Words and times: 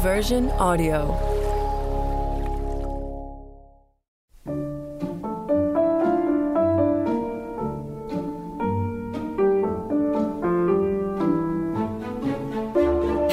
Version 0.00 0.48
Audio. 0.52 1.12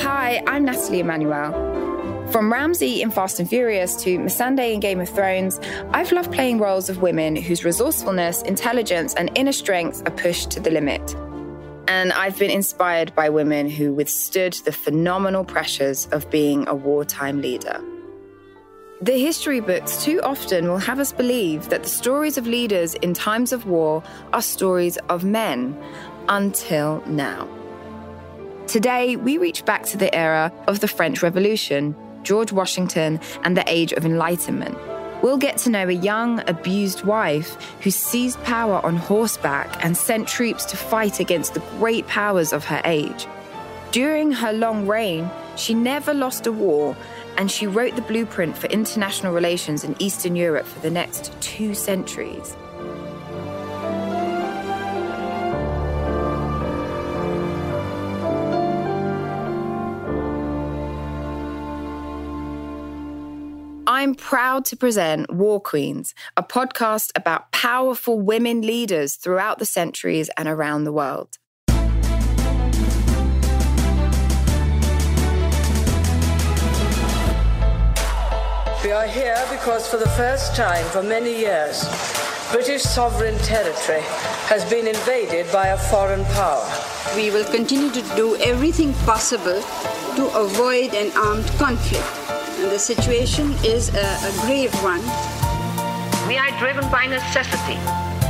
Hi, 0.01 0.43
I'm 0.45 0.65
Nathalie 0.65 0.99
Emmanuel. 0.99 1.53
From 2.33 2.51
Ramsey 2.51 3.01
in 3.01 3.11
Fast 3.11 3.39
and 3.39 3.47
Furious 3.47 3.95
to 4.03 4.19
Missandei 4.19 4.73
in 4.73 4.81
Game 4.81 4.99
of 4.99 5.07
Thrones, 5.07 5.61
I've 5.91 6.11
loved 6.11 6.33
playing 6.33 6.59
roles 6.59 6.89
of 6.89 7.01
women 7.01 7.37
whose 7.37 7.63
resourcefulness, 7.63 8.41
intelligence, 8.41 9.13
and 9.13 9.31
inner 9.35 9.53
strength 9.53 10.05
are 10.05 10.11
pushed 10.11 10.51
to 10.51 10.59
the 10.59 10.71
limit. 10.71 11.15
And 11.97 12.13
I've 12.13 12.37
been 12.37 12.51
inspired 12.51 13.15
by 13.15 13.29
women 13.29 13.67
who 13.67 13.91
withstood 13.91 14.53
the 14.65 14.71
phenomenal 14.71 15.43
pressures 15.43 16.05
of 16.11 16.29
being 16.29 16.67
a 16.67 16.75
wartime 16.75 17.41
leader. 17.41 17.81
The 19.01 19.19
history 19.19 19.61
books 19.61 20.03
too 20.03 20.21
often 20.21 20.67
will 20.67 20.77
have 20.77 20.99
us 20.99 21.11
believe 21.11 21.69
that 21.69 21.81
the 21.81 21.89
stories 21.89 22.37
of 22.37 22.45
leaders 22.45 22.93
in 22.93 23.15
times 23.15 23.51
of 23.51 23.65
war 23.65 24.03
are 24.31 24.43
stories 24.43 24.97
of 25.09 25.23
men, 25.23 25.75
until 26.29 27.03
now. 27.07 27.49
Today, 28.67 29.15
we 29.15 29.39
reach 29.39 29.65
back 29.65 29.83
to 29.85 29.97
the 29.97 30.13
era 30.13 30.53
of 30.67 30.81
the 30.81 30.87
French 30.87 31.23
Revolution, 31.23 31.95
George 32.21 32.51
Washington, 32.51 33.19
and 33.43 33.57
the 33.57 33.63
Age 33.65 33.91
of 33.93 34.05
Enlightenment. 34.05 34.77
We'll 35.21 35.37
get 35.37 35.57
to 35.59 35.69
know 35.69 35.87
a 35.87 35.93
young, 35.93 36.47
abused 36.47 37.03
wife 37.03 37.57
who 37.81 37.89
seized 37.89 38.41
power 38.43 38.85
on 38.85 38.97
horseback 38.97 39.83
and 39.83 39.97
sent 39.97 40.27
troops 40.27 40.65
to 40.65 40.77
fight 40.77 41.19
against 41.19 41.53
the 41.53 41.63
great 41.79 42.05
powers 42.07 42.53
of 42.53 42.65
her 42.65 42.81
age. 42.85 43.25
During 43.91 44.31
her 44.31 44.53
long 44.53 44.85
reign, 44.85 45.29
she 45.55 45.73
never 45.73 46.13
lost 46.13 46.45
a 46.45 46.51
war, 46.51 46.95
and 47.37 47.49
she 47.49 47.65
wrote 47.65 47.95
the 47.95 48.01
blueprint 48.03 48.57
for 48.57 48.67
international 48.67 49.33
relations 49.33 49.83
in 49.83 49.95
Eastern 49.99 50.35
Europe 50.35 50.65
for 50.67 50.79
the 50.81 50.91
next 50.91 51.33
two 51.41 51.73
centuries. 51.73 52.55
I'm 63.97 64.13
proud 64.13 64.63
to 64.65 64.77
present 64.77 65.33
War 65.33 65.59
Queens, 65.59 66.13
a 66.37 66.43
podcast 66.43 67.09
about 67.15 67.51
powerful 67.51 68.21
women 68.21 68.61
leaders 68.61 69.15
throughout 69.15 69.57
the 69.57 69.65
centuries 69.65 70.29
and 70.37 70.47
around 70.47 70.83
the 70.83 70.91
world. 70.91 71.39
We 78.83 78.91
are 78.91 79.07
here 79.07 79.43
because 79.49 79.87
for 79.87 79.97
the 79.97 80.13
first 80.15 80.55
time 80.55 80.85
for 80.91 81.01
many 81.01 81.35
years, 81.35 81.83
British 82.51 82.83
sovereign 82.83 83.39
territory 83.39 84.03
has 84.45 84.63
been 84.69 84.85
invaded 84.85 85.51
by 85.51 85.69
a 85.69 85.77
foreign 85.89 86.23
power. 86.35 86.69
We 87.15 87.31
will 87.31 87.45
continue 87.45 87.89
to 87.89 88.01
do 88.15 88.35
everything 88.35 88.93
possible 89.09 89.59
to 90.17 90.27
avoid 90.37 90.93
an 90.93 91.11
armed 91.17 91.47
conflict. 91.57 92.26
And 92.57 92.71
the 92.71 92.79
situation 92.79 93.53
is 93.63 93.89
a, 93.93 93.99
a 93.99 94.31
grave 94.41 94.73
one. 94.83 95.01
We 96.27 96.37
are 96.37 96.49
driven 96.57 96.89
by 96.89 97.05
necessity 97.05 97.75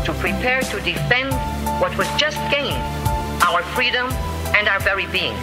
to 0.06 0.14
prepare 0.20 0.62
to 0.62 0.82
defend 0.82 1.32
what 1.80 1.98
was 1.98 2.08
just 2.18 2.38
gained 2.52 2.76
our 3.42 3.64
freedom 3.74 4.08
and 4.54 4.68
our 4.68 4.82
very 4.82 5.06
being. 5.08 5.34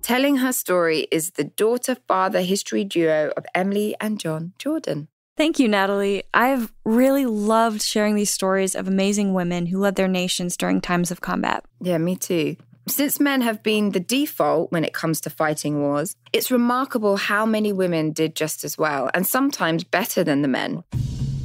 Telling 0.00 0.36
her 0.38 0.52
story 0.52 1.06
is 1.10 1.32
the 1.32 1.44
daughter 1.44 1.96
father 2.08 2.40
history 2.40 2.84
duo 2.84 3.30
of 3.36 3.44
Emily 3.54 3.94
and 4.00 4.18
Jon 4.18 4.54
Jordan. 4.58 5.08
Thank 5.36 5.58
you, 5.58 5.68
Nathalie. 5.68 6.22
I've 6.32 6.72
really 6.84 7.26
loved 7.26 7.82
sharing 7.82 8.14
these 8.14 8.30
stories 8.30 8.74
of 8.74 8.88
amazing 8.88 9.34
women 9.34 9.66
who 9.66 9.78
led 9.78 9.96
their 9.96 10.08
nations 10.08 10.56
during 10.56 10.80
times 10.80 11.10
of 11.10 11.20
combat. 11.20 11.64
Yeah, 11.82 11.98
me 11.98 12.16
too. 12.16 12.56
Since 12.86 13.18
men 13.18 13.40
have 13.40 13.62
been 13.62 13.90
the 13.90 14.00
default 14.00 14.70
when 14.70 14.84
it 14.84 14.92
comes 14.92 15.20
to 15.22 15.30
fighting 15.30 15.80
wars, 15.80 16.16
it's 16.34 16.50
remarkable 16.50 17.16
how 17.16 17.46
many 17.46 17.72
women 17.72 18.12
did 18.12 18.36
just 18.36 18.62
as 18.62 18.76
well, 18.76 19.10
and 19.14 19.26
sometimes 19.26 19.84
better 19.84 20.22
than 20.22 20.42
the 20.42 20.48
men. 20.48 20.84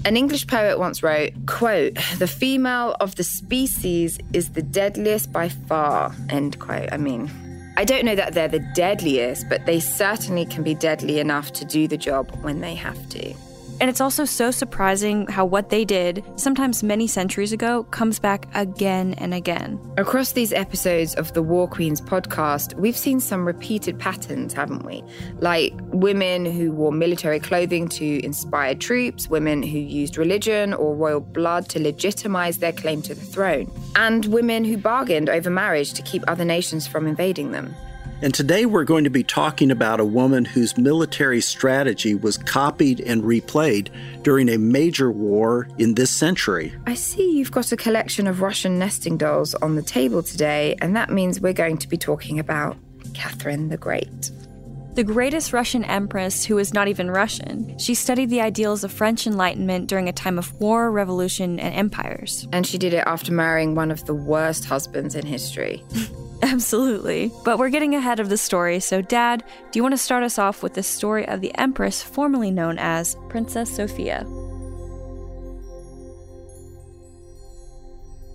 An 0.04 0.18
English 0.18 0.48
poet 0.48 0.80
once 0.80 1.02
wrote, 1.02 1.32
quote, 1.46 1.98
the 2.18 2.28
female 2.28 2.96
of 3.00 3.16
the 3.16 3.24
species 3.24 4.20
is 4.34 4.50
the 4.50 4.62
deadliest 4.62 5.32
by 5.32 5.48
far, 5.48 6.14
end 6.30 6.60
quote. 6.60 6.90
I 6.92 6.98
mean, 6.98 7.32
I 7.78 7.86
don't 7.86 8.04
know 8.04 8.16
that 8.16 8.34
they're 8.34 8.50
the 8.50 8.68
deadliest, 8.76 9.48
but 9.48 9.66
they 9.66 9.80
certainly 9.80 10.46
can 10.46 10.64
be 10.64 10.76
deadly 10.76 11.20
enough 11.20 11.54
to 11.54 11.66
do 11.66 11.88
the 11.88 11.98
job 11.98 12.32
when 12.42 12.60
they 12.60 12.76
have 12.76 13.08
to. 13.10 13.34
And 13.80 13.90
it's 13.90 14.02
also 14.02 14.26
so 14.26 14.52
surprising 14.52 15.26
how 15.28 15.46
what 15.46 15.70
they 15.70 15.86
did, 15.86 16.24
sometimes 16.36 16.84
many 16.84 17.08
centuries 17.08 17.54
ago, 17.54 17.84
comes 17.84 18.20
back 18.20 18.48
again 18.54 19.14
and 19.16 19.34
again. 19.34 19.80
Across 19.98 20.34
these 20.34 20.52
episodes 20.52 21.16
of 21.16 21.34
the 21.34 21.42
War 21.42 21.68
Queens 21.68 22.02
podcast, 22.02 22.74
we've 22.76 22.98
seen 22.98 23.20
some 23.22 23.48
repeated 23.48 23.98
patterns, 23.98 24.54
haven't 24.54 24.86
we? 24.86 25.02
Like 25.40 25.74
women 25.94 26.46
who 26.46 26.74
wore 26.74 26.92
military 26.92 27.40
clothing 27.40 27.88
to 27.90 28.24
inspire 28.24 28.76
troops, 28.76 29.30
women 29.30 29.64
who 29.64 29.80
used 29.80 30.18
religion 30.18 30.74
or 30.74 30.94
royal 30.94 31.22
blood 31.22 31.70
to 31.70 31.80
legitimize 31.80 32.58
their 32.58 32.74
claim 32.74 33.02
to 33.04 33.16
the 33.16 33.22
throne, 33.22 33.72
and 33.96 34.26
women 34.26 34.66
who 34.66 34.78
bargained 34.78 35.30
over 35.30 35.50
marriage 35.50 35.94
to 35.94 36.02
keep 36.02 36.24
other 36.28 36.46
nations 36.46 36.86
from 36.86 37.08
invading 37.08 37.52
them. 37.52 37.74
And 38.22 38.34
today 38.34 38.66
we're 38.66 38.84
going 38.84 39.06
to 39.06 39.10
be 39.10 39.24
talking 39.24 39.72
about 39.72 40.02
a 40.02 40.06
woman 40.06 40.44
whose 40.44 40.78
military 40.78 41.40
strategy 41.40 42.16
was 42.16 42.38
copied 42.38 43.00
and 43.00 43.24
replayed 43.24 43.88
during 44.24 44.50
a 44.50 44.58
major 44.58 45.10
war 45.10 45.70
in 45.78 45.94
this 45.94 46.12
century. 46.12 46.74
I 46.86 46.96
see 46.96 47.38
you've 47.38 47.54
got 47.54 47.72
a 47.72 47.78
collection 47.78 48.28
of 48.28 48.42
Russian 48.42 48.78
nesting 48.78 49.16
dolls 49.16 49.56
on 49.56 49.76
the 49.76 49.82
table 49.82 50.22
today, 50.22 50.76
and 50.82 50.98
that 50.98 51.10
means 51.10 51.40
we're 51.40 51.54
going 51.54 51.78
to 51.78 51.88
be 51.88 51.96
talking 51.96 52.40
about 52.40 52.76
Catherine 53.14 53.70
the 53.70 53.78
Great. 53.78 54.32
The 54.96 55.04
greatest 55.06 55.54
Russian 55.54 55.86
empress 55.86 56.44
who 56.44 56.58
is 56.58 56.74
not 56.74 56.90
even 56.90 57.10
Russian. 57.10 57.80
She 57.80 57.96
studied 57.96 58.30
the 58.30 58.42
ideals 58.42 58.84
of 58.84 58.92
French 58.92 59.28
Enlightenment 59.28 59.88
during 59.88 60.10
a 60.10 60.14
time 60.14 60.38
of 60.38 60.52
war, 60.60 60.92
revolution, 60.92 61.58
and 61.58 61.74
empires. 61.74 62.46
And 62.52 62.68
she 62.68 62.78
did 62.78 62.94
it 62.94 63.04
after 63.06 63.32
marrying 63.32 63.76
one 63.76 63.92
of 63.92 64.04
the 64.06 64.14
worst 64.14 64.66
husbands 64.66 65.16
in 65.16 65.26
history. 65.26 65.82
Absolutely. 66.44 67.32
But 67.44 67.60
we're 67.60 67.70
getting 67.70 67.96
ahead 67.96 68.20
of 68.20 68.30
the 68.30 68.38
story, 68.38 68.80
so, 68.80 69.02
Dad, 69.02 69.44
do 69.72 69.80
you 69.80 69.84
want 69.84 69.94
to 69.94 69.98
start 69.98 70.24
us 70.24 70.40
off 70.40 70.64
with 70.64 70.74
the 70.74 70.84
story 70.84 71.28
of 71.28 71.42
the 71.42 71.54
Empress 71.58 72.02
formerly 72.02 72.50
known 72.50 72.78
as 72.80 73.18
Princess 73.28 73.76
Sophia? 73.76 74.26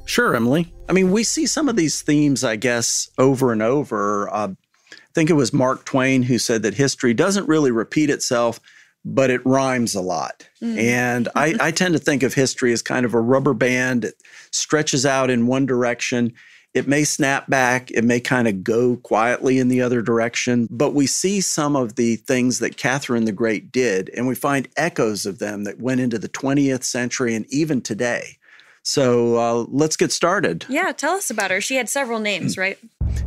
Sure, 0.04 0.37
Emily. 0.37 0.72
I 0.88 0.93
mean, 0.93 1.10
we 1.12 1.25
see 1.25 1.47
some 1.47 1.69
of 1.69 1.76
these 1.76 2.03
themes, 2.03 2.44
I 2.44 2.56
guess, 2.56 3.09
over 3.16 3.53
and 3.53 3.62
over. 3.62 4.28
Uh, 4.32 4.48
I 4.93 4.97
think 5.14 5.31
it 5.31 5.34
was 5.34 5.54
Mark 5.54 5.87
Twain 5.87 6.22
who 6.22 6.38
said 6.38 6.62
that 6.62 6.75
history 6.75 7.14
doesn't 7.14 7.48
really 7.48 7.70
repeat 7.70 8.10
itself, 8.10 8.60
but 9.04 9.31
it 9.31 9.44
rhymes 9.47 9.94
a 9.94 10.03
lot. 10.03 10.47
Mm. 10.60 10.78
And 10.78 11.28
I, 11.34 11.54
I 11.60 11.70
tend 11.70 11.94
to 11.94 11.98
think 11.98 12.22
of 12.22 12.34
history 12.34 12.72
as 12.72 12.82
kind 12.82 13.06
of 13.06 13.14
a 13.14 13.20
rubber 13.20 13.54
band. 13.54 14.04
It 14.04 14.22
stretches 14.50 15.06
out 15.06 15.31
in 15.31 15.47
one 15.47 15.64
direction 15.64 16.34
it 16.74 16.88
may 16.88 17.04
snap 17.04 17.48
back, 17.48 17.90
it 17.92 18.04
may 18.04 18.18
kind 18.18 18.48
of 18.48 18.64
go 18.64 18.96
quietly 18.96 19.60
in 19.60 19.68
the 19.68 19.80
other 19.80 20.02
direction, 20.02 20.66
but 20.70 20.92
we 20.92 21.06
see 21.06 21.40
some 21.40 21.76
of 21.76 21.94
the 21.94 22.16
things 22.16 22.58
that 22.58 22.76
Catherine 22.76 23.24
the 23.24 23.32
Great 23.32 23.70
did, 23.70 24.10
and 24.16 24.26
we 24.26 24.34
find 24.34 24.68
echoes 24.76 25.24
of 25.24 25.38
them 25.38 25.64
that 25.64 25.78
went 25.80 26.00
into 26.00 26.18
the 26.18 26.28
20th 26.28 26.82
century 26.82 27.34
and 27.34 27.46
even 27.48 27.80
today. 27.80 28.38
So 28.82 29.38
uh, 29.38 29.64
let's 29.69 29.96
get 29.96 30.12
started. 30.12 30.66
Yeah, 30.69 30.93
tell 30.93 31.14
us 31.14 31.31
about 31.31 31.50
her. 31.52 31.60
She 31.60 31.76
had 31.76 31.88
several 31.88 32.19
names, 32.19 32.58
right? 32.58 32.78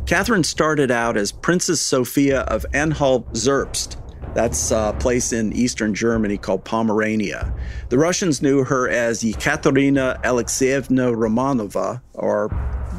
Catherine 0.06 0.44
started 0.44 0.90
out 0.90 1.16
as 1.16 1.32
Princess 1.32 1.80
Sophia 1.80 2.42
of 2.42 2.64
Anhalt-Zerbst. 2.74 3.96
That's 4.34 4.70
a 4.70 4.94
place 5.00 5.32
in 5.32 5.52
eastern 5.52 5.94
Germany 5.94 6.38
called 6.38 6.64
Pomerania. 6.64 7.52
The 7.88 7.98
Russians 7.98 8.40
knew 8.40 8.62
her 8.62 8.88
as 8.88 9.22
Yekaterina 9.22 10.22
Alexeyevna 10.22 11.14
Romanova, 11.14 12.00
or 12.14 12.48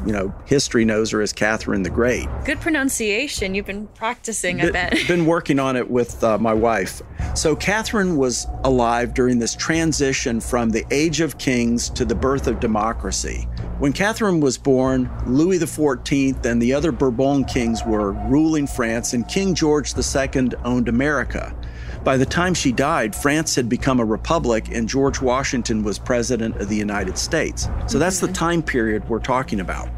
you 0.06 0.12
know, 0.12 0.34
history 0.46 0.84
knows 0.84 1.10
her 1.10 1.20
as 1.20 1.32
Catherine 1.32 1.82
the 1.82 1.90
Great. 1.90 2.28
Good 2.44 2.60
pronunciation. 2.60 3.54
You've 3.54 3.66
been 3.66 3.86
practicing, 3.88 4.60
I 4.60 4.70
bet. 4.70 4.96
been 5.08 5.26
working 5.26 5.58
on 5.58 5.76
it 5.76 5.90
with 5.90 6.22
uh, 6.24 6.38
my 6.38 6.54
wife. 6.54 7.02
So, 7.34 7.54
Catherine 7.54 8.16
was 8.16 8.46
alive 8.64 9.14
during 9.14 9.38
this 9.38 9.54
transition 9.54 10.40
from 10.40 10.70
the 10.70 10.84
age 10.90 11.20
of 11.20 11.38
kings 11.38 11.90
to 11.90 12.04
the 12.04 12.14
birth 12.14 12.46
of 12.46 12.60
democracy. 12.60 13.48
When 13.78 13.92
Catherine 13.92 14.40
was 14.40 14.58
born, 14.58 15.10
Louis 15.26 15.58
XIV 15.58 16.44
and 16.44 16.60
the 16.60 16.74
other 16.74 16.92
Bourbon 16.92 17.44
kings 17.44 17.82
were 17.84 18.12
ruling 18.12 18.66
France, 18.66 19.14
and 19.14 19.26
King 19.26 19.54
George 19.54 19.94
II 19.96 20.50
owned 20.64 20.88
America. 20.88 21.54
By 22.02 22.16
the 22.16 22.24
time 22.24 22.54
she 22.54 22.72
died, 22.72 23.14
France 23.14 23.54
had 23.54 23.68
become 23.68 24.00
a 24.00 24.04
republic 24.04 24.68
and 24.72 24.88
George 24.88 25.20
Washington 25.20 25.82
was 25.82 25.98
president 25.98 26.56
of 26.56 26.70
the 26.70 26.76
United 26.76 27.18
States. 27.18 27.68
So 27.86 27.98
that's 27.98 28.20
the 28.20 28.28
time 28.28 28.62
period 28.62 29.06
we're 29.08 29.18
talking 29.18 29.60
about. 29.60 29.88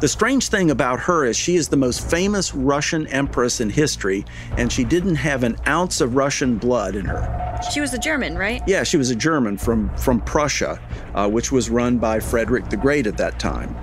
The 0.00 0.08
strange 0.08 0.48
thing 0.48 0.70
about 0.70 1.00
her 1.00 1.24
is 1.24 1.34
she 1.34 1.56
is 1.56 1.68
the 1.68 1.78
most 1.78 2.10
famous 2.10 2.54
Russian 2.54 3.06
empress 3.06 3.60
in 3.60 3.70
history, 3.70 4.26
and 4.58 4.70
she 4.70 4.84
didn't 4.84 5.14
have 5.14 5.44
an 5.44 5.56
ounce 5.66 6.02
of 6.02 6.14
Russian 6.14 6.58
blood 6.58 6.94
in 6.94 7.06
her. 7.06 7.60
She 7.72 7.80
was 7.80 7.94
a 7.94 7.98
German, 7.98 8.36
right? 8.36 8.60
Yeah, 8.66 8.82
she 8.82 8.98
was 8.98 9.08
a 9.08 9.16
German 9.16 9.56
from, 9.56 9.96
from 9.96 10.20
Prussia, 10.20 10.78
uh, 11.14 11.30
which 11.30 11.50
was 11.50 11.70
run 11.70 11.96
by 11.96 12.20
Frederick 12.20 12.68
the 12.68 12.76
Great 12.76 13.06
at 13.06 13.16
that 13.16 13.38
time. 13.38 13.74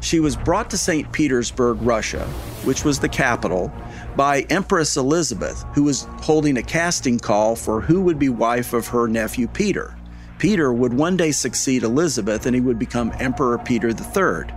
She 0.00 0.18
was 0.18 0.36
brought 0.36 0.70
to 0.70 0.76
St. 0.76 1.10
Petersburg, 1.12 1.78
Russia, 1.82 2.26
which 2.64 2.84
was 2.84 2.98
the 2.98 3.08
capital, 3.08 3.72
by 4.16 4.42
Empress 4.50 4.96
Elizabeth, 4.96 5.64
who 5.74 5.84
was 5.84 6.06
holding 6.20 6.56
a 6.56 6.62
casting 6.62 7.18
call 7.18 7.56
for 7.56 7.80
who 7.80 8.00
would 8.00 8.18
be 8.18 8.28
wife 8.28 8.72
of 8.72 8.86
her 8.88 9.08
nephew 9.08 9.48
Peter. 9.48 9.96
Peter 10.38 10.72
would 10.72 10.92
one 10.92 11.16
day 11.16 11.32
succeed 11.32 11.82
Elizabeth 11.82 12.46
and 12.46 12.54
he 12.54 12.60
would 12.60 12.78
become 12.78 13.12
Emperor 13.18 13.58
Peter 13.58 13.88
III. 13.88 14.52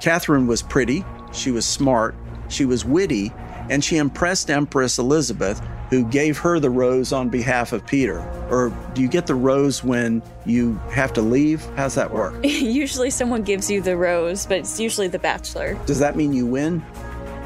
Catherine 0.00 0.46
was 0.46 0.62
pretty, 0.62 1.04
she 1.32 1.50
was 1.50 1.64
smart, 1.64 2.14
she 2.48 2.64
was 2.64 2.84
witty, 2.84 3.32
and 3.70 3.82
she 3.82 3.96
impressed 3.96 4.50
Empress 4.50 4.98
Elizabeth, 4.98 5.60
who 5.90 6.04
gave 6.04 6.36
her 6.38 6.58
the 6.58 6.70
rose 6.70 7.12
on 7.12 7.28
behalf 7.28 7.72
of 7.72 7.86
Peter. 7.86 8.20
Or 8.50 8.70
do 8.94 9.02
you 9.02 9.08
get 9.08 9.26
the 9.26 9.34
rose 9.34 9.84
when 9.84 10.22
you 10.44 10.74
have 10.90 11.12
to 11.14 11.22
leave? 11.22 11.64
How's 11.76 11.94
that 11.94 12.12
work? 12.12 12.34
usually 12.44 13.10
someone 13.10 13.42
gives 13.42 13.70
you 13.70 13.80
the 13.80 13.96
rose, 13.96 14.46
but 14.46 14.58
it's 14.58 14.80
usually 14.80 15.08
the 15.08 15.18
bachelor. 15.18 15.78
Does 15.86 15.98
that 16.00 16.16
mean 16.16 16.32
you 16.32 16.46
win? 16.46 16.84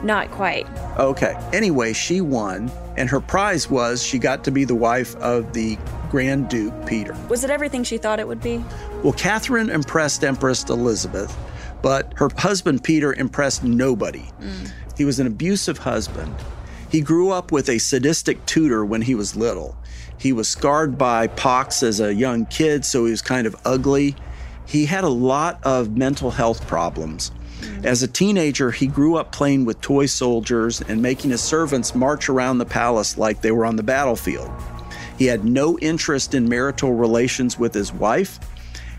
Not 0.02 0.30
quite. 0.30 0.66
Okay. 0.98 1.36
Anyway, 1.52 1.92
she 1.92 2.20
won, 2.20 2.70
and 2.96 3.08
her 3.08 3.20
prize 3.20 3.68
was 3.68 4.02
she 4.02 4.18
got 4.18 4.44
to 4.44 4.50
be 4.50 4.64
the 4.64 4.74
wife 4.74 5.16
of 5.16 5.52
the 5.52 5.76
Grand 6.10 6.48
Duke 6.48 6.74
Peter. 6.86 7.16
Was 7.28 7.44
it 7.44 7.50
everything 7.50 7.84
she 7.84 7.98
thought 7.98 8.20
it 8.20 8.28
would 8.28 8.42
be? 8.42 8.64
Well, 9.02 9.12
Catherine 9.12 9.70
impressed 9.70 10.24
Empress 10.24 10.64
Elizabeth, 10.64 11.36
but 11.82 12.12
her 12.16 12.28
husband 12.36 12.84
Peter 12.84 13.12
impressed 13.12 13.64
nobody. 13.64 14.30
Mm. 14.40 14.72
He 14.96 15.04
was 15.04 15.20
an 15.20 15.26
abusive 15.26 15.78
husband. 15.78 16.34
He 16.90 17.00
grew 17.00 17.30
up 17.30 17.52
with 17.52 17.68
a 17.68 17.78
sadistic 17.78 18.44
tutor 18.46 18.84
when 18.84 19.02
he 19.02 19.14
was 19.14 19.36
little. 19.36 19.76
He 20.16 20.32
was 20.32 20.48
scarred 20.48 20.96
by 20.98 21.26
pox 21.28 21.82
as 21.82 22.00
a 22.00 22.14
young 22.14 22.46
kid, 22.46 22.84
so 22.84 23.04
he 23.04 23.10
was 23.10 23.22
kind 23.22 23.46
of 23.46 23.54
ugly. 23.64 24.16
He 24.68 24.84
had 24.84 25.02
a 25.02 25.08
lot 25.08 25.58
of 25.62 25.96
mental 25.96 26.30
health 26.30 26.66
problems. 26.68 27.32
As 27.84 28.02
a 28.02 28.06
teenager, 28.06 28.70
he 28.70 28.86
grew 28.86 29.16
up 29.16 29.32
playing 29.32 29.64
with 29.64 29.80
toy 29.80 30.04
soldiers 30.04 30.82
and 30.82 31.00
making 31.00 31.30
his 31.30 31.40
servants 31.40 31.94
march 31.94 32.28
around 32.28 32.58
the 32.58 32.66
palace 32.66 33.16
like 33.16 33.40
they 33.40 33.50
were 33.50 33.64
on 33.64 33.76
the 33.76 33.82
battlefield. 33.82 34.50
He 35.16 35.24
had 35.24 35.44
no 35.44 35.78
interest 35.78 36.34
in 36.34 36.50
marital 36.50 36.92
relations 36.92 37.58
with 37.58 37.72
his 37.72 37.94
wife, 37.94 38.38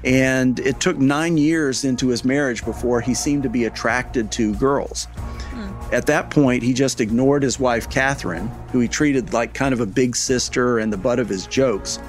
and 0.04 0.60
it 0.60 0.80
took 0.80 0.98
nine 0.98 1.38
years 1.38 1.86
into 1.86 2.08
his 2.08 2.26
marriage 2.26 2.66
before 2.66 3.00
he 3.00 3.14
seemed 3.14 3.44
to 3.44 3.50
be 3.50 3.66
attracted 3.66 4.32
to 4.34 4.56
girls. 4.56 5.06
Hmm. 5.52 5.94
At 5.94 6.08
that 6.08 6.32
point, 6.32 6.64
he 6.64 6.74
just 6.74 7.00
ignored 7.00 7.44
his 7.44 7.60
wife, 7.60 7.90
Catherine, 7.92 8.48
who 8.72 8.80
he 8.80 8.88
treated 8.88 9.34
like 9.34 9.54
kind 9.54 9.74
of 9.74 9.82
a 9.82 9.86
big 9.86 10.16
sister 10.16 10.80
and 10.80 10.92
the 10.92 10.98
butt 10.98 11.20
of 11.20 11.30
his 11.30 11.46
jokes. 11.46 12.00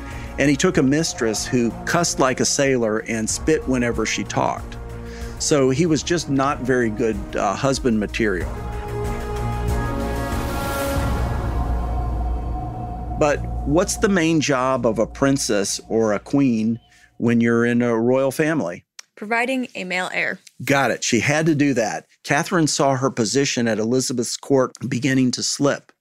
And 0.40 0.48
he 0.48 0.56
took 0.56 0.78
a 0.78 0.82
mistress 0.82 1.46
who 1.46 1.70
cussed 1.84 2.18
like 2.18 2.40
a 2.40 2.46
sailor 2.46 3.00
and 3.00 3.28
spit 3.28 3.68
whenever 3.68 4.06
she 4.06 4.24
talked. 4.24 4.78
So 5.38 5.68
he 5.68 5.84
was 5.84 6.02
just 6.02 6.30
not 6.30 6.60
very 6.60 6.88
good 6.88 7.18
uh, 7.36 7.54
husband 7.54 8.00
material. 8.00 8.50
But 13.18 13.44
what's 13.66 13.98
the 13.98 14.08
main 14.08 14.40
job 14.40 14.86
of 14.86 14.98
a 14.98 15.06
princess 15.06 15.78
or 15.90 16.14
a 16.14 16.18
queen 16.18 16.80
when 17.18 17.42
you're 17.42 17.66
in 17.66 17.82
a 17.82 17.94
royal 18.00 18.30
family? 18.30 18.86
Providing 19.16 19.68
a 19.74 19.84
male 19.84 20.08
heir. 20.10 20.40
Got 20.64 20.90
it. 20.90 21.04
She 21.04 21.20
had 21.20 21.44
to 21.44 21.54
do 21.54 21.74
that. 21.74 22.06
Catherine 22.24 22.66
saw 22.66 22.96
her 22.96 23.10
position 23.10 23.68
at 23.68 23.78
Elizabeth's 23.78 24.38
court 24.38 24.72
beginning 24.88 25.32
to 25.32 25.42
slip. 25.42 25.92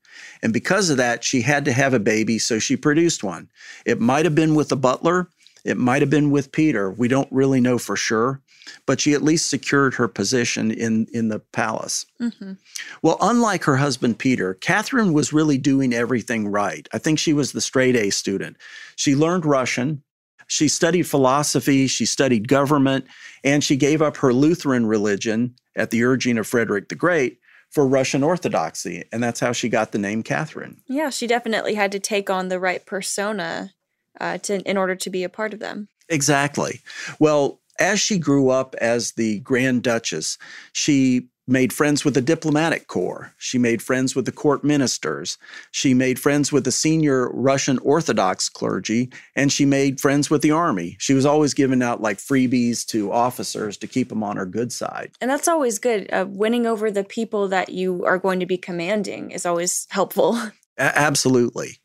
And 0.42 0.54
because 0.54 0.90
of 0.90 0.98
that, 0.98 1.24
she 1.24 1.42
had 1.42 1.66
to 1.66 1.74
have 1.74 1.94
a 1.94 2.00
baby, 2.00 2.40
so 2.40 2.60
she 2.60 2.78
produced 2.78 3.24
one. 3.24 3.50
It 3.86 4.00
might 4.00 4.26
have 4.26 4.36
been 4.36 4.56
with 4.56 4.70
the 4.70 4.78
butler, 4.78 5.30
it 5.66 5.78
might 5.78 6.02
have 6.02 6.10
been 6.10 6.32
with 6.32 6.52
Peter. 6.52 6.90
We 6.92 7.08
don't 7.08 7.32
really 7.32 7.60
know 7.60 7.78
for 7.78 7.96
sure 7.96 8.42
but 8.86 9.00
she 9.00 9.14
at 9.14 9.24
least 9.24 9.50
secured 9.50 9.94
her 9.96 10.08
position 10.08 10.72
in, 10.72 11.08
in 11.14 11.30
the 11.30 11.40
palace. 11.40 12.06
Mm-hmm. 12.22 12.54
Well, 13.02 13.18
unlike 13.22 13.64
her 13.64 13.78
husband 13.78 14.20
Peter, 14.20 14.56
Catherine 14.56 15.14
was 15.14 15.34
really 15.34 15.58
doing 15.58 15.94
everything 15.94 16.48
right. 16.48 16.88
I 16.94 16.98
think 16.98 17.20
she 17.20 17.34
was 17.34 17.52
the 17.52 17.62
straight 17.62 17.96
A 17.96 18.10
student. 18.10 18.58
She 18.96 19.16
learned 19.16 19.46
Russian, 19.46 20.04
she 20.48 20.68
studied 20.68 21.04
philosophy, 21.04 21.88
she 21.88 22.06
studied 22.06 22.48
government, 22.48 23.06
and 23.44 23.64
she 23.64 23.76
gave 23.76 24.02
up 24.02 24.18
her 24.18 24.34
Lutheran 24.34 24.88
religion 24.88 25.56
at 25.76 25.92
the 25.92 26.04
urging 26.04 26.38
of 26.38 26.48
Frederick 26.48 26.90
the 26.90 26.96
Great 26.96 27.39
for 27.70 27.88
Russian 27.88 28.24
Orthodoxy. 28.24 29.04
And 29.12 29.22
that's 29.22 29.40
how 29.40 29.52
she 29.52 29.70
got 29.70 29.92
the 29.92 30.00
name 30.00 30.24
Catherine. 30.24 30.82
Yeah, 30.88 31.10
she 31.10 31.28
definitely 31.28 31.76
had 31.76 31.92
to 31.92 32.00
take 32.00 32.30
on 32.30 32.48
the 32.48 32.60
right 32.60 32.86
persona 32.86 33.74
uh, 34.20 34.38
to, 34.40 34.62
in 34.62 34.78
order 34.78 34.96
to 34.96 35.10
be 35.10 35.24
a 35.24 35.30
part 35.30 35.54
of 35.54 35.60
them. 35.60 35.88
Exactly. 36.10 36.82
Well, 37.20 37.60
as 37.80 38.00
she 38.00 38.18
grew 38.18 38.50
up 38.50 38.76
as 38.82 39.14
the 39.14 39.40
Grand 39.40 39.84
Duchess, 39.84 40.38
she 40.74 41.28
made 41.50 41.74
friends 41.74 42.06
with 42.06 42.14
the 42.14 42.22
diplomatic 42.22 42.88
corps. 42.88 43.34
She 43.38 43.58
made 43.58 43.82
friends 43.82 44.16
with 44.16 44.26
the 44.26 44.32
court 44.32 44.64
ministers. 44.64 45.38
She 45.72 45.94
made 45.94 46.20
friends 46.20 46.52
with 46.52 46.64
the 46.64 46.72
senior 46.72 47.30
Russian 47.30 47.80
Orthodox 47.80 48.50
clergy, 48.50 49.12
and 49.36 49.52
she 49.52 49.66
made 49.66 50.00
friends 50.00 50.30
with 50.30 50.42
the 50.42 50.52
army. 50.52 50.96
She 51.00 51.14
was 51.14 51.26
always 51.26 51.54
giving 51.54 51.82
out 51.82 52.02
like 52.02 52.18
freebies 52.18 52.86
to 52.88 53.12
officers 53.12 53.78
to 53.78 53.88
keep 53.88 54.10
them 54.10 54.24
on 54.24 54.38
her 54.38 54.46
good 54.46 54.72
side. 54.72 55.12
And 55.22 55.30
that's 55.30 55.48
always 55.48 55.80
good. 55.80 56.12
Uh, 56.12 56.26
winning 56.28 56.66
over 56.66 56.92
the 56.92 57.04
people 57.04 57.48
that 57.50 57.70
you 57.70 58.06
are 58.06 58.18
going 58.18 58.40
to 58.40 58.46
be 58.46 58.58
commanding 58.58 59.32
is 59.32 59.46
always 59.46 59.88
helpful. 59.90 60.36
A- 60.78 60.98
absolutely. 60.98 61.80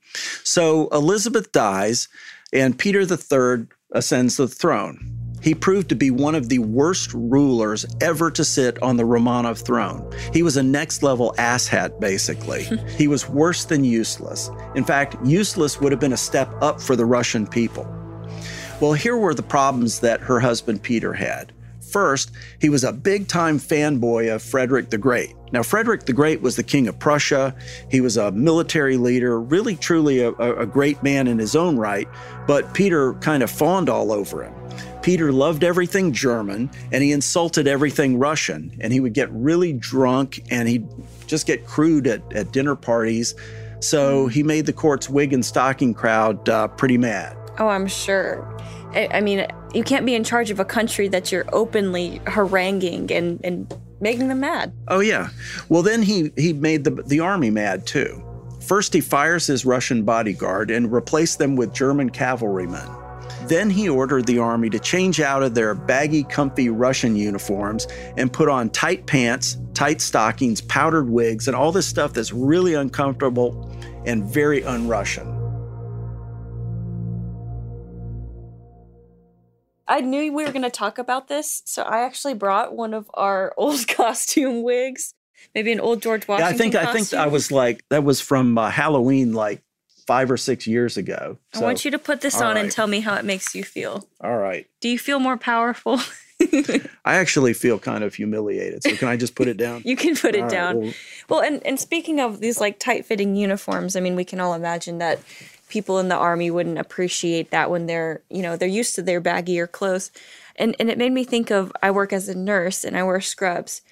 So 0.45 0.89
Elizabeth 0.89 1.53
dies, 1.53 2.09
and 2.53 2.79
Peter 2.79 3.01
III 3.01 3.67
ascends 3.93 4.37
the 4.37 4.49
throne. 4.49 5.24
He 5.45 5.55
proved 5.55 5.91
to 5.91 5.95
be 5.95 6.11
one 6.11 6.35
of 6.35 6.49
the 6.49 6.61
worst 6.61 7.13
rulers 7.13 7.85
ever 8.01 8.31
to 8.31 8.43
sit 8.43 8.83
on 8.83 8.97
the 8.97 9.03
Romanov 9.03 9.63
throne. 9.63 10.11
He 10.33 10.43
was 10.43 10.57
a 10.57 10.63
next 10.63 11.03
level 11.03 11.35
asshat, 11.37 12.01
basically. 12.01 12.65
he 12.97 13.09
was 13.09 13.29
worse 13.29 13.67
than 13.67 13.85
useless. 13.85 14.51
In 14.75 14.85
fact, 14.85 15.17
useless 15.23 15.83
would 15.83 15.93
have 15.93 16.01
been 16.01 16.15
a 16.15 16.17
step 16.17 16.51
up 16.63 16.81
for 16.81 16.97
the 16.97 17.05
Russian 17.05 17.47
people. 17.47 17.87
Well, 18.81 18.95
here 18.95 19.19
were 19.19 19.35
the 19.35 19.43
problems 19.43 20.01
that 20.01 20.23
her 20.23 20.41
husband 20.41 20.83
Peter 20.83 21.13
had. 21.13 21.53
First, 21.95 22.33
he 22.59 22.71
was 22.71 22.83
a 22.83 22.93
big 22.93 23.29
time 23.29 23.61
fanboy 23.61 24.35
of 24.35 24.43
Frederick 24.43 24.89
the 24.89 24.99
Great. 24.99 25.35
Now, 25.53 25.63
Frederick 25.63 26.07
the 26.07 26.13
Great 26.13 26.41
was 26.41 26.57
the 26.57 26.65
king 26.65 26.89
of 26.89 26.99
Prussia. 26.99 27.55
He 27.89 28.01
was 28.01 28.17
a 28.17 28.33
military 28.33 28.97
leader, 28.97 29.39
really, 29.39 29.77
truly 29.77 30.21
a, 30.21 30.31
a 30.33 30.67
great 30.67 31.03
man 31.03 31.29
in 31.29 31.39
his 31.39 31.55
own 31.55 31.77
right, 31.77 32.09
but 32.49 32.75
Peter 32.75 33.13
kind 33.15 33.43
of 33.43 33.51
fawned 33.51 33.89
all 33.89 34.11
over 34.11 34.43
him. 34.43 34.55
Peter 35.05 35.31
loved 35.33 35.63
everything 35.65 36.15
German 36.15 36.71
and 36.91 37.05
he 37.05 37.13
insulted 37.13 37.69
everything 37.69 38.19
Russian. 38.19 38.75
And 38.81 38.91
he 38.91 39.01
would 39.01 39.13
get 39.13 39.31
really 39.33 39.75
drunk 39.75 40.43
and 40.51 40.67
he'd 40.67 40.89
just 41.27 41.47
get 41.47 41.67
crude 41.67 42.07
at, 42.07 42.33
at 42.33 42.53
dinner 42.53 42.75
parties. 42.75 43.35
So 43.81 44.29
he 44.29 44.43
made 44.43 44.65
the 44.65 44.73
court's 44.73 45.11
wig 45.11 45.35
and 45.35 45.45
stocking 45.45 45.93
crowd 45.93 46.49
uh, 46.49 46.69
pretty 46.69 46.97
mad. 46.97 47.37
Oh, 47.59 47.69
I'm 47.69 47.87
sure. 47.87 48.51
I, 48.95 49.09
I, 49.13 49.21
mean, 49.21 49.47
you 49.75 49.85
can't 49.85 50.07
be 50.07 50.15
in 50.15 50.25
charge 50.25 50.51
of 50.51 50.59
a 50.59 50.65
country 50.65 51.07
that 51.09 51.31
you're 51.31 51.45
openly 51.53 52.23
haranguing 52.27 53.13
and, 53.13 53.45
and 53.45 53.75
making 54.01 54.29
them 54.29 54.41
mad. 54.41 54.73
Oh, 54.89 55.01
yeah. 55.01 55.29
Well, 55.69 55.83
then 55.83 56.01
he, 56.01 56.33
he 56.35 56.55
made 56.55 56.85
the, 56.85 56.93
the 56.93 57.21
army 57.21 57.51
mad 57.51 57.87
too. 57.87 58.25
First, 58.63 58.95
he 58.95 59.03
fires 59.03 59.47
his 59.47 59.67
Russian 59.67 60.05
bodyguard 60.05 60.71
and 60.71 60.91
replaced 60.91 61.39
them 61.39 61.57
with 61.57 61.75
German 61.75 62.09
cavalrymen. 62.09 63.04
Then 63.49 63.69
he 63.69 63.89
ordered 63.89 64.27
the 64.27 64.39
army 64.39 64.71
to 64.71 64.79
change 64.79 65.21
out 65.21 65.43
of 65.43 65.55
their 65.55 65.75
baggy, 65.75 66.25
comfy 66.25 66.71
Russian 66.71 67.17
uniforms 67.17 67.87
and 68.17 68.33
put 68.33 68.49
on 68.49 68.71
tight 68.71 69.07
pants, 69.07 69.59
tight 69.75 70.01
stockings, 70.01 70.61
powdered 70.63 71.11
wigs, 71.11 71.47
and 71.47 71.57
all 71.57 71.73
this 71.73 71.87
stuff 71.87 72.13
that's 72.13 72.33
really 72.33 72.75
uncomfortable 72.75 73.71
and 74.07 74.25
very 74.25 74.65
un 74.65 74.89
Russian. 74.89 75.31
I 79.87 80.01
knew 80.01 80.33
we 80.33 80.45
were 80.45 80.53
going 80.53 80.63
to 80.63 80.71
talk 80.71 80.99
about 80.99 81.29
this, 81.29 81.63
so 81.67 81.83
I 81.83 82.01
actually 82.01 82.35
brought 82.35 82.75
one 82.75 82.95
of 82.95 83.11
our 83.15 83.53
old 83.59 83.87
costume 83.89 84.63
wigs, 84.63 85.15
maybe 85.55 85.73
an 85.73 85.81
old 85.81 86.03
George 86.03 86.27
Washington. 86.27 86.51
Yeah, 86.51 86.55
I 86.55 86.59
think 86.59 86.75
costume. 86.75 86.89
I 86.89 86.93
think 86.93 87.15
I 87.15 87.27
was 87.27 87.53
like 87.53 87.85
that 87.91 88.05
was 88.05 88.21
from 88.21 88.57
uh, 88.57 88.71
Halloween, 88.71 89.33
like 89.33 89.63
five 90.07 90.31
or 90.31 90.37
six 90.37 90.67
years 90.67 90.97
ago. 90.97 91.39
So, 91.53 91.61
I 91.61 91.65
want 91.65 91.85
you 91.85 91.91
to 91.91 91.99
put 91.99 92.21
this 92.21 92.41
on 92.41 92.55
right. 92.55 92.63
and 92.63 92.71
tell 92.71 92.87
me 92.87 93.01
how 93.01 93.15
it 93.15 93.25
makes 93.25 93.55
you 93.55 93.65
feel. 93.65 94.09
All 94.21 94.37
right. 94.37 94.67
Do 94.81 94.89
you 94.89 94.99
feel 94.99 95.19
more 95.19 95.37
powerful? 95.37 96.01
I 97.05 97.17
actually 97.17 97.53
feel 97.53 97.79
kind 97.79 98.05
of 98.05 98.15
humiliated. 98.15 98.83
So 98.83 98.97
can 98.97 99.09
I 99.09 99.17
just 99.17 99.35
put 99.35 99.49
it 99.49 99.57
down? 99.57 99.83
you 99.85 99.97
can 99.97 100.17
put 100.17 100.35
it 100.35 100.43
all 100.43 100.49
down. 100.49 100.77
Right, 100.81 100.97
well, 101.29 101.41
well, 101.41 101.41
and, 101.41 101.65
and 101.67 101.79
speaking 101.79 102.21
of 102.21 102.41
these 102.41 102.61
like 102.61 102.79
tight 102.79 103.07
fitting 103.07 103.37
uniforms, 103.37 103.97
I 103.97 104.01
mean, 104.01 104.17
we 104.17 104.25
can 104.25 104.41
all 104.41 104.55
imagine 104.55 104.99
that 104.99 105.21
people 105.69 105.99
in 105.99 106.09
the 106.09 106.17
army 106.17 106.51
wouldn't 106.51 106.79
appreciate 106.79 107.51
that 107.51 107.71
when 107.71 107.87
they're, 107.87 108.23
you 108.31 108.43
know, 108.43 108.57
they're 108.57 108.69
used 108.69 108.95
to 108.97 109.03
their 109.03 109.21
baggier 109.21 109.71
clothes. 109.71 110.11
And 110.57 110.77
and 110.79 110.91
it 110.91 110.99
made 110.99 111.13
me 111.13 111.25
think 111.25 111.51
of 111.51 111.73
I 111.83 111.91
work 111.91 112.13
as 112.13 112.29
a 112.29 112.37
nurse 112.37 112.85
and 112.85 112.97
I 112.97 113.03
wear 113.03 113.21
scrubs. 113.21 113.83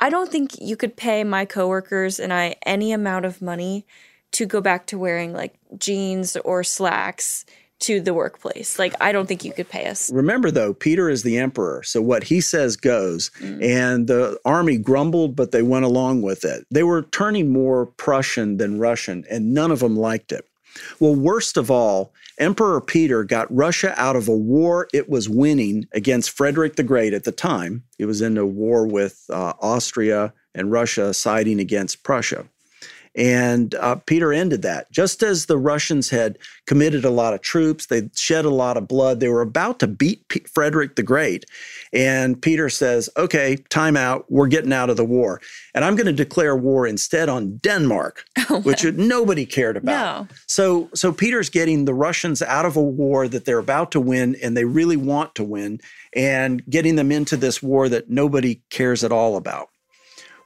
I 0.00 0.10
don't 0.10 0.30
think 0.30 0.60
you 0.60 0.76
could 0.76 0.96
pay 0.96 1.22
my 1.24 1.44
coworkers 1.44 2.18
and 2.18 2.32
I 2.32 2.56
any 2.66 2.92
amount 2.92 3.24
of 3.24 3.40
money 3.40 3.86
to 4.34 4.46
go 4.46 4.60
back 4.60 4.86
to 4.86 4.98
wearing 4.98 5.32
like 5.32 5.54
jeans 5.78 6.36
or 6.36 6.62
slacks 6.62 7.44
to 7.80 8.00
the 8.00 8.14
workplace. 8.14 8.78
Like, 8.78 8.94
I 9.00 9.12
don't 9.12 9.26
think 9.26 9.44
you 9.44 9.52
could 9.52 9.68
pay 9.68 9.86
us. 9.86 10.10
Remember, 10.12 10.50
though, 10.50 10.72
Peter 10.72 11.10
is 11.10 11.22
the 11.22 11.38
emperor. 11.38 11.82
So 11.82 12.00
what 12.00 12.24
he 12.24 12.40
says 12.40 12.76
goes. 12.76 13.30
Mm. 13.40 13.62
And 13.62 14.06
the 14.06 14.38
army 14.44 14.78
grumbled, 14.78 15.36
but 15.36 15.50
they 15.50 15.62
went 15.62 15.84
along 15.84 16.22
with 16.22 16.44
it. 16.44 16.66
They 16.70 16.82
were 16.82 17.02
turning 17.02 17.52
more 17.52 17.86
Prussian 17.86 18.56
than 18.56 18.78
Russian, 18.78 19.24
and 19.30 19.52
none 19.52 19.70
of 19.70 19.80
them 19.80 19.96
liked 19.96 20.32
it. 20.32 20.46
Well, 20.98 21.14
worst 21.14 21.56
of 21.56 21.70
all, 21.70 22.12
Emperor 22.38 22.80
Peter 22.80 23.22
got 23.22 23.54
Russia 23.54 23.94
out 23.96 24.16
of 24.16 24.28
a 24.28 24.36
war 24.36 24.88
it 24.92 25.08
was 25.08 25.28
winning 25.28 25.86
against 25.92 26.30
Frederick 26.30 26.76
the 26.76 26.82
Great 26.82 27.12
at 27.12 27.24
the 27.24 27.32
time. 27.32 27.84
It 27.98 28.06
was 28.06 28.20
in 28.20 28.36
a 28.38 28.46
war 28.46 28.86
with 28.86 29.24
uh, 29.30 29.52
Austria 29.60 30.32
and 30.54 30.72
Russia 30.72 31.14
siding 31.14 31.60
against 31.60 32.02
Prussia. 32.02 32.46
And 33.16 33.74
uh, 33.76 33.96
Peter 34.06 34.32
ended 34.32 34.62
that. 34.62 34.90
Just 34.90 35.22
as 35.22 35.46
the 35.46 35.58
Russians 35.58 36.10
had 36.10 36.38
committed 36.66 37.04
a 37.04 37.10
lot 37.10 37.34
of 37.34 37.42
troops, 37.42 37.86
they 37.86 38.10
shed 38.16 38.44
a 38.44 38.50
lot 38.50 38.76
of 38.76 38.88
blood. 38.88 39.20
They 39.20 39.28
were 39.28 39.40
about 39.40 39.78
to 39.80 39.86
beat 39.86 40.26
P- 40.28 40.44
Frederick 40.52 40.96
the 40.96 41.02
Great. 41.02 41.44
And 41.92 42.40
Peter 42.40 42.68
says, 42.68 43.08
okay, 43.16 43.56
time 43.68 43.96
out. 43.96 44.24
We're 44.30 44.48
getting 44.48 44.72
out 44.72 44.90
of 44.90 44.96
the 44.96 45.04
war. 45.04 45.40
And 45.74 45.84
I'm 45.84 45.94
going 45.94 46.06
to 46.06 46.12
declare 46.12 46.56
war 46.56 46.86
instead 46.86 47.28
on 47.28 47.58
Denmark, 47.58 48.24
oh, 48.50 48.60
which 48.62 48.84
nobody 48.84 49.46
cared 49.46 49.76
about. 49.76 50.28
No. 50.28 50.36
So, 50.46 50.90
so 50.94 51.12
Peter's 51.12 51.50
getting 51.50 51.84
the 51.84 51.94
Russians 51.94 52.42
out 52.42 52.64
of 52.64 52.76
a 52.76 52.82
war 52.82 53.28
that 53.28 53.44
they're 53.44 53.58
about 53.58 53.92
to 53.92 54.00
win 54.00 54.36
and 54.42 54.56
they 54.56 54.64
really 54.64 54.96
want 54.96 55.34
to 55.36 55.44
win 55.44 55.80
and 56.14 56.64
getting 56.68 56.96
them 56.96 57.12
into 57.12 57.36
this 57.36 57.62
war 57.62 57.88
that 57.88 58.10
nobody 58.10 58.60
cares 58.70 59.04
at 59.04 59.12
all 59.12 59.36
about. 59.36 59.68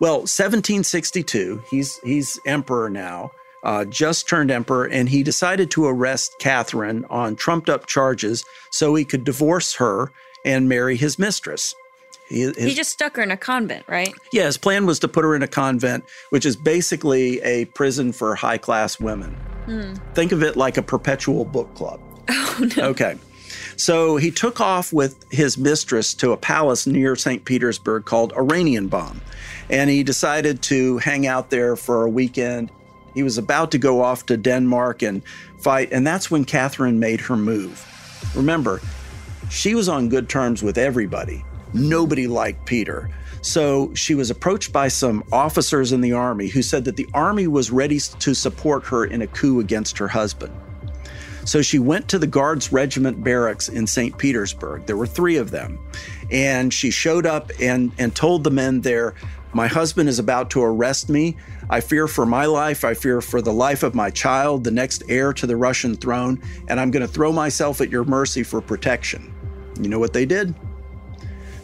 Well, 0.01 0.19
1762, 0.21 1.63
he's 1.71 1.99
he's 1.99 2.39
emperor 2.47 2.89
now, 2.89 3.33
uh, 3.65 3.85
just 3.85 4.29
turned 4.29 4.51
emperor, 4.51 4.85
and 4.85 5.09
he 5.09 5.23
decided 5.23 5.71
to 5.73 5.87
arrest 5.87 6.35
Catherine 6.39 7.05
on 7.11 7.35
trumped 7.35 7.69
up 7.69 7.87
charges 7.87 8.45
so 8.71 8.95
he 8.95 9.05
could 9.05 9.25
divorce 9.25 9.75
her 9.75 10.13
and 10.45 10.69
marry 10.69 10.97
his 10.97 11.19
mistress. 11.19 11.75
He, 12.29 12.43
his, 12.43 12.57
he, 12.57 12.75
just 12.75 12.91
stuck 12.91 13.17
her 13.17 13.23
in 13.23 13.31
a 13.31 13.37
convent, 13.37 13.87
right? 13.89 14.13
Yeah, 14.33 14.45
his 14.45 14.59
plan 14.59 14.87
was 14.87 14.99
to 15.01 15.09
put 15.09 15.25
her 15.25 15.35
in 15.35 15.43
a 15.43 15.49
convent, 15.49 16.05
which 16.31 16.45
is 16.45 16.57
basically 16.57 17.41
a 17.41 17.65
prison 17.67 18.13
for 18.13 18.35
high 18.35 18.59
class 18.59 19.01
women. 19.01 19.31
Hmm. 19.65 19.95
Think 20.15 20.33
of 20.33 20.43
it 20.43 20.57
like 20.57 20.77
a 20.77 20.83
perpetual 20.83 21.45
book 21.45 21.75
club. 21.75 22.01
Oh, 22.61 22.69
no. 22.77 22.89
Okay. 22.89 23.17
So 23.79 24.17
he 24.17 24.31
took 24.31 24.61
off 24.61 24.93
with 24.93 25.25
his 25.31 25.57
mistress 25.57 26.13
to 26.15 26.33
a 26.33 26.37
palace 26.37 26.87
near 26.87 27.17
St. 27.17 27.45
Petersburg 27.45 28.05
called 28.05 28.33
Oranienbaum 28.35 29.21
and 29.71 29.91
he 29.91 30.03
decided 30.03 30.63
to 30.63 30.99
hang 30.99 31.27
out 31.27 31.51
there 31.51 31.77
for 31.77 32.05
a 32.05 32.09
weekend. 32.09 32.71
He 33.15 33.23
was 33.23 33.39
about 33.39 33.71
to 33.73 33.79
go 33.79 34.03
off 34.03 34.27
to 34.27 34.37
Denmark 34.37 35.03
and 35.03 35.23
fight, 35.61 35.91
and 35.93 36.07
that's 36.07 36.31
when 36.31 36.45
Catherine 36.45 36.99
made 36.99 37.21
her 37.21 37.37
move. 37.37 37.85
Remember, 38.35 38.81
she 39.51 39.75
was 39.75 39.89
on 39.89 40.09
good 40.09 40.29
terms 40.29 40.63
with 40.63 40.79
everybody. 40.79 41.45
Nobody 41.73 42.27
liked 42.27 42.67
Peter. 42.67 43.11
So 43.41 43.95
she 43.95 44.15
was 44.15 44.31
approached 44.31 44.73
by 44.73 44.89
some 44.89 45.23
officers 45.33 45.93
in 45.93 46.01
the 46.01 46.13
army 46.13 46.49
who 46.49 46.63
said 46.63 46.85
that 46.87 46.97
the 46.97 47.09
army 47.15 47.47
was 47.47 47.71
ready 47.71 48.01
to 48.01 48.35
support 48.35 48.85
her 48.87 49.05
in 49.05 49.23
a 49.23 49.27
coup 49.27 49.61
against 49.61 49.99
her 49.99 50.09
husband. 50.09 50.53
So 51.49 51.63
she 51.63 51.79
went 51.79 52.09
to 52.09 52.19
the 52.19 52.27
Guards 52.27 52.73
Regiment 52.73 53.25
barracks 53.25 53.71
in 53.71 53.87
St. 53.87 54.19
Petersburg. 54.19 54.85
There 54.85 54.99
were 54.99 55.07
three 55.07 55.39
of 55.39 55.51
them. 55.51 55.79
And 56.31 56.75
she 56.75 56.91
showed 56.91 57.25
up 57.25 57.51
and, 57.59 57.91
and 57.97 58.15
told 58.15 58.45
the 58.45 58.51
men 58.51 58.83
there, 58.83 59.15
my 59.55 59.67
husband 59.67 60.11
is 60.11 60.19
about 60.19 60.51
to 60.51 60.63
arrest 60.63 61.09
me. 61.09 61.39
I 61.71 61.81
fear 61.81 62.07
for 62.07 62.27
my 62.27 62.45
life. 62.45 62.85
I 62.85 62.93
fear 62.93 63.23
for 63.23 63.41
the 63.41 63.55
life 63.55 63.83
of 63.83 63.95
my 63.95 64.11
child, 64.11 64.63
the 64.63 64.71
next 64.71 65.05
heir 65.09 65.33
to 65.33 65.47
the 65.47 65.57
Russian 65.57 65.97
throne, 65.97 66.43
and 66.69 66.79
I'm 66.79 66.91
going 66.91 67.01
to 67.01 67.11
throw 67.11 67.33
myself 67.33 67.81
at 67.81 67.89
your 67.89 68.05
mercy 68.05 68.43
for 68.43 68.61
protection. 68.61 69.33
You 69.81 69.89
know 69.89 69.99
what 69.99 70.13
they 70.13 70.27
did? 70.27 70.55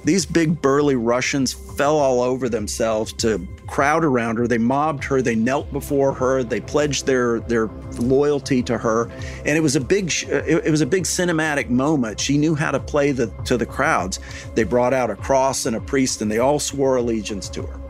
These 0.05 0.27
big 0.27 0.61
burly 0.61 0.97
Russians 0.97 1.53
fell 1.53 1.97
all 1.97 2.21
over 2.21 2.49
themselves 2.49 3.13
to 3.15 3.47
crowd 3.67 4.05
around 4.05 4.37
her. 4.37 4.47
They 4.47 4.59
mobbed 4.59 5.03
her. 5.05 5.23
They 5.23 5.35
knelt 5.35 5.73
before 5.73 6.13
her. 6.13 6.43
They 6.43 6.61
pledged 6.61 7.07
their 7.07 7.41
their 7.41 7.67
loyalty 7.99 8.63
to 8.65 8.77
her, 8.79 9.11
and 9.45 9.57
it 9.57 9.63
was 9.63 9.77
a 9.77 9.81
big 9.81 10.13
it 10.29 10.71
was 10.71 10.83
a 10.83 10.87
big 10.87 11.05
cinematic 11.05 11.71
moment. 11.71 12.21
She 12.21 12.37
knew 12.37 12.55
how 12.55 12.71
to 12.71 12.81
play 12.81 13.13
the 13.13 13.29
to 13.45 13.57
the 13.57 13.67
crowds. 13.67 14.21
They 14.55 14.65
brought 14.65 14.93
out 14.93 15.11
a 15.11 15.17
cross 15.17 15.67
and 15.67 15.77
a 15.77 15.81
priest, 15.81 16.21
and 16.21 16.31
they 16.31 16.39
all 16.39 16.59
swore 16.59 16.97
allegiance 16.97 17.49
to 17.51 17.63
her. 17.63 17.81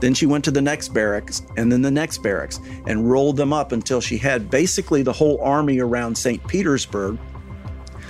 Then 0.00 0.14
she 0.14 0.26
went 0.26 0.44
to 0.46 0.50
the 0.50 0.62
next 0.62 0.88
barracks 0.88 1.42
and 1.56 1.70
then 1.70 1.82
the 1.82 1.90
next 1.90 2.22
barracks 2.22 2.58
and 2.86 3.10
rolled 3.10 3.36
them 3.36 3.52
up 3.52 3.72
until 3.72 4.00
she 4.00 4.16
had 4.16 4.50
basically 4.50 5.02
the 5.02 5.12
whole 5.12 5.38
army 5.42 5.78
around 5.78 6.16
St. 6.16 6.44
Petersburg, 6.48 7.18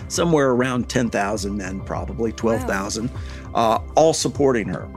somewhere 0.09 0.51
around 0.51 0.89
10,000 0.89 1.57
men, 1.57 1.81
probably 1.81 2.33
12,000, 2.33 3.09
wow. 3.09 3.21
Uh, 3.55 3.81
all 3.97 4.13
supporting 4.13 4.69
her. 4.69 4.89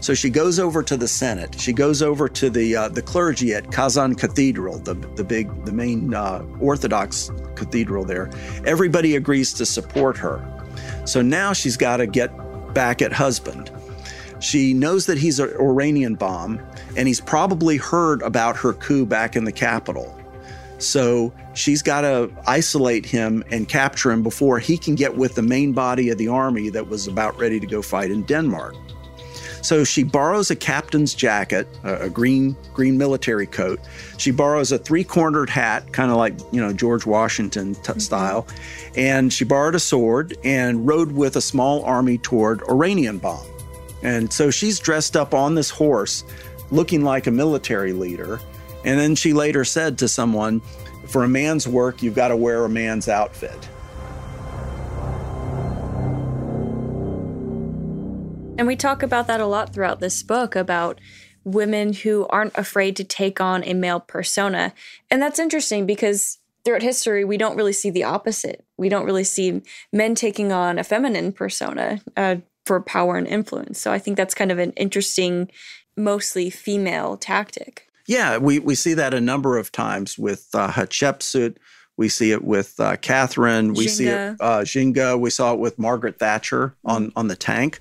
So 0.00 0.14
she 0.14 0.30
goes 0.30 0.58
over 0.58 0.82
to 0.82 0.96
the 0.96 1.08
Senate. 1.08 1.58
She 1.58 1.72
goes 1.72 2.02
over 2.02 2.28
to 2.28 2.50
the 2.50 2.76
uh, 2.76 2.88
the 2.88 3.02
clergy 3.02 3.54
at 3.54 3.72
Kazan 3.72 4.14
Cathedral, 4.14 4.78
the 4.78 4.94
the 4.94 5.24
big 5.24 5.64
the 5.64 5.72
main 5.72 6.14
uh, 6.14 6.44
Orthodox 6.60 7.30
cathedral 7.54 8.04
there. 8.04 8.30
Everybody 8.64 9.16
agrees 9.16 9.52
to 9.54 9.66
support 9.66 10.16
her. 10.18 10.44
So 11.06 11.22
now 11.22 11.52
she's 11.52 11.76
got 11.76 11.98
to 11.98 12.06
get 12.06 12.30
back 12.74 13.02
at 13.02 13.12
husband. 13.12 13.70
She 14.40 14.74
knows 14.74 15.06
that 15.06 15.16
he's 15.16 15.38
an 15.38 15.48
Oranienbaum, 15.50 16.62
and 16.96 17.08
he's 17.08 17.20
probably 17.20 17.76
heard 17.76 18.20
about 18.22 18.56
her 18.56 18.74
coup 18.74 19.06
back 19.06 19.36
in 19.36 19.44
the 19.44 19.52
capital. 19.52 20.20
So 20.78 21.32
she's 21.54 21.82
got 21.82 22.02
to 22.02 22.30
isolate 22.46 23.06
him 23.06 23.44
and 23.50 23.68
capture 23.68 24.10
him 24.10 24.22
before 24.22 24.58
he 24.58 24.76
can 24.76 24.94
get 24.94 25.16
with 25.16 25.34
the 25.34 25.42
main 25.42 25.72
body 25.72 26.10
of 26.10 26.18
the 26.18 26.28
army 26.28 26.68
that 26.70 26.88
was 26.88 27.06
about 27.06 27.38
ready 27.38 27.60
to 27.60 27.66
go 27.66 27.80
fight 27.80 28.10
in 28.10 28.22
Denmark. 28.24 28.74
So 29.64 29.82
she 29.82 30.02
borrows 30.02 30.50
a 30.50 30.56
captain's 30.56 31.14
jacket, 31.14 31.66
a, 31.84 32.10
green 32.10 32.54
green 32.74 32.98
military 32.98 33.46
coat. 33.46 33.80
She 34.18 34.30
borrows 34.30 34.72
a 34.72 34.78
three-cornered 34.78 35.48
hat, 35.48 35.90
kind 35.90 36.10
of 36.10 36.18
like 36.18 36.34
you 36.52 36.60
know 36.60 36.74
George 36.74 37.06
Washington 37.06 37.74
t- 37.74 37.80
mm-hmm. 37.80 37.98
style, 37.98 38.46
and 38.94 39.32
she 39.32 39.42
borrowed 39.42 39.74
a 39.74 39.80
sword 39.80 40.36
and 40.44 40.86
rode 40.86 41.12
with 41.12 41.36
a 41.36 41.40
small 41.40 41.82
army 41.84 42.18
toward 42.18 42.60
Oranienbaum. 42.60 43.46
And 44.02 44.30
so 44.30 44.50
she's 44.50 44.78
dressed 44.78 45.16
up 45.16 45.32
on 45.32 45.54
this 45.54 45.70
horse, 45.70 46.24
looking 46.70 47.02
like 47.02 47.26
a 47.26 47.30
military 47.30 47.94
leader. 47.94 48.40
And 48.84 49.00
then 49.00 49.14
she 49.14 49.32
later 49.32 49.64
said 49.64 49.98
to 49.98 50.08
someone, 50.08 50.60
For 51.06 51.24
a 51.24 51.28
man's 51.28 51.66
work, 51.66 52.02
you've 52.02 52.14
got 52.14 52.28
to 52.28 52.36
wear 52.36 52.64
a 52.64 52.68
man's 52.68 53.08
outfit. 53.08 53.68
And 58.56 58.68
we 58.68 58.76
talk 58.76 59.02
about 59.02 59.26
that 59.26 59.40
a 59.40 59.46
lot 59.46 59.72
throughout 59.72 60.00
this 60.00 60.22
book 60.22 60.54
about 60.54 61.00
women 61.44 61.92
who 61.92 62.26
aren't 62.28 62.56
afraid 62.56 62.96
to 62.96 63.04
take 63.04 63.40
on 63.40 63.64
a 63.64 63.74
male 63.74 64.00
persona. 64.00 64.72
And 65.10 65.20
that's 65.20 65.38
interesting 65.38 65.86
because 65.86 66.38
throughout 66.64 66.82
history, 66.82 67.24
we 67.24 67.36
don't 67.36 67.56
really 67.56 67.72
see 67.72 67.90
the 67.90 68.04
opposite. 68.04 68.64
We 68.76 68.88
don't 68.88 69.04
really 69.04 69.24
see 69.24 69.62
men 69.92 70.14
taking 70.14 70.52
on 70.52 70.78
a 70.78 70.84
feminine 70.84 71.32
persona 71.32 72.00
uh, 72.16 72.36
for 72.64 72.80
power 72.80 73.16
and 73.16 73.26
influence. 73.26 73.80
So 73.80 73.92
I 73.92 73.98
think 73.98 74.16
that's 74.16 74.34
kind 74.34 74.50
of 74.50 74.58
an 74.58 74.72
interesting, 74.72 75.50
mostly 75.96 76.48
female 76.48 77.16
tactic. 77.16 77.88
Yeah, 78.06 78.38
we, 78.38 78.58
we 78.58 78.74
see 78.74 78.94
that 78.94 79.14
a 79.14 79.20
number 79.20 79.56
of 79.56 79.72
times 79.72 80.18
with 80.18 80.48
uh, 80.54 80.70
Hatshepsut. 80.70 81.56
We 81.96 82.08
see 82.08 82.32
it 82.32 82.42
with 82.44 82.78
uh, 82.80 82.96
Catherine. 82.96 83.72
We 83.72 83.86
see 83.86 84.08
it 84.08 84.36
uh. 84.40 84.64
We 85.18 85.30
saw 85.30 85.52
it 85.52 85.60
with 85.60 85.78
Margaret 85.78 86.18
Thatcher 86.18 86.74
on 86.84 87.12
on 87.14 87.28
the 87.28 87.36
tank. 87.36 87.80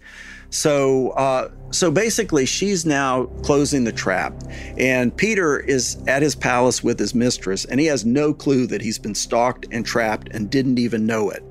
So, 0.51 1.10
uh, 1.12 1.50
so 1.72 1.89
basically, 1.89 2.46
she's 2.46 2.86
now 2.86 3.25
closing 3.42 3.86
the 3.86 3.92
trap, 3.92 4.36
and 4.77 5.15
Peter 5.18 5.60
is 5.60 5.98
at 6.06 6.22
his 6.22 6.36
palace 6.36 6.84
with 6.84 7.00
his 7.00 7.15
mistress, 7.15 7.65
and 7.65 7.80
he 7.80 7.88
has 7.88 8.06
no 8.06 8.36
clue 8.36 8.68
that 8.68 8.80
he's 8.80 9.00
been 9.00 9.15
stalked 9.15 9.65
and 9.72 9.84
trapped 9.84 10.30
and 10.32 10.51
didn't 10.51 10.77
even 10.77 11.08
know 11.08 11.32
it. 11.32 11.44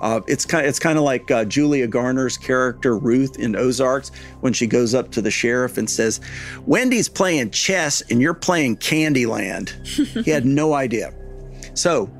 Uh, 0.00 0.20
it's 0.26 0.46
kind 0.46 0.66
it's 0.66 0.78
kind 0.78 0.98
of 0.98 1.04
like 1.04 1.30
uh, 1.30 1.44
Julia 1.44 1.86
Garner's 1.86 2.36
character 2.36 2.96
Ruth 2.96 3.38
in 3.38 3.56
Ozarks 3.56 4.10
when 4.40 4.52
she 4.52 4.66
goes 4.66 4.94
up 4.94 5.10
to 5.12 5.22
the 5.22 5.30
sheriff 5.30 5.78
and 5.78 5.88
says, 5.88 6.20
"Wendy's 6.66 7.08
playing 7.08 7.50
chess 7.50 8.02
and 8.10 8.20
you're 8.20 8.34
playing 8.34 8.76
Candyland." 8.78 9.70
he 10.24 10.30
had 10.30 10.46
no 10.46 10.74
idea. 10.74 11.14
So 11.74 12.10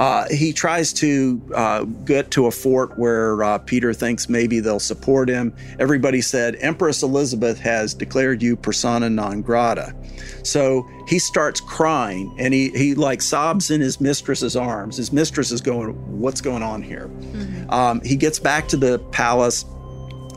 Uh, 0.00 0.26
he 0.30 0.50
tries 0.50 0.94
to 0.94 1.42
uh, 1.54 1.84
get 2.06 2.30
to 2.30 2.46
a 2.46 2.50
fort 2.50 2.98
where 2.98 3.44
uh, 3.44 3.58
Peter 3.58 3.92
thinks 3.92 4.30
maybe 4.30 4.58
they'll 4.58 4.80
support 4.80 5.28
him. 5.28 5.54
Everybody 5.78 6.22
said, 6.22 6.56
Empress 6.60 7.02
Elizabeth 7.02 7.60
has 7.60 7.92
declared 7.92 8.42
you 8.42 8.56
persona 8.56 9.10
non 9.10 9.42
grata. 9.42 9.94
So 10.42 10.88
he 11.06 11.18
starts 11.18 11.60
crying 11.60 12.34
and 12.38 12.54
he, 12.54 12.70
he 12.70 12.94
like 12.94 13.20
sobs 13.20 13.70
in 13.70 13.82
his 13.82 14.00
mistress's 14.00 14.56
arms. 14.56 14.96
His 14.96 15.12
mistress 15.12 15.52
is 15.52 15.60
going, 15.60 15.90
What's 16.18 16.40
going 16.40 16.62
on 16.62 16.80
here? 16.80 17.08
Mm-hmm. 17.08 17.70
Um, 17.70 18.00
he 18.00 18.16
gets 18.16 18.38
back 18.38 18.68
to 18.68 18.78
the 18.78 19.00
palace. 19.10 19.66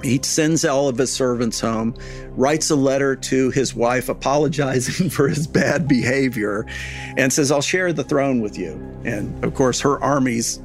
He 0.03 0.19
sends 0.21 0.65
all 0.65 0.89
of 0.89 0.97
his 0.97 1.11
servants 1.11 1.59
home, 1.59 1.95
writes 2.31 2.69
a 2.69 2.75
letter 2.75 3.15
to 3.15 3.49
his 3.51 3.73
wife 3.73 4.09
apologizing 4.09 5.09
for 5.11 5.27
his 5.27 5.47
bad 5.47 5.87
behavior, 5.87 6.65
and 7.17 7.31
says, 7.31 7.51
I'll 7.51 7.61
share 7.61 7.93
the 7.93 8.03
throne 8.03 8.41
with 8.41 8.57
you. 8.57 8.73
And 9.05 9.43
of 9.43 9.53
course, 9.53 9.79
her 9.81 10.01
army's 10.03 10.59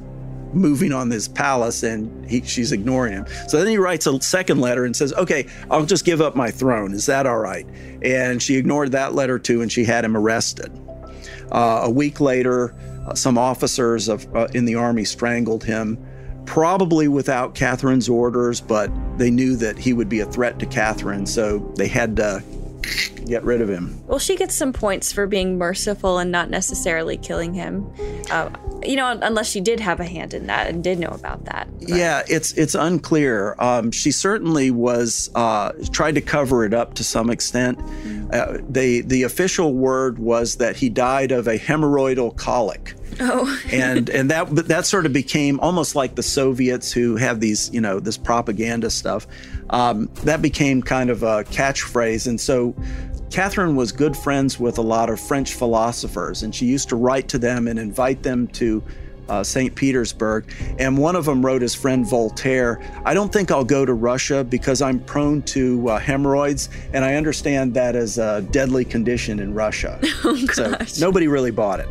moving 0.53 0.91
on 0.91 1.09
this 1.09 1.27
palace 1.27 1.83
and 1.83 2.27
he, 2.27 2.41
she's 2.41 2.71
ignoring 2.71 3.13
him. 3.13 3.25
So 3.47 3.57
then 3.57 3.67
he 3.67 3.77
writes 3.77 4.07
a 4.07 4.19
second 4.21 4.59
letter 4.59 4.85
and 4.85 4.95
says, 4.95 5.13
Okay, 5.13 5.47
I'll 5.69 5.85
just 5.85 6.05
give 6.05 6.21
up 6.21 6.35
my 6.35 6.51
throne. 6.51 6.93
Is 6.93 7.05
that 7.05 7.25
all 7.27 7.37
right? 7.37 7.67
And 8.01 8.41
she 8.41 8.55
ignored 8.55 8.91
that 8.93 9.13
letter 9.13 9.39
too, 9.39 9.61
and 9.61 9.71
she 9.71 9.83
had 9.83 10.03
him 10.03 10.17
arrested. 10.17 10.71
Uh, 11.51 11.81
a 11.83 11.89
week 11.89 12.19
later, 12.19 12.75
uh, 13.07 13.13
some 13.13 13.37
officers 13.37 14.07
of, 14.07 14.33
uh, 14.35 14.47
in 14.53 14.65
the 14.65 14.75
army 14.75 15.03
strangled 15.03 15.63
him 15.63 16.03
probably 16.49 17.07
without 17.07 17.53
Catherine's 17.53 18.09
orders, 18.09 18.59
but 18.59 18.91
they 19.19 19.29
knew 19.29 19.55
that 19.55 19.77
he 19.77 19.93
would 19.93 20.09
be 20.09 20.19
a 20.19 20.25
threat 20.25 20.57
to 20.57 20.65
Catherine, 20.65 21.27
so 21.27 21.59
they 21.75 21.87
had 21.87 22.15
to 22.15 22.43
get 23.27 23.43
rid 23.43 23.61
of 23.61 23.69
him. 23.69 24.01
Well, 24.07 24.17
she 24.17 24.35
gets 24.35 24.55
some 24.55 24.73
points 24.73 25.13
for 25.13 25.27
being 25.27 25.59
merciful 25.59 26.17
and 26.17 26.31
not 26.31 26.49
necessarily 26.49 27.17
killing 27.17 27.53
him. 27.53 27.87
Uh, 28.31 28.49
you 28.83 28.95
know, 28.95 29.19
unless 29.21 29.47
she 29.47 29.61
did 29.61 29.79
have 29.79 29.99
a 29.99 30.05
hand 30.05 30.33
in 30.33 30.47
that 30.47 30.67
and 30.67 30.83
did 30.83 30.97
know 30.97 31.09
about 31.09 31.45
that. 31.45 31.67
But. 31.79 31.89
Yeah, 31.89 32.23
it's 32.27 32.53
it's 32.53 32.73
unclear. 32.73 33.55
Um, 33.59 33.91
she 33.91 34.11
certainly 34.11 34.71
was 34.71 35.29
uh, 35.35 35.73
tried 35.91 36.15
to 36.15 36.21
cover 36.21 36.65
it 36.65 36.73
up 36.73 36.95
to 36.95 37.03
some 37.03 37.29
extent. 37.29 37.77
Mm-hmm. 37.77 38.18
Uh, 38.31 38.57
they 38.69 39.01
the 39.01 39.23
official 39.23 39.73
word 39.73 40.19
was 40.19 40.55
that 40.57 40.75
he 40.75 40.89
died 40.89 41.31
of 41.31 41.47
a 41.47 41.57
hemorrhoidal 41.57 42.35
colic. 42.35 42.95
Oh. 43.19 43.59
and 43.71 44.09
and 44.09 44.29
that 44.29 44.49
that 44.67 44.85
sort 44.85 45.05
of 45.05 45.11
became 45.11 45.59
almost 45.59 45.95
like 45.95 46.15
the 46.15 46.23
Soviets 46.23 46.91
who 46.91 47.15
have 47.17 47.39
these 47.39 47.69
you 47.73 47.81
know 47.81 47.99
this 47.99 48.17
propaganda 48.17 48.89
stuff. 48.89 49.27
Um, 49.71 50.09
that 50.23 50.41
became 50.41 50.81
kind 50.81 51.09
of 51.09 51.21
a 51.23 51.43
catchphrase, 51.45 52.27
and 52.27 52.39
so 52.39 52.75
Catherine 53.29 53.75
was 53.75 53.91
good 53.91 54.17
friends 54.17 54.59
with 54.59 54.77
a 54.77 54.81
lot 54.81 55.09
of 55.09 55.19
French 55.19 55.53
philosophers, 55.53 56.41
and 56.43 56.53
she 56.53 56.65
used 56.65 56.89
to 56.89 56.95
write 56.95 57.27
to 57.29 57.37
them 57.37 57.67
and 57.67 57.77
invite 57.77 58.23
them 58.23 58.47
to 58.47 58.83
uh, 59.29 59.43
St. 59.43 59.73
Petersburg. 59.75 60.51
And 60.77 60.97
one 60.97 61.15
of 61.15 61.25
them 61.25 61.45
wrote 61.45 61.61
his 61.61 61.75
friend 61.75 62.05
Voltaire, 62.05 62.81
I 63.05 63.13
don't 63.13 63.31
think 63.31 63.51
I'll 63.51 63.63
go 63.63 63.85
to 63.85 63.93
Russia 63.93 64.43
because 64.43 64.81
I'm 64.81 64.99
prone 64.99 65.41
to 65.43 65.89
uh, 65.89 65.99
hemorrhoids, 65.99 66.69
and 66.93 67.05
I 67.05 67.15
understand 67.15 67.73
that 67.75 67.95
as 67.95 68.17
a 68.17 68.41
deadly 68.51 68.85
condition 68.85 69.39
in 69.39 69.53
Russia. 69.53 69.99
Oh, 70.21 70.35
so 70.47 70.75
nobody 70.99 71.27
really 71.27 71.51
bought 71.51 71.79
it. 71.79 71.87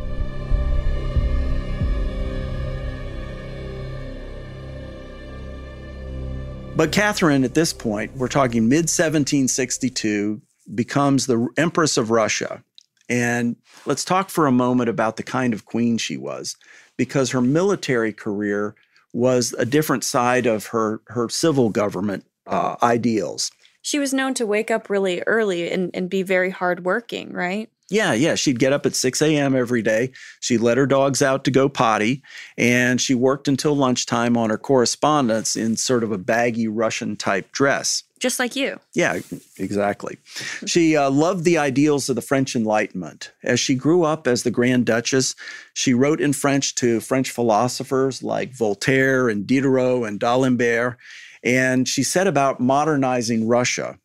But 6.79 6.93
Catherine, 6.93 7.43
at 7.43 7.55
this 7.55 7.73
point, 7.73 8.15
we're 8.15 8.29
talking 8.29 8.69
mid 8.69 8.83
1762, 8.83 10.41
becomes 10.73 11.25
the 11.25 11.49
Empress 11.57 11.97
of 11.97 12.09
Russia. 12.09 12.63
And 13.09 13.57
let's 13.85 14.05
talk 14.05 14.29
for 14.29 14.47
a 14.47 14.51
moment 14.51 14.89
about 14.89 15.17
the 15.17 15.23
kind 15.23 15.53
of 15.53 15.65
queen 15.65 15.97
she 15.97 16.15
was, 16.15 16.55
because 16.99 17.31
her 17.31 17.39
military 17.39 18.11
career 18.11 18.75
was 19.13 19.55
a 19.57 19.65
different 19.65 20.03
side 20.03 20.45
of 20.45 20.65
her, 20.65 20.99
her 21.07 21.29
civil 21.29 21.69
government 21.69 22.25
uh, 22.45 22.75
ideals. 22.83 23.51
She 23.81 23.99
was 23.99 24.13
known 24.13 24.33
to 24.33 24.45
wake 24.45 24.69
up 24.69 24.89
really 24.89 25.23
early 25.25 25.71
and, 25.71 25.91
and 25.93 26.09
be 26.09 26.23
very 26.23 26.49
hardworking, 26.49 27.31
right? 27.31 27.69
Yeah, 27.89 28.11
yeah. 28.11 28.35
She'd 28.35 28.59
get 28.59 28.73
up 28.73 28.85
at 28.85 28.95
6 28.95 29.21
a.m. 29.21 29.55
every 29.55 29.81
day. 29.81 30.11
She 30.41 30.57
let 30.57 30.75
her 30.75 30.85
dogs 30.85 31.21
out 31.21 31.45
to 31.45 31.51
go 31.51 31.69
potty, 31.69 32.21
and 32.57 32.99
she 32.99 33.15
worked 33.15 33.47
until 33.47 33.77
lunchtime 33.77 34.35
on 34.35 34.49
her 34.49 34.57
correspondence 34.57 35.55
in 35.55 35.77
sort 35.77 36.03
of 36.03 36.11
a 36.11 36.17
baggy 36.17 36.67
Russian 36.67 37.15
type 37.15 37.53
dress. 37.53 38.03
Just 38.19 38.39
like 38.39 38.55
you. 38.55 38.79
Yeah, 38.93 39.19
exactly. 39.57 40.17
she 40.65 40.97
uh, 40.97 41.09
loved 41.09 41.45
the 41.45 41.57
ideals 41.57 42.09
of 42.09 42.15
the 42.15 42.21
French 42.21 42.55
Enlightenment. 42.55 43.31
As 43.43 43.59
she 43.59 43.75
grew 43.75 44.03
up 44.03 44.27
as 44.27 44.43
the 44.43 44.51
Grand 44.51 44.85
Duchess, 44.85 45.35
she 45.73 45.93
wrote 45.93 46.19
in 46.19 46.33
French 46.33 46.75
to 46.75 46.99
French 46.99 47.31
philosophers 47.31 48.21
like 48.21 48.53
Voltaire 48.53 49.29
and 49.29 49.47
Diderot 49.47 50.07
and 50.07 50.19
D'Alembert, 50.19 50.97
and 51.43 51.87
she 51.87 52.03
set 52.03 52.27
about 52.27 52.59
modernizing 52.59 53.47
Russia 53.47 53.97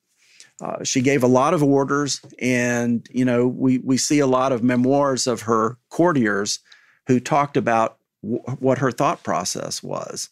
uh, 0.60 0.84
she 0.84 1.00
gave 1.00 1.22
a 1.22 1.28
lot 1.28 1.52
of 1.52 1.62
orders, 1.62 2.20
and 2.38 3.06
you 3.10 3.24
know 3.24 3.46
we 3.46 3.78
we 3.78 3.96
see 3.96 4.20
a 4.20 4.26
lot 4.26 4.52
of 4.52 4.62
memoirs 4.62 5.26
of 5.26 5.42
her 5.42 5.76
courtiers 5.90 6.60
who 7.06 7.18
talked 7.18 7.56
about 7.56 7.98
w- 8.22 8.40
what 8.60 8.78
her 8.78 8.92
thought 8.92 9.22
process 9.24 9.82
was. 9.82 10.28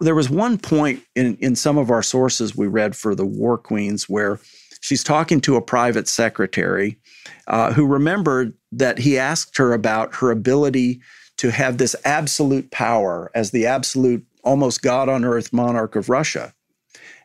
There 0.00 0.14
was 0.14 0.30
one 0.30 0.58
point 0.58 1.02
in 1.14 1.36
in 1.36 1.56
some 1.56 1.78
of 1.78 1.90
our 1.90 2.02
sources 2.02 2.56
we 2.56 2.66
read 2.66 2.96
for 2.96 3.14
the 3.14 3.26
War 3.26 3.58
Queens 3.58 4.08
where 4.08 4.40
she's 4.80 5.04
talking 5.04 5.40
to 5.42 5.56
a 5.56 5.62
private 5.62 6.08
secretary 6.08 6.98
uh, 7.46 7.72
who 7.72 7.86
remembered 7.86 8.54
that 8.72 8.98
he 8.98 9.18
asked 9.18 9.56
her 9.56 9.72
about 9.72 10.16
her 10.16 10.30
ability 10.30 11.00
to 11.38 11.50
have 11.50 11.78
this 11.78 11.96
absolute 12.04 12.70
power 12.70 13.30
as 13.34 13.50
the 13.50 13.66
absolute 13.66 14.24
almost 14.42 14.82
God 14.82 15.08
on 15.08 15.24
earth 15.24 15.52
monarch 15.52 15.96
of 15.96 16.08
Russia. 16.08 16.54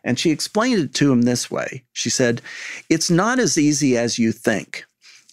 And 0.02 0.18
she 0.18 0.30
explained 0.30 0.80
it 0.80 0.94
to 0.94 1.12
him 1.12 1.22
this 1.22 1.50
way 1.50 1.84
She 1.92 2.10
said, 2.10 2.40
It's 2.88 3.10
not 3.10 3.38
as 3.38 3.58
easy 3.58 3.96
as 3.96 4.18
you 4.18 4.32
think. 4.32 4.84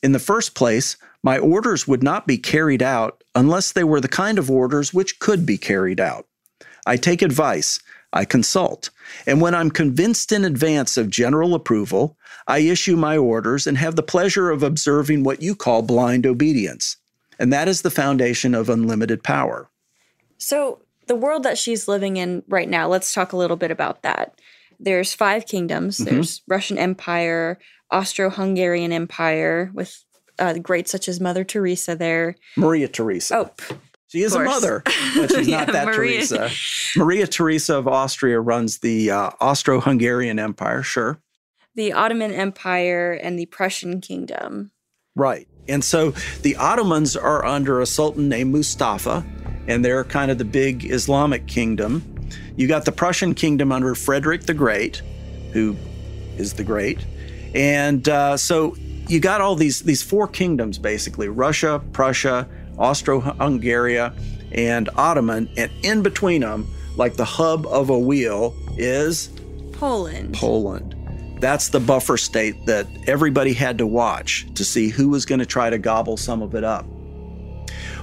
In 0.03 0.11
the 0.11 0.19
first 0.19 0.53
place, 0.53 0.97
my 1.23 1.37
orders 1.37 1.87
would 1.87 2.03
not 2.03 2.27
be 2.27 2.37
carried 2.37 2.83
out 2.83 3.23
unless 3.33 3.71
they 3.71 3.83
were 3.83 4.01
the 4.01 4.07
kind 4.07 4.37
of 4.37 4.51
orders 4.51 4.93
which 4.93 5.19
could 5.19 5.45
be 5.45 5.57
carried 5.57 5.99
out. 5.99 6.27
I 6.87 6.97
take 6.97 7.21
advice, 7.21 7.79
I 8.13 8.25
consult, 8.25 8.89
and 9.27 9.41
when 9.41 9.53
I'm 9.53 9.69
convinced 9.69 10.31
in 10.31 10.43
advance 10.45 10.97
of 10.97 11.09
general 11.09 11.53
approval, 11.53 12.17
I 12.47 12.59
issue 12.59 12.95
my 12.95 13.17
orders 13.17 13.67
and 13.67 13.77
have 13.77 13.95
the 13.95 14.03
pleasure 14.03 14.49
of 14.49 14.63
observing 14.63 15.23
what 15.23 15.41
you 15.41 15.55
call 15.55 15.81
blind 15.81 16.25
obedience. 16.25 16.97
And 17.37 17.53
that 17.53 17.67
is 17.67 17.83
the 17.83 17.91
foundation 17.91 18.55
of 18.55 18.69
unlimited 18.69 19.21
power. 19.21 19.69
So, 20.39 20.81
the 21.05 21.15
world 21.15 21.43
that 21.43 21.57
she's 21.57 21.87
living 21.87 22.17
in 22.17 22.43
right 22.47 22.67
now, 22.67 22.87
let's 22.87 23.13
talk 23.13 23.31
a 23.31 23.37
little 23.37 23.55
bit 23.55 23.71
about 23.71 24.01
that 24.01 24.33
there's 24.79 25.13
five 25.13 25.45
kingdoms. 25.45 25.97
Mm-hmm. 25.97 26.15
There's 26.15 26.41
Russian 26.47 26.77
Empire, 26.77 27.57
Austro-Hungarian 27.91 28.91
Empire 28.91 29.71
with 29.73 30.03
uh, 30.39 30.53
greats 30.55 30.91
such 30.91 31.07
as 31.07 31.19
Mother 31.19 31.43
Teresa 31.43 31.95
there. 31.95 32.35
Maria 32.55 32.87
Theresa. 32.87 33.37
Oh, 33.37 33.77
she 34.07 34.21
is 34.21 34.33
a 34.33 34.43
mother, 34.43 34.83
but 35.15 35.31
she's 35.31 35.47
yeah, 35.49 35.65
not 35.65 35.73
that 35.73 35.85
Maria. 35.87 36.25
Teresa. 36.25 36.49
Maria 36.95 37.27
Theresa 37.27 37.75
of 37.75 37.87
Austria 37.87 38.39
runs 38.39 38.79
the 38.79 39.11
uh, 39.11 39.31
Austro-Hungarian 39.41 40.39
Empire. 40.39 40.81
Sure. 40.81 41.19
The 41.75 41.93
Ottoman 41.93 42.31
Empire 42.31 43.13
and 43.21 43.37
the 43.37 43.45
Prussian 43.47 43.99
Kingdom. 44.01 44.71
Right. 45.15 45.47
And 45.67 45.83
so 45.83 46.11
the 46.41 46.55
Ottomans 46.55 47.17
are 47.17 47.43
under 47.43 47.81
a 47.81 47.85
sultan 47.85 48.29
named 48.29 48.51
Mustafa, 48.51 49.25
and 49.67 49.83
they're 49.83 50.05
kind 50.05 50.31
of 50.31 50.37
the 50.37 50.45
big 50.45 50.89
Islamic 50.89 51.45
kingdom. 51.47 52.03
You 52.55 52.67
got 52.67 52.85
the 52.85 52.91
Prussian 52.91 53.35
kingdom 53.35 53.71
under 53.71 53.93
Frederick 53.93 54.43
the 54.43 54.53
Great, 54.53 55.01
who 55.51 55.75
is 56.37 56.53
the 56.53 56.63
Great, 56.63 57.05
and 57.53 58.07
uh, 58.07 58.37
so 58.37 58.75
you 59.07 59.19
got 59.19 59.41
all 59.41 59.55
these 59.55 59.81
these 59.81 60.01
four 60.01 60.27
kingdoms 60.27 60.77
basically: 60.77 61.27
Russia, 61.27 61.81
Prussia, 61.91 62.47
Austro-Hungary, 62.77 63.99
and 64.51 64.89
Ottoman, 64.95 65.49
and 65.57 65.71
in 65.83 66.01
between 66.01 66.41
them, 66.41 66.67
like 66.95 67.15
the 67.15 67.25
hub 67.25 67.65
of 67.67 67.89
a 67.89 67.97
wheel, 67.97 68.55
is 68.77 69.29
Poland. 69.73 70.33
Poland. 70.33 70.95
That's 71.39 71.69
the 71.69 71.79
buffer 71.79 72.17
state 72.17 72.65
that 72.65 72.87
everybody 73.05 73.53
had 73.53 73.77
to 73.77 73.85
watch 73.85 74.47
to 74.55 74.65
see 74.65 74.89
who 74.89 75.09
was 75.09 75.25
going 75.25 75.39
to 75.39 75.45
try 75.45 75.69
to 75.69 75.77
gobble 75.77 76.17
some 76.17 76.41
of 76.41 76.55
it 76.55 76.63
up. 76.63 76.85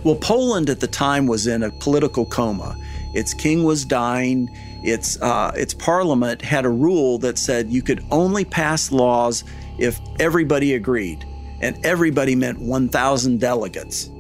Well, 0.05 0.17
Poland 0.17 0.71
at 0.71 0.81
the 0.81 0.87
time 0.87 1.27
was 1.27 1.47
in 1.47 1.63
a 1.63 1.71
political 1.81 2.27
coma. 2.27 2.77
Its 3.15 3.35
king 3.35 3.65
was 3.65 3.85
dying. 3.85 4.49
Its, 4.85 5.21
uh, 5.21 5.51
its 5.57 5.75
parliament 5.75 6.43
had 6.43 6.65
a 6.65 6.69
rule 6.69 7.19
that 7.19 7.39
said 7.39 7.71
you 7.71 7.83
could 7.83 8.05
only 8.11 8.45
pass 8.45 8.93
laws 8.93 9.43
if 9.79 9.99
everybody 10.21 10.75
agreed, 10.75 11.25
and 11.61 11.85
everybody 11.85 12.37
meant 12.37 12.61
1,000 12.61 13.41
delegates. 13.41 14.11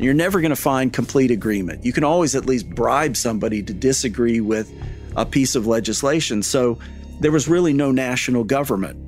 You're 0.00 0.14
never 0.14 0.40
going 0.40 0.50
to 0.50 0.56
find 0.56 0.92
complete 0.92 1.30
agreement. 1.30 1.84
You 1.84 1.92
can 1.92 2.04
always 2.04 2.34
at 2.34 2.46
least 2.46 2.70
bribe 2.70 3.16
somebody 3.16 3.62
to 3.62 3.74
disagree 3.74 4.40
with 4.40 4.72
a 5.14 5.26
piece 5.26 5.54
of 5.54 5.66
legislation. 5.66 6.42
So 6.42 6.78
there 7.20 7.30
was 7.30 7.48
really 7.48 7.74
no 7.74 7.92
national 7.92 8.44
government. 8.44 9.06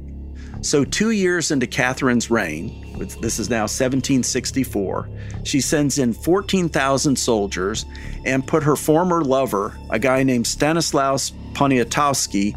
So, 0.65 0.85
two 0.85 1.11
years 1.11 1.51
into 1.51 1.67
Catherine's 1.67 2.31
reign, 2.31 2.79
This 3.21 3.41
is 3.41 3.51
now 3.51 3.63
1764. 3.63 5.09
She 5.43 5.61
sends 5.61 5.99
in 5.99 6.13
14,000 6.13 7.17
soldiers 7.17 7.85
and 8.25 8.47
put 8.47 8.63
her 8.63 8.77
former 8.77 9.25
lover, 9.25 9.77
a 9.91 9.99
guy 9.99 10.23
named 10.23 10.47
Stanislaus 10.47 11.33
Poniatowski, 11.55 12.55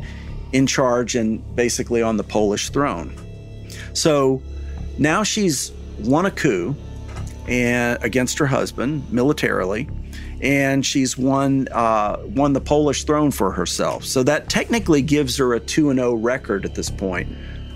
in 0.53 0.67
charge 0.67 1.15
and 1.15 1.41
basically 1.55 2.03
on 2.03 2.17
the 2.17 2.23
Polish 2.23 2.69
throne. 2.69 3.15
So 3.93 4.43
now 4.99 5.23
she's 5.23 5.71
won 5.97 6.27
a 6.27 6.31
coup 6.31 6.75
and 7.47 8.01
against 8.03 8.37
her 8.39 8.45
husband 8.45 9.11
militarily, 9.11 9.87
and 10.41 10.85
she's 10.85 11.17
won 11.17 11.67
uh, 11.71 12.17
won 12.25 12.53
the 12.53 12.61
Polish 12.61 13.03
throne 13.03 13.31
for 13.31 13.51
herself. 13.51 14.03
So 14.03 14.23
that 14.23 14.49
technically 14.49 15.01
gives 15.01 15.37
her 15.37 15.53
a 15.53 15.59
two 15.59 15.89
and 15.89 15.99
zero 15.99 16.15
record 16.15 16.65
at 16.65 16.75
this 16.75 16.89
point. 16.89 17.29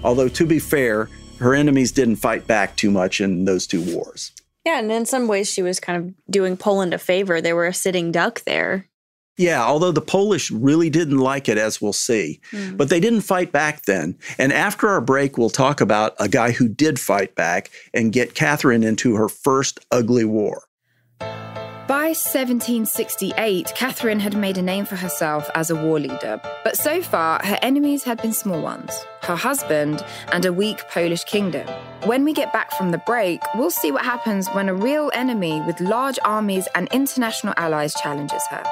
Although 0.04 0.30
to 0.30 0.46
be 0.46 0.60
fair, 0.60 1.10
her 1.40 1.54
enemies 1.54 1.92
didn't 1.92 2.18
fight 2.18 2.48
back 2.48 2.76
too 2.76 2.92
much 2.92 3.22
in 3.22 3.46
those 3.46 3.68
two 3.68 3.96
wars. 3.96 4.32
Yeah, 4.66 4.80
and 4.80 4.92
in 4.92 5.06
some 5.06 5.28
ways 5.28 5.52
she 5.52 5.62
was 5.62 5.80
kind 5.80 6.04
of 6.04 6.14
doing 6.30 6.58
Poland 6.58 6.94
a 6.94 6.98
favor. 6.98 7.42
They 7.42 7.54
were 7.54 7.68
a 7.68 7.74
sitting 7.74 8.12
duck 8.12 8.44
there. 8.44 8.89
Yeah, 9.40 9.64
although 9.64 9.94
the 9.94 10.02
Polish 10.02 10.52
really 10.52 10.90
didn't 10.90 11.20
like 11.20 11.48
it, 11.48 11.58
as 11.58 11.82
we'll 11.82 11.94
see. 11.94 12.42
Mm. 12.52 12.76
But 12.76 12.90
they 12.90 13.00
didn't 13.00 13.22
fight 13.22 13.54
back 13.54 13.86
then. 13.86 14.18
And 14.38 14.52
after 14.52 14.90
our 14.90 15.00
break, 15.00 15.38
we'll 15.38 15.50
talk 15.50 15.80
about 15.80 16.14
a 16.20 16.28
guy 16.28 16.52
who 16.52 16.68
did 16.68 17.00
fight 17.00 17.36
back 17.36 17.72
and 17.94 18.12
get 18.12 18.36
Catherine 18.36 18.84
into 18.84 19.16
her 19.16 19.30
first 19.30 19.80
ugly 19.92 20.26
war. 20.26 20.64
By 21.88 22.10
1768, 22.10 23.72
Catherine 23.76 24.20
had 24.20 24.36
made 24.36 24.58
a 24.58 24.62
name 24.62 24.86
for 24.86 24.98
herself 24.98 25.50
as 25.56 25.70
a 25.70 25.76
war 25.76 26.02
leader, 26.02 26.42
but 26.66 26.78
so 26.78 27.02
far 27.02 27.44
her 27.44 27.58
enemies 27.62 28.04
had 28.04 28.22
been 28.22 28.34
small 28.34 28.62
ones 28.62 28.92
her 29.24 29.36
husband 29.36 30.04
and 30.34 30.46
a 30.46 30.52
weak 30.52 30.80
Polish 30.90 31.24
kingdom. 31.24 31.68
When 32.06 32.26
we 32.26 32.34
get 32.34 32.52
back 32.52 32.72
from 32.74 32.92
the 32.92 32.98
break, 33.00 33.42
we'll 33.56 33.72
see 33.72 33.92
what 33.92 34.04
happens 34.04 34.50
when 34.50 34.70
a 34.70 34.74
real 34.74 35.12
enemy 35.14 35.62
with 35.62 35.80
large 35.80 36.20
armies 36.26 36.68
and 36.76 36.88
international 36.92 37.54
allies 37.58 37.94
challenges 37.94 38.42
her. 38.50 38.64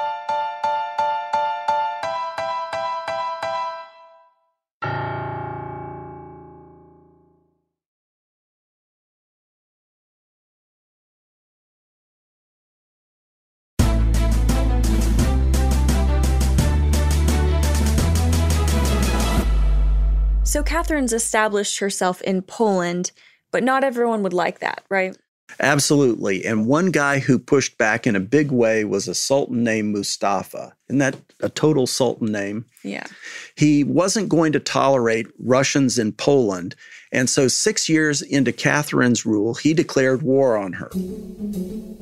So 20.58 20.64
Catherine's 20.64 21.12
established 21.12 21.78
herself 21.78 22.20
in 22.22 22.42
Poland, 22.42 23.12
but 23.52 23.62
not 23.62 23.84
everyone 23.84 24.24
would 24.24 24.32
like 24.32 24.58
that, 24.58 24.82
right? 24.88 25.16
Absolutely. 25.60 26.44
And 26.44 26.66
one 26.66 26.90
guy 26.90 27.20
who 27.20 27.38
pushed 27.38 27.78
back 27.78 28.08
in 28.08 28.16
a 28.16 28.20
big 28.20 28.50
way 28.50 28.84
was 28.84 29.06
a 29.06 29.14
sultan 29.14 29.62
named 29.62 29.94
Mustafa. 29.94 30.74
Isn't 30.88 30.98
that 30.98 31.14
a 31.38 31.48
total 31.48 31.86
sultan 31.86 32.32
name? 32.32 32.66
Yeah. 32.82 33.06
He 33.54 33.84
wasn't 33.84 34.30
going 34.30 34.50
to 34.50 34.58
tolerate 34.58 35.28
Russians 35.38 35.96
in 35.96 36.10
Poland. 36.10 36.74
And 37.10 37.30
so, 37.30 37.48
six 37.48 37.88
years 37.88 38.20
into 38.20 38.52
Catherine's 38.52 39.24
rule, 39.24 39.54
he 39.54 39.72
declared 39.72 40.22
war 40.22 40.58
on 40.58 40.74
her. 40.74 40.90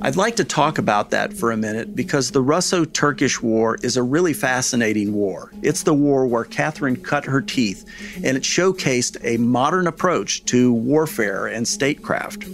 I'd 0.03 0.16
like 0.16 0.37
to 0.37 0.45
talk 0.45 0.79
about 0.79 1.11
that 1.11 1.33
for 1.33 1.53
a 1.53 1.57
minute 1.57 1.95
because 1.95 2.31
the 2.31 2.42
Russo 2.42 2.85
Turkish 2.85 3.40
War 3.40 3.79
is 3.83 3.97
a 3.97 4.03
really 4.03 4.33
fascinating 4.33 5.12
war. 5.12 5.53
It's 5.62 5.85
the 5.85 5.95
war 5.95 6.27
where 6.27 6.45
Catherine 6.45 6.97
cut 6.97 7.25
her 7.25 7.40
teeth, 7.40 7.85
and 8.25 8.37
it 8.37 8.42
showcased 8.42 9.16
a 9.23 9.37
modern 9.37 9.87
approach 9.87 10.45
to 10.47 10.73
warfare 10.73 11.47
and 11.47 11.66
statecraft. 11.66 12.45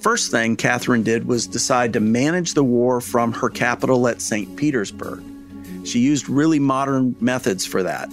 First 0.00 0.30
thing 0.30 0.56
Catherine 0.56 1.02
did 1.02 1.26
was 1.26 1.46
decide 1.46 1.92
to 1.92 2.00
manage 2.00 2.54
the 2.54 2.64
war 2.64 3.00
from 3.00 3.32
her 3.32 3.50
capital 3.50 4.08
at 4.08 4.22
St. 4.22 4.56
Petersburg. 4.56 5.22
She 5.84 5.98
used 5.98 6.28
really 6.28 6.58
modern 6.58 7.16
methods 7.20 7.66
for 7.66 7.82
that. 7.82 8.10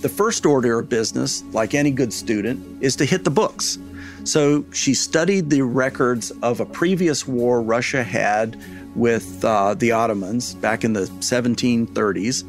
The 0.00 0.08
first 0.08 0.46
order 0.46 0.78
of 0.78 0.88
business, 0.88 1.42
like 1.52 1.74
any 1.74 1.90
good 1.90 2.12
student, 2.12 2.82
is 2.82 2.94
to 2.96 3.04
hit 3.04 3.24
the 3.24 3.30
books. 3.30 3.78
So 4.22 4.64
she 4.72 4.94
studied 4.94 5.50
the 5.50 5.62
records 5.62 6.30
of 6.42 6.60
a 6.60 6.66
previous 6.66 7.26
war 7.26 7.60
Russia 7.60 8.04
had 8.04 8.56
with 8.94 9.44
uh, 9.44 9.74
the 9.74 9.92
Ottomans 9.92 10.54
back 10.54 10.84
in 10.84 10.92
the 10.92 11.06
1730s. 11.20 12.44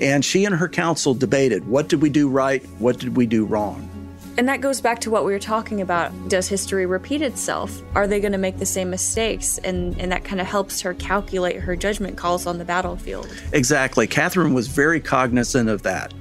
And 0.00 0.24
she 0.24 0.44
and 0.44 0.54
her 0.54 0.68
council 0.68 1.12
debated 1.12 1.66
what 1.68 1.88
did 1.88 2.00
we 2.00 2.08
do 2.08 2.28
right, 2.28 2.64
what 2.78 2.98
did 2.98 3.16
we 3.16 3.26
do 3.26 3.44
wrong. 3.44 3.90
And 4.38 4.48
that 4.48 4.60
goes 4.60 4.80
back 4.82 5.00
to 5.00 5.10
what 5.10 5.24
we 5.24 5.32
were 5.32 5.38
talking 5.38 5.80
about. 5.80 6.12
Does 6.28 6.46
history 6.48 6.86
repeat 6.86 7.22
itself? 7.22 7.82
Are 7.94 8.06
they 8.06 8.20
going 8.20 8.32
to 8.32 8.38
make 8.38 8.58
the 8.58 8.66
same 8.66 8.90
mistakes? 8.90 9.58
And, 9.58 9.98
and 9.98 10.12
that 10.12 10.24
kind 10.24 10.40
of 10.40 10.46
helps 10.46 10.82
her 10.82 10.92
calculate 10.94 11.56
her 11.56 11.74
judgment 11.74 12.16
calls 12.16 12.46
on 12.46 12.58
the 12.58 12.64
battlefield. 12.64 13.28
Exactly. 13.52 14.06
Catherine 14.06 14.52
was 14.52 14.68
very 14.68 15.00
cognizant 15.00 15.70
of 15.70 15.82
that. 15.82 16.12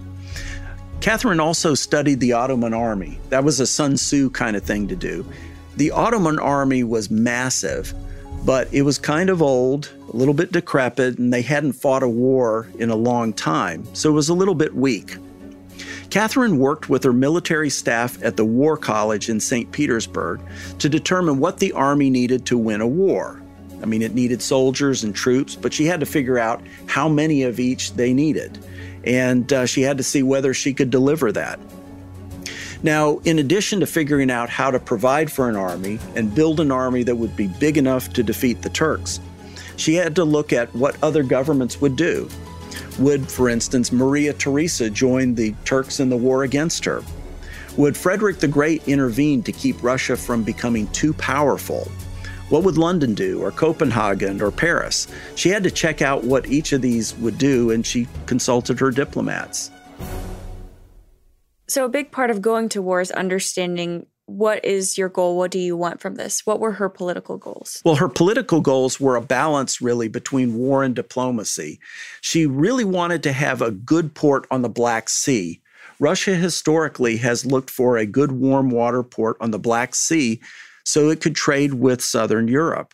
Catherine 1.06 1.40
also 1.40 1.76
studied 1.76 2.20
the 2.20 2.34
Ottoman 2.34 2.74
army. 2.74 3.20
That 3.30 3.44
was 3.44 3.60
a 3.60 3.68
Sun 3.68 3.98
Tzu 3.98 4.32
kind 4.32 4.58
of 4.58 4.64
thing 4.64 4.88
to 4.88 4.96
do. 4.96 5.24
The 5.78 5.92
Ottoman 5.92 6.40
army 6.40 6.84
was 6.84 7.12
massive, 7.12 7.94
but 8.44 8.74
it 8.74 8.82
was 8.82 8.98
kind 8.98 9.30
of 9.30 9.40
old, 9.40 9.92
a 10.12 10.18
little 10.18 10.34
bit 10.34 10.52
decrepit, 10.52 11.20
and 11.20 11.32
they 11.32 11.44
hadn't 11.44 11.74
fought 11.74 12.02
a 12.02 12.10
war 12.10 12.68
in 12.80 12.90
a 12.90 12.96
long 12.96 13.34
time, 13.34 13.86
so 13.94 14.10
it 14.10 14.14
was 14.14 14.30
a 14.30 14.34
little 14.34 14.56
bit 14.56 14.74
weak. 14.74 15.16
Catherine 16.10 16.58
worked 16.58 16.90
with 16.90 17.04
her 17.04 17.14
military 17.14 17.70
staff 17.70 18.18
at 18.24 18.36
the 18.36 18.44
War 18.44 18.76
College 18.76 19.30
in 19.30 19.40
St. 19.40 19.72
Petersburg 19.72 20.42
to 20.80 20.90
determine 20.90 21.38
what 21.38 21.60
the 21.60 21.72
Army 21.74 22.10
needed 22.10 22.48
to 22.48 22.58
win 22.58 22.82
a 22.82 22.88
war. 22.88 23.44
I 23.80 23.86
mean, 23.86 24.02
it 24.02 24.16
needed 24.16 24.42
soldiers 24.42 25.04
and 25.04 25.14
troops, 25.14 25.54
but 25.54 25.72
she 25.72 25.86
had 25.86 26.00
to 26.00 26.08
figure 26.08 26.40
out 26.40 26.64
how 26.88 27.08
many 27.08 27.44
of 27.44 27.60
each 27.60 27.94
they 27.94 28.12
needed. 28.12 28.58
And 29.06 29.52
uh, 29.52 29.66
she 29.66 29.82
had 29.82 29.98
to 29.98 30.04
see 30.04 30.24
whether 30.24 30.54
she 30.54 30.74
could 30.74 30.90
deliver 30.90 31.32
that. 31.32 31.60
Now, 32.84 33.20
in 33.26 33.40
addition 33.40 33.80
to 33.80 33.88
figuring 33.88 34.30
out 34.30 34.50
how 34.50 34.70
to 34.70 34.80
provide 34.80 35.32
for 35.32 35.50
an 35.50 35.56
army 35.56 36.00
and 36.16 36.34
build 36.34 36.60
an 36.60 36.72
army 36.72 37.04
that 37.04 37.16
would 37.16 37.36
be 37.36 37.48
big 37.48 37.78
enough 37.78 38.14
to 38.14 38.24
defeat 38.24 38.62
the 38.62 38.70
Turks, 38.70 39.20
she 39.76 39.96
had 39.96 40.16
to 40.16 40.24
look 40.24 40.54
at 40.54 40.74
what 40.76 41.02
other 41.04 41.24
governments 41.24 41.82
would 41.82 41.96
do. 41.96 42.30
Would, 43.00 43.30
for 43.30 43.50
instance, 43.50 43.92
Maria 43.92 44.34
Theresa 44.34 44.90
join 44.90 45.36
the 45.36 45.54
Turks 45.66 46.00
in 46.00 46.10
the 46.10 46.18
war 46.18 46.44
against 46.44 46.86
her? 46.86 47.04
Would 47.78 47.98
Frederick 47.98 48.40
the 48.40 48.48
Great 48.48 48.88
intervene 48.88 49.44
to 49.44 49.52
keep 49.52 49.82
Russia 49.84 50.16
from 50.16 50.44
becoming 50.44 50.88
too 50.90 51.14
powerful? 51.14 51.92
What 52.50 52.64
would 52.64 52.78
London 52.78 53.16
do, 53.16 53.42
or 53.42 53.52
Copenhagen, 53.52 54.40
or 54.40 54.52
Paris? 54.52 55.08
She 55.36 55.50
had 55.50 55.64
to 55.64 55.72
check 55.72 56.04
out 56.04 56.24
what 56.24 56.46
each 56.48 56.74
of 56.74 56.82
these 56.82 57.16
would 57.18 57.40
do, 57.40 57.72
and 57.72 57.86
she 57.86 58.08
consulted 58.28 58.80
her 58.80 58.92
diplomats. 58.92 59.72
So, 61.68 61.86
a 61.86 61.90
big 61.90 62.12
part 62.12 62.30
of 62.30 62.44
going 62.44 62.70
to 62.70 62.84
war 62.84 63.02
is 63.02 63.10
understanding 63.10 64.06
what 64.28 64.64
is 64.64 64.98
your 64.98 65.10
goal? 65.10 65.38
What 65.38 65.52
do 65.52 65.60
you 65.60 65.76
want 65.76 66.02
from 66.02 66.16
this? 66.16 66.46
What 66.46 66.60
were 66.60 66.74
her 66.74 66.90
political 66.90 67.38
goals? 67.38 67.82
Well, 67.84 67.96
her 67.96 68.10
political 68.10 68.62
goals 68.62 69.00
were 69.00 69.16
a 69.16 69.22
balance 69.22 69.82
really 69.82 70.08
between 70.08 70.56
war 70.56 70.84
and 70.84 70.96
diplomacy. 70.96 71.80
She 72.22 72.46
really 72.46 72.86
wanted 72.86 73.24
to 73.24 73.34
have 73.34 73.62
a 73.62 73.72
good 73.72 74.14
port 74.14 74.48
on 74.52 74.62
the 74.62 74.70
Black 74.70 75.10
Sea. 75.10 75.62
Russia 76.00 76.36
historically 76.36 77.18
has 77.18 77.46
looked 77.46 77.70
for 77.70 77.98
a 77.98 78.06
good 78.06 78.32
warm 78.32 78.70
water 78.70 79.02
port 79.02 79.38
on 79.40 79.52
the 79.52 79.60
Black 79.60 79.96
Sea 79.96 80.42
so 80.86 81.10
it 81.10 81.22
could 81.22 81.36
trade 81.36 81.74
with 81.74 82.04
Southern 82.04 82.48
Europe. 82.48 82.94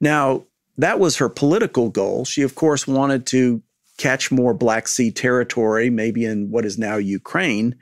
Now, 0.00 0.44
that 0.78 0.98
was 0.98 1.16
her 1.16 1.28
political 1.28 1.90
goal. 1.90 2.24
She, 2.24 2.42
of 2.42 2.54
course, 2.54 2.86
wanted 2.86 3.26
to 3.26 3.62
catch 3.98 4.30
more 4.30 4.54
Black 4.54 4.88
Sea 4.88 5.10
territory, 5.10 5.90
maybe 5.90 6.24
in 6.24 6.50
what 6.50 6.64
is 6.64 6.78
now 6.78 6.96
Ukraine. 6.96 7.76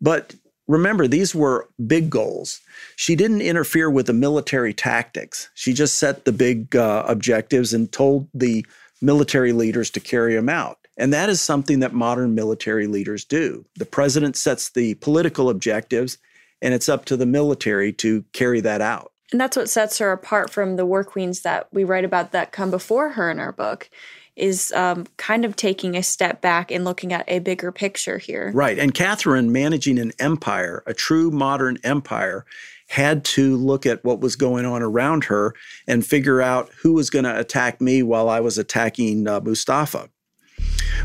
But 0.00 0.34
Remember, 0.68 1.08
these 1.08 1.34
were 1.34 1.66
big 1.86 2.10
goals. 2.10 2.60
She 2.94 3.16
didn't 3.16 3.40
interfere 3.40 3.90
with 3.90 4.06
the 4.06 4.12
military 4.12 4.74
tactics. 4.74 5.48
She 5.54 5.72
just 5.72 5.96
set 5.96 6.26
the 6.26 6.32
big 6.32 6.76
uh, 6.76 7.04
objectives 7.08 7.72
and 7.72 7.90
told 7.90 8.28
the 8.34 8.66
military 9.00 9.52
leaders 9.52 9.90
to 9.92 10.00
carry 10.00 10.34
them 10.34 10.50
out. 10.50 10.76
And 10.98 11.12
that 11.14 11.30
is 11.30 11.40
something 11.40 11.80
that 11.80 11.94
modern 11.94 12.34
military 12.34 12.86
leaders 12.86 13.24
do. 13.24 13.64
The 13.76 13.86
president 13.86 14.36
sets 14.36 14.68
the 14.68 14.94
political 14.96 15.48
objectives, 15.48 16.18
and 16.62 16.74
it's 16.74 16.88
up 16.88 17.04
to 17.06 17.16
the 17.16 17.26
military 17.26 17.92
to 17.94 18.24
carry 18.32 18.60
that 18.60 18.80
out. 18.80 19.12
And 19.30 19.40
that's 19.40 19.56
what 19.56 19.68
sets 19.68 19.98
her 19.98 20.10
apart 20.10 20.50
from 20.50 20.76
the 20.76 20.86
war 20.86 21.04
queens 21.04 21.42
that 21.42 21.68
we 21.72 21.84
write 21.84 22.04
about 22.04 22.32
that 22.32 22.52
come 22.52 22.70
before 22.70 23.10
her 23.10 23.30
in 23.30 23.38
our 23.38 23.52
book 23.52 23.90
is 24.36 24.72
um, 24.72 25.06
kind 25.16 25.44
of 25.44 25.56
taking 25.56 25.96
a 25.96 26.02
step 26.02 26.40
back 26.40 26.70
and 26.70 26.84
looking 26.84 27.12
at 27.12 27.24
a 27.28 27.40
bigger 27.40 27.72
picture 27.72 28.18
here. 28.18 28.52
Right. 28.54 28.78
And 28.78 28.94
Catherine, 28.94 29.52
managing 29.52 29.98
an 29.98 30.12
empire, 30.18 30.82
a 30.86 30.94
true 30.94 31.30
modern 31.30 31.78
empire, 31.82 32.46
had 32.88 33.24
to 33.24 33.56
look 33.56 33.84
at 33.84 34.02
what 34.04 34.20
was 34.20 34.36
going 34.36 34.64
on 34.64 34.82
around 34.82 35.24
her 35.24 35.54
and 35.86 36.06
figure 36.06 36.40
out 36.40 36.70
who 36.80 36.94
was 36.94 37.10
going 37.10 37.24
to 37.24 37.38
attack 37.38 37.80
me 37.80 38.02
while 38.02 38.30
I 38.30 38.40
was 38.40 38.56
attacking 38.56 39.26
uh, 39.26 39.40
Mustafa. 39.40 40.08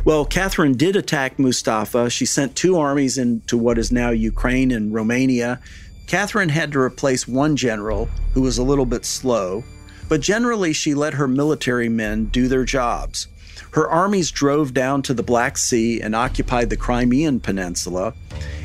Well, 0.06 0.26
Catherine 0.26 0.74
did 0.74 0.96
attack 0.96 1.40
Mustafa. 1.40 2.10
She 2.10 2.26
sent 2.26 2.56
two 2.56 2.78
armies 2.78 3.18
into 3.18 3.58
what 3.58 3.78
is 3.78 3.92
now 3.92 4.10
Ukraine 4.10 4.72
and 4.72 4.94
Romania 4.94 5.60
Catherine 6.08 6.50
had 6.50 6.72
to 6.74 6.80
replace 6.80 7.28
one 7.28 7.56
general 7.56 8.06
who 8.34 8.42
was 8.42 8.58
a 8.58 8.64
little 8.64 8.86
bit 8.86 9.06
slow, 9.06 9.64
but 10.10 10.22
generally 10.22 10.74
she 10.74 10.94
let 10.94 11.16
her 11.16 11.28
military 11.28 11.90
men 11.90 12.26
do 12.26 12.48
their 12.48 12.66
jobs. 12.66 13.28
Her 13.72 13.90
armies 13.90 14.30
drove 14.30 14.74
down 14.74 15.02
to 15.04 15.14
the 15.14 15.24
Black 15.24 15.58
Sea 15.58 16.02
and 16.02 16.16
occupied 16.16 16.70
the 16.70 16.78
Crimean 16.78 17.40
Peninsula, 17.40 18.14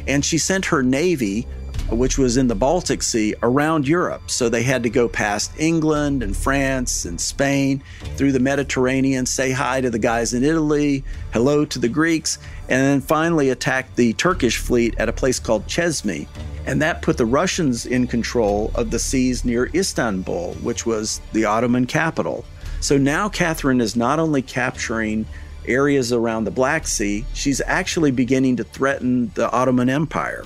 and 0.06 0.24
she 0.24 0.36
sent 0.36 0.66
her 0.66 0.82
navy, 0.82 1.46
which 1.90 2.18
was 2.18 2.36
in 2.36 2.48
the 2.48 2.54
Baltic 2.54 3.02
Sea, 3.02 3.34
around 3.42 3.88
Europe. 3.88 4.30
So 4.30 4.48
they 4.48 4.62
had 4.62 4.82
to 4.82 4.90
go 4.90 5.08
past 5.08 5.52
England 5.58 6.22
and 6.22 6.36
France 6.36 7.04
and 7.04 7.20
Spain 7.20 7.82
through 8.16 8.32
the 8.32 8.40
Mediterranean, 8.40 9.26
say 9.26 9.52
hi 9.52 9.80
to 9.80 9.90
the 9.90 9.98
guys 9.98 10.34
in 10.34 10.44
Italy, 10.44 11.04
hello 11.32 11.64
to 11.64 11.78
the 11.78 11.88
Greeks, 11.88 12.38
and 12.68 12.80
then 12.82 13.00
finally 13.00 13.50
attacked 13.50 13.96
the 13.96 14.12
Turkish 14.14 14.58
fleet 14.58 14.94
at 14.98 15.08
a 15.08 15.12
place 15.12 15.38
called 15.38 15.66
Chesme. 15.66 16.26
And 16.66 16.82
that 16.82 17.00
put 17.00 17.16
the 17.16 17.26
Russians 17.26 17.86
in 17.86 18.06
control 18.06 18.70
of 18.74 18.90
the 18.90 18.98
seas 18.98 19.44
near 19.44 19.70
Istanbul, 19.74 20.54
which 20.62 20.84
was 20.84 21.20
the 21.32 21.46
Ottoman 21.46 21.86
capital. 21.86 22.44
So 22.80 22.98
now 22.98 23.28
Catherine 23.28 23.80
is 23.80 23.96
not 23.96 24.18
only 24.18 24.42
capturing 24.42 25.26
areas 25.66 26.12
around 26.12 26.44
the 26.44 26.50
Black 26.50 26.86
Sea, 26.86 27.24
she's 27.34 27.60
actually 27.62 28.10
beginning 28.10 28.56
to 28.56 28.64
threaten 28.64 29.30
the 29.34 29.50
Ottoman 29.50 29.88
Empire. 29.88 30.44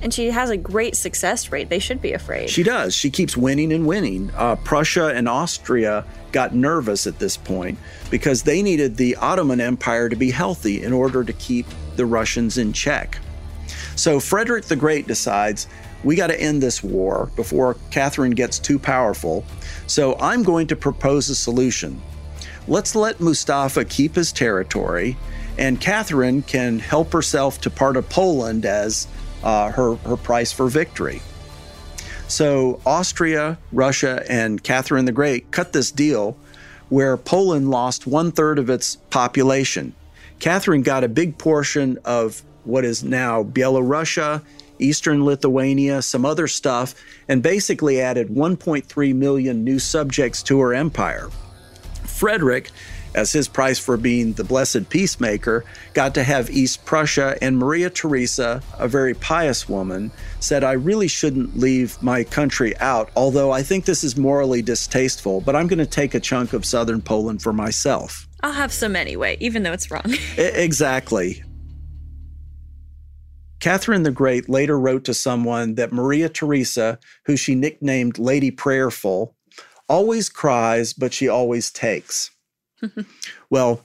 And 0.00 0.14
she 0.14 0.30
has 0.30 0.50
a 0.50 0.56
great 0.56 0.96
success 0.96 1.50
rate. 1.50 1.68
They 1.68 1.80
should 1.80 2.00
be 2.00 2.12
afraid. 2.12 2.50
She 2.50 2.62
does. 2.62 2.94
She 2.94 3.10
keeps 3.10 3.36
winning 3.36 3.72
and 3.72 3.86
winning. 3.86 4.30
Uh, 4.36 4.56
Prussia 4.56 5.08
and 5.08 5.28
Austria 5.28 6.04
got 6.30 6.54
nervous 6.54 7.06
at 7.06 7.18
this 7.18 7.36
point 7.36 7.78
because 8.10 8.42
they 8.42 8.62
needed 8.62 8.96
the 8.96 9.16
Ottoman 9.16 9.60
Empire 9.60 10.08
to 10.08 10.16
be 10.16 10.30
healthy 10.30 10.82
in 10.82 10.92
order 10.92 11.24
to 11.24 11.32
keep 11.32 11.66
the 11.96 12.06
Russians 12.06 12.58
in 12.58 12.72
check. 12.72 13.18
So 13.96 14.20
Frederick 14.20 14.66
the 14.66 14.76
Great 14.76 15.08
decides 15.08 15.66
we 16.04 16.14
got 16.14 16.28
to 16.28 16.40
end 16.40 16.62
this 16.62 16.82
war 16.82 17.30
before 17.34 17.76
Catherine 17.90 18.30
gets 18.32 18.58
too 18.58 18.78
powerful. 18.78 19.44
So 19.88 20.16
I'm 20.20 20.44
going 20.44 20.68
to 20.68 20.76
propose 20.76 21.28
a 21.28 21.34
solution. 21.34 22.00
Let's 22.68 22.94
let 22.94 23.18
Mustafa 23.18 23.84
keep 23.84 24.14
his 24.14 24.30
territory, 24.30 25.16
and 25.56 25.80
Catherine 25.80 26.42
can 26.42 26.78
help 26.78 27.12
herself 27.12 27.60
to 27.62 27.70
part 27.70 27.96
of 27.96 28.08
Poland 28.08 28.66
as 28.66 29.08
uh, 29.42 29.70
her, 29.72 29.94
her 29.96 30.16
price 30.16 30.52
for 30.52 30.68
victory. 30.68 31.20
So 32.28 32.80
Austria, 32.84 33.58
Russia, 33.72 34.22
and 34.28 34.62
Catherine 34.62 35.06
the 35.06 35.12
Great 35.12 35.50
cut 35.50 35.72
this 35.72 35.90
deal 35.90 36.36
where 36.88 37.16
Poland 37.16 37.70
lost 37.70 38.06
one 38.06 38.32
third 38.32 38.58
of 38.58 38.70
its 38.70 38.96
population. 39.10 39.94
Catherine 40.38 40.82
got 40.82 41.04
a 41.04 41.08
big 41.08 41.38
portion 41.38 41.98
of 42.04 42.42
what 42.64 42.84
is 42.84 43.02
now 43.02 43.42
Belarusia, 43.42 44.42
Eastern 44.78 45.24
Lithuania, 45.24 46.02
some 46.02 46.24
other 46.24 46.46
stuff, 46.46 46.94
and 47.28 47.42
basically 47.42 48.00
added 48.00 48.28
1.3 48.28 49.14
million 49.14 49.64
new 49.64 49.78
subjects 49.78 50.42
to 50.44 50.60
her 50.60 50.72
empire. 50.72 51.30
Frederick, 52.04 52.70
as 53.18 53.32
his 53.32 53.48
price 53.48 53.80
for 53.80 53.96
being 53.96 54.32
the 54.34 54.44
blessed 54.44 54.88
peacemaker, 54.88 55.64
got 55.92 56.14
to 56.14 56.22
have 56.22 56.48
East 56.50 56.84
Prussia, 56.84 57.36
and 57.42 57.58
Maria 57.58 57.90
Theresa, 57.90 58.62
a 58.78 58.86
very 58.86 59.12
pious 59.12 59.68
woman, 59.68 60.12
said, 60.38 60.62
I 60.62 60.72
really 60.72 61.08
shouldn't 61.08 61.58
leave 61.58 62.00
my 62.00 62.22
country 62.22 62.76
out, 62.78 63.10
although 63.16 63.50
I 63.50 63.62
think 63.64 63.84
this 63.84 64.04
is 64.04 64.16
morally 64.16 64.62
distasteful, 64.62 65.40
but 65.40 65.56
I'm 65.56 65.66
going 65.66 65.80
to 65.80 65.86
take 65.86 66.14
a 66.14 66.20
chunk 66.20 66.52
of 66.52 66.64
southern 66.64 67.02
Poland 67.02 67.42
for 67.42 67.52
myself. 67.52 68.28
I'll 68.44 68.52
have 68.52 68.72
some 68.72 68.94
anyway, 68.94 69.36
even 69.40 69.64
though 69.64 69.72
it's 69.72 69.90
wrong. 69.90 70.14
exactly. 70.38 71.42
Catherine 73.58 74.04
the 74.04 74.12
Great 74.12 74.48
later 74.48 74.78
wrote 74.78 75.02
to 75.04 75.14
someone 75.14 75.74
that 75.74 75.92
Maria 75.92 76.28
Theresa, 76.28 77.00
who 77.24 77.36
she 77.36 77.56
nicknamed 77.56 78.16
Lady 78.16 78.52
Prayerful, 78.52 79.34
always 79.88 80.28
cries, 80.28 80.92
but 80.92 81.12
she 81.12 81.26
always 81.26 81.72
takes. 81.72 82.30
Well, 83.50 83.84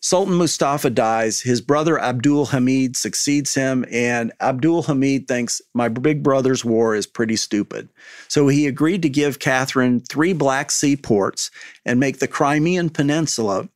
Sultan 0.00 0.34
Mustafa 0.34 0.90
dies. 0.90 1.40
His 1.40 1.60
brother 1.60 1.98
Abdul 1.98 2.46
Hamid 2.46 2.96
succeeds 2.96 3.54
him, 3.54 3.84
and 3.90 4.32
Abdul 4.40 4.84
Hamid 4.84 5.26
thinks 5.26 5.60
my 5.74 5.88
big 5.88 6.22
brother's 6.22 6.64
war 6.64 6.94
is 6.94 7.06
pretty 7.06 7.36
stupid. 7.36 7.88
So 8.28 8.46
he 8.48 8.66
agreed 8.66 9.02
to 9.02 9.08
give 9.08 9.38
Catherine 9.38 10.00
three 10.00 10.32
Black 10.32 10.70
Sea 10.70 10.96
ports 10.96 11.50
and 11.84 11.98
make 11.98 12.18
the 12.20 12.28
Crimean 12.28 12.90
Peninsula 12.90 13.68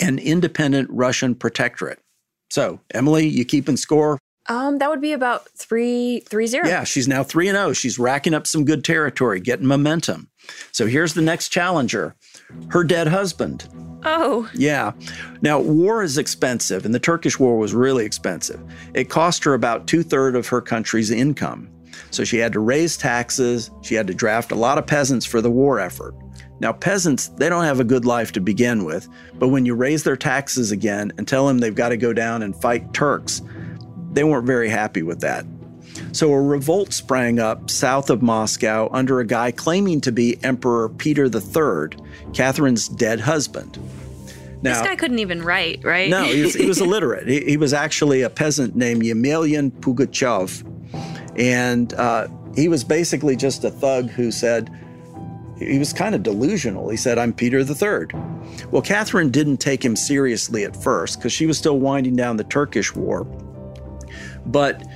an 0.00 0.18
independent 0.18 0.88
Russian 0.90 1.34
protectorate. 1.34 2.00
So, 2.50 2.80
Emily, 2.92 3.28
you 3.28 3.44
keeping 3.44 3.76
score? 3.76 4.18
Um, 4.48 4.78
that 4.78 4.90
would 4.90 5.00
be 5.00 5.12
about 5.12 5.48
three 5.50 6.20
three 6.20 6.46
zero. 6.46 6.66
Yeah, 6.66 6.84
she's 6.84 7.06
now 7.06 7.22
three 7.22 7.48
and 7.48 7.56
zero. 7.56 7.68
Oh. 7.68 7.72
She's 7.72 7.98
racking 7.98 8.34
up 8.34 8.46
some 8.46 8.64
good 8.64 8.84
territory, 8.84 9.40
getting 9.40 9.66
momentum. 9.66 10.28
So 10.72 10.86
here's 10.86 11.14
the 11.14 11.22
next 11.22 11.50
challenger, 11.50 12.16
her 12.68 12.82
dead 12.82 13.06
husband. 13.06 13.68
Oh. 14.04 14.50
Yeah. 14.54 14.92
Now, 15.42 15.60
war 15.60 16.02
is 16.02 16.18
expensive, 16.18 16.84
and 16.84 16.92
the 16.92 16.98
Turkish 16.98 17.38
war 17.38 17.56
was 17.56 17.72
really 17.72 18.04
expensive. 18.04 18.60
It 18.94 19.08
cost 19.08 19.44
her 19.44 19.54
about 19.54 19.86
two 19.86 20.02
thirds 20.02 20.36
of 20.36 20.48
her 20.48 20.60
country's 20.60 21.12
income. 21.12 21.68
So 22.10 22.24
she 22.24 22.38
had 22.38 22.52
to 22.54 22.60
raise 22.60 22.96
taxes. 22.96 23.70
She 23.82 23.94
had 23.94 24.08
to 24.08 24.14
draft 24.14 24.50
a 24.50 24.56
lot 24.56 24.78
of 24.78 24.86
peasants 24.86 25.24
for 25.24 25.40
the 25.40 25.50
war 25.50 25.78
effort. 25.78 26.14
Now, 26.58 26.72
peasants, 26.72 27.28
they 27.28 27.48
don't 27.48 27.64
have 27.64 27.80
a 27.80 27.84
good 27.84 28.04
life 28.04 28.32
to 28.32 28.40
begin 28.40 28.84
with, 28.84 29.08
but 29.34 29.48
when 29.48 29.66
you 29.66 29.74
raise 29.74 30.04
their 30.04 30.16
taxes 30.16 30.70
again 30.70 31.12
and 31.16 31.26
tell 31.26 31.46
them 31.46 31.58
they've 31.58 31.74
got 31.74 31.88
to 31.88 31.96
go 31.96 32.12
down 32.12 32.42
and 32.42 32.54
fight 32.60 32.92
Turks, 32.92 33.42
they 34.12 34.24
weren't 34.24 34.46
very 34.46 34.68
happy 34.68 35.02
with 35.02 35.20
that. 35.20 35.44
So 36.12 36.32
a 36.32 36.40
revolt 36.40 36.92
sprang 36.92 37.38
up 37.38 37.70
south 37.70 38.10
of 38.10 38.22
Moscow 38.22 38.88
under 38.92 39.20
a 39.20 39.26
guy 39.26 39.50
claiming 39.50 40.00
to 40.02 40.12
be 40.12 40.42
Emperor 40.42 40.88
Peter 40.88 41.24
III, 41.24 41.98
Catherine's 42.32 42.88
dead 42.88 43.20
husband. 43.20 43.78
Now, 44.62 44.74
this 44.74 44.88
guy 44.88 44.96
couldn't 44.96 45.18
even 45.18 45.42
write, 45.42 45.82
right? 45.82 46.08
No, 46.08 46.24
he 46.24 46.42
was, 46.42 46.54
he 46.54 46.66
was 46.66 46.80
illiterate. 46.82 47.26
He, 47.26 47.44
he, 47.44 47.56
was 47.56 47.72
actually 47.72 48.22
a 48.22 48.30
peasant 48.30 48.76
named 48.76 49.02
Yemelyan 49.02 49.72
Pugachev. 49.72 50.68
And 51.36 51.92
uh, 51.94 52.28
he 52.54 52.68
was 52.68 52.84
basically 52.84 53.34
just 53.34 53.64
a 53.64 53.70
thug 53.70 54.08
who 54.10 54.30
said, 54.30 54.70
he 55.58 55.78
was 55.78 55.92
kind 55.92 56.14
of 56.14 56.22
delusional. 56.22 56.88
He 56.88 56.96
said, 56.96 57.18
I'm 57.18 57.32
Peter 57.32 57.60
III. 57.60 58.08
Well, 58.70 58.82
Catherine 58.82 59.30
didn't 59.30 59.58
take 59.58 59.84
him 59.84 59.96
seriously 59.96 60.64
at 60.64 60.80
first 60.80 61.18
because 61.18 61.32
she 61.32 61.46
was 61.46 61.58
still 61.58 61.78
winding 61.78 62.16
down 62.16 62.36
the 62.36 62.44
Turkish 62.44 62.94
war. 62.94 63.26
But 64.46 64.86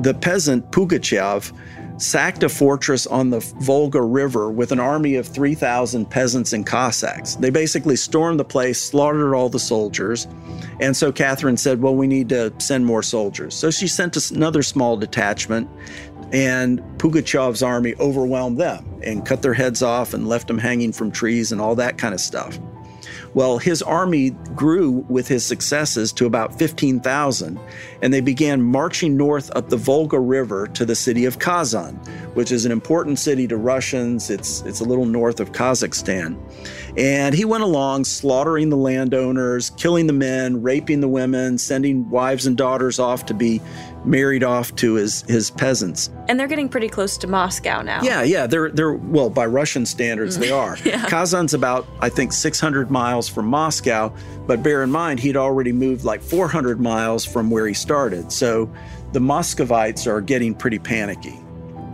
the 0.00 0.14
peasant 0.14 0.70
Pugachev 0.70 1.52
sacked 1.96 2.42
a 2.42 2.48
fortress 2.48 3.06
on 3.06 3.30
the 3.30 3.40
Volga 3.60 4.02
River 4.02 4.50
with 4.50 4.72
an 4.72 4.80
army 4.80 5.14
of 5.14 5.28
3,000 5.28 6.10
peasants 6.10 6.52
and 6.52 6.66
Cossacks. 6.66 7.36
They 7.36 7.50
basically 7.50 7.96
stormed 7.96 8.40
the 8.40 8.44
place, 8.44 8.82
slaughtered 8.82 9.34
all 9.34 9.48
the 9.48 9.60
soldiers. 9.60 10.26
And 10.80 10.96
so 10.96 11.12
Catherine 11.12 11.56
said, 11.56 11.80
Well, 11.80 11.94
we 11.94 12.06
need 12.06 12.28
to 12.30 12.52
send 12.58 12.84
more 12.84 13.02
soldiers. 13.02 13.54
So 13.54 13.70
she 13.70 13.86
sent 13.86 14.16
another 14.30 14.62
small 14.62 14.96
detachment, 14.96 15.68
and 16.32 16.80
Pugachev's 16.98 17.62
army 17.62 17.94
overwhelmed 18.00 18.58
them 18.58 18.84
and 19.02 19.24
cut 19.24 19.42
their 19.42 19.54
heads 19.54 19.82
off 19.82 20.14
and 20.14 20.26
left 20.26 20.48
them 20.48 20.58
hanging 20.58 20.92
from 20.92 21.12
trees 21.12 21.52
and 21.52 21.60
all 21.60 21.76
that 21.76 21.96
kind 21.96 22.12
of 22.12 22.20
stuff. 22.20 22.58
Well, 23.34 23.58
his 23.58 23.82
army 23.82 24.30
grew 24.54 25.04
with 25.08 25.28
his 25.28 25.44
successes 25.44 26.12
to 26.14 26.26
about 26.26 26.58
15,000, 26.58 27.58
and 28.02 28.12
they 28.12 28.20
began 28.20 28.62
marching 28.62 29.16
north 29.16 29.50
up 29.56 29.68
the 29.68 29.76
Volga 29.76 30.18
River 30.18 30.66
to 30.68 30.84
the 30.84 30.94
city 30.94 31.24
of 31.24 31.38
Kazan, 31.38 31.94
which 32.34 32.52
is 32.52 32.64
an 32.64 32.72
important 32.72 33.18
city 33.18 33.46
to 33.48 33.56
Russians. 33.56 34.30
It's, 34.30 34.62
it's 34.62 34.80
a 34.80 34.84
little 34.84 35.06
north 35.06 35.40
of 35.40 35.52
Kazakhstan. 35.52 36.36
And 36.96 37.34
he 37.34 37.44
went 37.44 37.64
along 37.64 38.04
slaughtering 38.04 38.70
the 38.70 38.76
landowners, 38.76 39.70
killing 39.70 40.06
the 40.06 40.12
men, 40.12 40.62
raping 40.62 41.00
the 41.00 41.08
women, 41.08 41.58
sending 41.58 42.08
wives 42.10 42.46
and 42.46 42.56
daughters 42.56 42.98
off 42.98 43.26
to 43.26 43.34
be 43.34 43.60
married 44.04 44.44
off 44.44 44.74
to 44.76 44.94
his 44.94 45.22
his 45.22 45.50
peasants. 45.50 46.10
And 46.28 46.38
they're 46.38 46.48
getting 46.48 46.68
pretty 46.68 46.88
close 46.88 47.16
to 47.18 47.26
Moscow 47.26 47.82
now. 47.82 48.02
Yeah, 48.02 48.22
yeah, 48.22 48.46
they're 48.46 48.70
they're 48.70 48.92
well 48.92 49.30
by 49.30 49.46
Russian 49.46 49.86
standards 49.86 50.38
they 50.38 50.50
are. 50.62 50.76
yeah. 50.84 51.06
Kazan's 51.08 51.54
about 51.54 51.86
I 52.00 52.08
think 52.08 52.32
600 52.32 52.90
miles 52.90 53.28
from 53.28 53.46
Moscow, 53.46 54.12
but 54.46 54.62
bear 54.62 54.82
in 54.82 54.90
mind 54.90 55.20
he'd 55.20 55.36
already 55.36 55.72
moved 55.72 56.04
like 56.04 56.20
400 56.22 56.80
miles 56.80 57.24
from 57.24 57.50
where 57.50 57.66
he 57.66 57.74
started. 57.74 58.30
So 58.32 58.72
the 59.12 59.20
Muscovites 59.20 60.06
are 60.06 60.20
getting 60.20 60.54
pretty 60.54 60.78
panicky. 60.78 61.38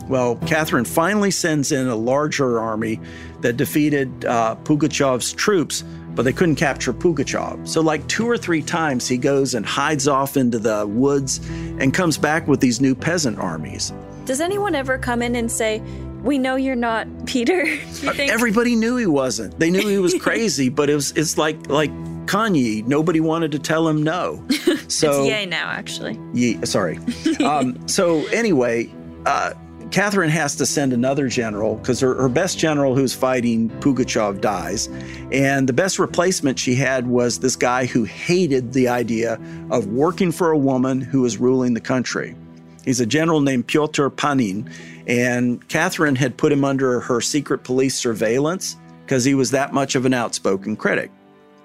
Well, 0.09 0.37
Catherine 0.47 0.85
finally 0.85 1.31
sends 1.31 1.71
in 1.71 1.87
a 1.87 1.95
larger 1.95 2.59
army 2.59 2.99
that 3.43 3.57
defeated 3.57 4.25
uh, 4.25 4.57
Pugachev's 4.65 5.33
troops 5.33 5.85
but 6.21 6.25
they 6.25 6.35
couldn't 6.35 6.57
capture 6.57 6.93
Pugachev. 6.93 7.67
So, 7.67 7.81
like 7.81 8.07
two 8.07 8.29
or 8.29 8.37
three 8.37 8.61
times, 8.61 9.09
he 9.09 9.17
goes 9.17 9.55
and 9.55 9.65
hides 9.65 10.07
off 10.07 10.37
into 10.37 10.59
the 10.59 10.87
woods 10.87 11.39
and 11.49 11.95
comes 11.95 12.19
back 12.19 12.47
with 12.47 12.61
these 12.61 12.79
new 12.79 12.95
peasant 12.95 13.39
armies. 13.39 13.91
Does 14.27 14.43
anyone 14.43 14.75
ever 14.75 14.99
come 14.99 15.23
in 15.23 15.35
and 15.35 15.51
say, 15.51 15.81
we 16.23 16.37
know 16.37 16.57
you're 16.57 16.77
not 16.77 17.07
Peter. 17.27 17.65
Uh, 18.07 18.13
everybody 18.19 18.77
knew 18.77 18.99
he 18.99 19.07
wasn't. 19.07 19.59
They 19.59 19.71
knew 19.71 19.89
he 19.89 19.97
was 19.97 20.13
crazy, 20.21 20.69
but 20.69 20.91
it 20.91 20.95
was 20.95 21.13
it's 21.13 21.39
like 21.39 21.71
like 21.71 21.91
Kanye. 22.27 22.87
Nobody 22.87 23.21
wanted 23.21 23.53
to 23.53 23.59
tell 23.59 23.89
him 23.89 24.03
no. 24.03 24.45
So 24.89 25.21
it's 25.23 25.29
yay 25.31 25.47
now, 25.47 25.71
actually. 25.71 26.21
Ye, 26.35 26.61
sorry. 26.67 26.99
um, 27.43 27.89
so 27.89 28.27
anyway, 28.27 28.93
uh, 29.25 29.55
Catherine 29.91 30.31
has 30.31 30.55
to 30.57 30.67
send 30.67 30.93
another 30.93 31.27
general 31.27 31.75
because 31.77 31.99
her, 31.99 32.15
her 32.15 32.29
best 32.29 32.59
general 32.59 32.95
who's 32.95 33.13
fighting 33.13 33.69
Pugachev 33.81 34.41
dies. 34.41 34.89
And 35.33 35.69
the 35.69 35.73
best 35.73 35.99
replacement 35.99 36.61
she 36.61 36.77
had 36.77 37.09
was 37.09 37.41
this 37.41 37.57
guy 37.57 37.87
who 37.87 38.05
hated 38.05 38.73
the 38.73 38.87
idea 38.87 39.41
of 39.71 39.89
working 39.89 40.31
for 40.31 40.53
a 40.53 40.59
woman 40.59 41.01
who 41.01 41.23
was 41.23 41.39
ruling 41.39 41.75
the 41.75 41.81
country. 41.81 42.37
He's 42.85 43.01
a 43.01 43.07
general 43.07 43.41
named 43.41 43.67
Pyotr 43.67 44.11
Panin. 44.11 44.71
And 45.09 45.67
Catherine 45.69 46.15
had 46.15 46.37
put 46.37 46.53
him 46.53 46.65
under 46.65 47.01
her 47.01 47.21
secret 47.21 47.65
police 47.65 47.97
surveillance 47.97 48.77
because 49.05 49.25
he 49.25 49.35
was 49.35 49.51
that 49.51 49.73
much 49.73 49.97
of 49.97 50.07
an 50.07 50.15
outspoken 50.15 50.77
critic. 50.77 51.11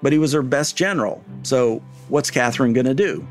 But 0.02 0.12
he 0.12 0.18
was 0.18 0.32
her 0.32 0.42
best 0.42 0.76
general. 0.76 1.22
So, 1.42 1.80
what's 2.08 2.30
Catherine 2.30 2.72
going 2.72 2.86
to 2.86 2.94
do? 2.94 3.26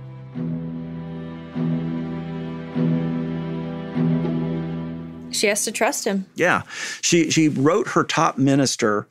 She 5.35 5.47
has 5.47 5.63
to 5.65 5.71
trust 5.71 6.05
him. 6.05 6.25
Yeah. 6.35 6.63
She 7.01 7.29
she 7.29 7.49
wrote 7.49 7.89
her 7.89 8.03
top 8.03 8.37
minister 8.37 9.07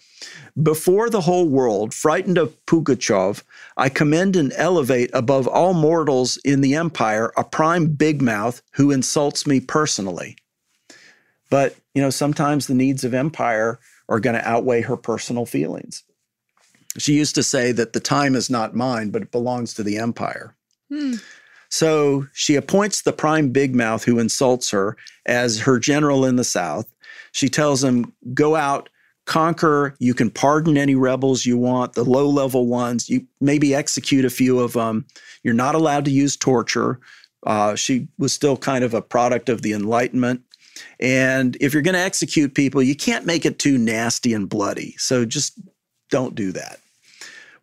before 0.62 1.10
the 1.10 1.22
whole 1.22 1.48
world, 1.48 1.92
frightened 1.92 2.38
of 2.38 2.54
Pugachev, 2.66 3.42
I 3.76 3.88
commend 3.88 4.36
and 4.36 4.52
elevate 4.56 5.10
above 5.12 5.48
all 5.48 5.74
mortals 5.74 6.36
in 6.38 6.60
the 6.60 6.76
empire 6.76 7.32
a 7.36 7.42
prime 7.42 7.88
big 7.88 8.22
mouth 8.22 8.62
who 8.74 8.92
insults 8.92 9.46
me 9.46 9.58
personally. 9.58 10.36
But, 11.50 11.76
you 11.94 12.00
know, 12.00 12.10
sometimes 12.10 12.66
the 12.66 12.74
needs 12.74 13.02
of 13.02 13.14
empire 13.14 13.80
are 14.08 14.20
going 14.20 14.36
to 14.36 14.48
outweigh 14.48 14.82
her 14.82 14.96
personal 14.96 15.44
feelings. 15.44 16.04
She 16.98 17.14
used 17.14 17.34
to 17.34 17.42
say 17.42 17.72
that 17.72 17.92
the 17.92 18.00
time 18.00 18.36
is 18.36 18.48
not 18.48 18.76
mine, 18.76 19.10
but 19.10 19.22
it 19.22 19.32
belongs 19.32 19.74
to 19.74 19.82
the 19.82 19.98
empire. 19.98 20.54
Hmm. 20.88 21.14
So 21.74 22.28
she 22.32 22.54
appoints 22.54 23.02
the 23.02 23.12
prime 23.12 23.50
big 23.50 23.74
mouth 23.74 24.04
who 24.04 24.20
insults 24.20 24.70
her 24.70 24.96
as 25.26 25.58
her 25.58 25.80
general 25.80 26.24
in 26.24 26.36
the 26.36 26.44
South. 26.44 26.86
She 27.32 27.48
tells 27.48 27.82
him, 27.82 28.12
go 28.32 28.54
out, 28.54 28.88
conquer. 29.24 29.96
You 29.98 30.14
can 30.14 30.30
pardon 30.30 30.78
any 30.78 30.94
rebels 30.94 31.44
you 31.44 31.58
want, 31.58 31.94
the 31.94 32.04
low 32.04 32.28
level 32.28 32.68
ones. 32.68 33.10
You 33.10 33.26
maybe 33.40 33.74
execute 33.74 34.24
a 34.24 34.30
few 34.30 34.60
of 34.60 34.74
them. 34.74 35.04
You're 35.42 35.52
not 35.52 35.74
allowed 35.74 36.04
to 36.04 36.12
use 36.12 36.36
torture. 36.36 37.00
Uh, 37.44 37.74
she 37.74 38.06
was 38.18 38.32
still 38.32 38.56
kind 38.56 38.84
of 38.84 38.94
a 38.94 39.02
product 39.02 39.48
of 39.48 39.62
the 39.62 39.72
Enlightenment. 39.72 40.42
And 41.00 41.56
if 41.60 41.72
you're 41.72 41.82
going 41.82 41.94
to 41.94 41.98
execute 41.98 42.54
people, 42.54 42.84
you 42.84 42.94
can't 42.94 43.26
make 43.26 43.44
it 43.44 43.58
too 43.58 43.78
nasty 43.78 44.32
and 44.32 44.48
bloody. 44.48 44.94
So 44.96 45.24
just 45.24 45.58
don't 46.08 46.36
do 46.36 46.52
that. 46.52 46.78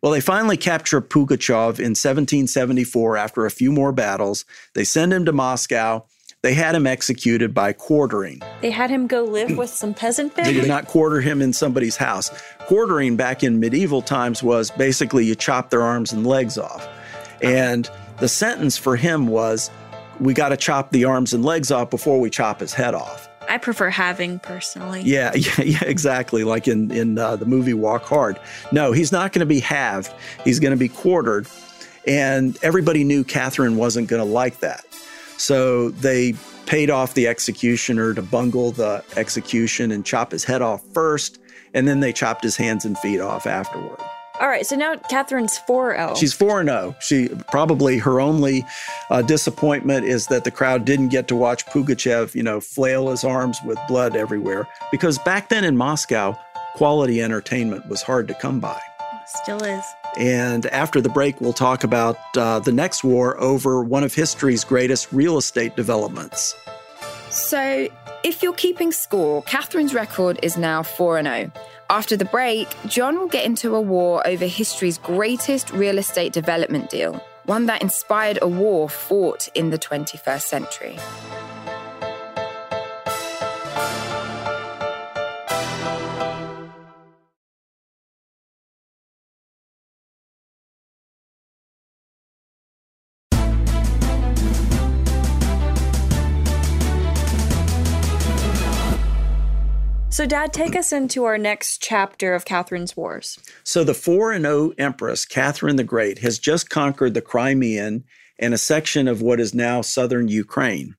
Well, 0.02 0.10
they 0.10 0.20
finally 0.20 0.56
capture 0.56 1.00
Pugachev 1.00 1.78
in 1.78 1.94
1774 1.94 3.16
after 3.16 3.46
a 3.46 3.50
few 3.52 3.70
more 3.70 3.92
battles. 3.92 4.44
They 4.74 4.82
send 4.82 5.12
him 5.12 5.24
to 5.26 5.32
Moscow. 5.32 6.04
They 6.42 6.54
had 6.54 6.74
him 6.74 6.88
executed 6.88 7.54
by 7.54 7.72
quartering. 7.72 8.42
They 8.62 8.72
had 8.72 8.90
him 8.90 9.06
go 9.06 9.22
live 9.22 9.56
with 9.56 9.70
some 9.70 9.94
peasant 9.94 10.34
family? 10.34 10.54
They 10.54 10.60
did 10.60 10.66
not 10.68 10.88
quarter 10.88 11.20
him 11.20 11.40
in 11.40 11.52
somebody's 11.52 11.96
house. 11.96 12.30
Quartering 12.66 13.14
back 13.14 13.44
in 13.44 13.60
medieval 13.60 14.02
times 14.02 14.42
was 14.42 14.72
basically 14.72 15.24
you 15.24 15.36
chop 15.36 15.70
their 15.70 15.82
arms 15.82 16.12
and 16.12 16.26
legs 16.26 16.58
off. 16.58 16.88
And 17.40 17.88
the 18.18 18.28
sentence 18.28 18.76
for 18.76 18.96
him 18.96 19.28
was 19.28 19.70
we 20.18 20.34
got 20.34 20.48
to 20.48 20.56
chop 20.56 20.90
the 20.90 21.04
arms 21.04 21.32
and 21.32 21.44
legs 21.44 21.70
off 21.70 21.90
before 21.90 22.18
we 22.18 22.28
chop 22.28 22.58
his 22.58 22.74
head 22.74 22.94
off. 22.94 23.28
I 23.48 23.58
prefer 23.58 23.90
having 23.90 24.38
personally. 24.38 25.02
Yeah, 25.02 25.32
yeah, 25.34 25.62
yeah 25.62 25.84
exactly. 25.84 26.44
Like 26.44 26.68
in 26.68 26.90
in 26.90 27.18
uh, 27.18 27.36
the 27.36 27.46
movie 27.46 27.74
Walk 27.74 28.04
Hard. 28.04 28.38
No, 28.70 28.92
he's 28.92 29.12
not 29.12 29.32
going 29.32 29.40
to 29.40 29.46
be 29.46 29.60
halved. 29.60 30.12
He's 30.44 30.60
going 30.60 30.72
to 30.72 30.76
be 30.76 30.88
quartered, 30.88 31.46
and 32.06 32.58
everybody 32.62 33.04
knew 33.04 33.24
Catherine 33.24 33.76
wasn't 33.76 34.08
going 34.08 34.24
to 34.24 34.30
like 34.30 34.60
that. 34.60 34.84
So 35.38 35.90
they 35.90 36.34
paid 36.66 36.90
off 36.90 37.14
the 37.14 37.26
executioner 37.26 38.14
to 38.14 38.22
bungle 38.22 38.72
the 38.72 39.04
execution 39.16 39.90
and 39.90 40.04
chop 40.06 40.30
his 40.30 40.44
head 40.44 40.62
off 40.62 40.82
first, 40.92 41.38
and 41.74 41.88
then 41.88 42.00
they 42.00 42.12
chopped 42.12 42.44
his 42.44 42.56
hands 42.56 42.84
and 42.84 42.96
feet 42.98 43.20
off 43.20 43.46
afterward. 43.46 43.98
All 44.42 44.48
right, 44.48 44.66
so 44.66 44.74
now 44.74 44.96
Catherine's 44.96 45.56
4 45.56 45.94
0. 45.94 46.14
She's 46.16 46.32
4 46.32 46.64
0. 46.64 46.96
She 46.98 47.28
probably 47.52 47.96
her 47.98 48.20
only 48.20 48.66
uh, 49.08 49.22
disappointment 49.22 50.04
is 50.04 50.26
that 50.26 50.42
the 50.42 50.50
crowd 50.50 50.84
didn't 50.84 51.10
get 51.10 51.28
to 51.28 51.36
watch 51.36 51.64
Pugachev, 51.66 52.34
you 52.34 52.42
know, 52.42 52.60
flail 52.60 53.08
his 53.10 53.22
arms 53.22 53.56
with 53.64 53.78
blood 53.86 54.16
everywhere. 54.16 54.66
Because 54.90 55.16
back 55.18 55.48
then 55.48 55.62
in 55.62 55.76
Moscow, 55.76 56.36
quality 56.74 57.22
entertainment 57.22 57.88
was 57.88 58.02
hard 58.02 58.26
to 58.26 58.34
come 58.34 58.58
by. 58.58 58.80
Still 59.26 59.62
is. 59.62 59.84
And 60.18 60.66
after 60.66 61.00
the 61.00 61.08
break, 61.08 61.40
we'll 61.40 61.52
talk 61.52 61.84
about 61.84 62.16
uh, 62.36 62.58
the 62.58 62.72
next 62.72 63.04
war 63.04 63.40
over 63.40 63.84
one 63.84 64.02
of 64.02 64.12
history's 64.12 64.64
greatest 64.64 65.12
real 65.12 65.38
estate 65.38 65.76
developments. 65.76 66.56
So, 67.30 67.88
if 68.24 68.42
you're 68.42 68.52
keeping 68.54 68.90
score, 68.90 69.42
Catherine's 69.44 69.94
record 69.94 70.40
is 70.42 70.56
now 70.56 70.82
4 70.82 71.22
0. 71.22 71.52
After 71.92 72.16
the 72.16 72.24
break, 72.24 72.74
Jon 72.86 73.18
will 73.18 73.28
get 73.28 73.44
into 73.44 73.74
a 73.74 73.80
war 73.82 74.26
over 74.26 74.46
history's 74.46 74.96
greatest 74.96 75.70
real 75.74 75.98
estate 75.98 76.32
development 76.32 76.88
deal, 76.88 77.22
one 77.44 77.66
that 77.66 77.82
inspired 77.82 78.38
a 78.40 78.48
war 78.48 78.88
fought 78.88 79.46
in 79.54 79.68
the 79.68 79.78
21st 79.78 80.40
century. 80.40 80.98
So, 100.12 100.26
Dad, 100.26 100.52
take 100.52 100.76
us 100.76 100.92
into 100.92 101.24
our 101.24 101.38
next 101.38 101.80
chapter 101.80 102.34
of 102.34 102.44
Catherine's 102.44 102.94
Wars. 102.94 103.38
So, 103.64 103.82
the 103.82 103.94
4 103.94 104.38
0 104.38 104.72
Empress, 104.76 105.24
Catherine 105.24 105.76
the 105.76 105.84
Great, 105.84 106.18
has 106.18 106.38
just 106.38 106.68
conquered 106.68 107.14
the 107.14 107.22
Crimean 107.22 108.04
and 108.38 108.52
a 108.52 108.58
section 108.58 109.08
of 109.08 109.22
what 109.22 109.40
is 109.40 109.54
now 109.54 109.80
southern 109.80 110.28
Ukraine. 110.28 110.96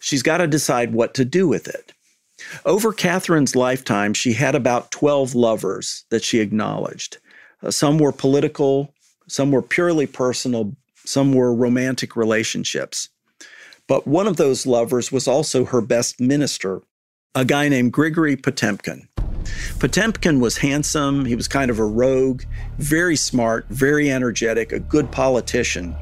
She's 0.00 0.24
got 0.24 0.38
to 0.38 0.48
decide 0.48 0.94
what 0.94 1.14
to 1.14 1.24
do 1.24 1.46
with 1.46 1.68
it. 1.68 1.92
Over 2.64 2.92
Catherine's 2.92 3.54
lifetime, 3.54 4.14
she 4.14 4.32
had 4.32 4.56
about 4.56 4.90
12 4.90 5.36
lovers 5.36 6.04
that 6.10 6.24
she 6.24 6.40
acknowledged. 6.40 7.18
Uh, 7.62 7.70
some 7.70 7.98
were 7.98 8.10
political, 8.10 8.92
some 9.28 9.52
were 9.52 9.62
purely 9.62 10.08
personal, 10.08 10.74
some 11.04 11.34
were 11.34 11.54
romantic 11.54 12.16
relationships. 12.16 13.10
But 13.86 14.08
one 14.08 14.26
of 14.26 14.38
those 14.38 14.66
lovers 14.66 15.12
was 15.12 15.28
also 15.28 15.66
her 15.66 15.80
best 15.80 16.20
minister, 16.20 16.82
a 17.36 17.44
guy 17.44 17.68
named 17.68 17.92
Grigory 17.92 18.36
Potemkin. 18.36 19.08
Potemkin 19.80 20.38
was 20.38 20.56
handsome, 20.58 21.24
he 21.24 21.34
was 21.34 21.48
kind 21.48 21.70
of 21.70 21.80
a 21.80 21.84
rogue, 21.84 22.42
very 22.78 23.16
smart, 23.16 23.66
very 23.68 24.10
energetic, 24.10 24.70
a 24.70 24.78
good 24.78 25.10
politician. 25.10 25.96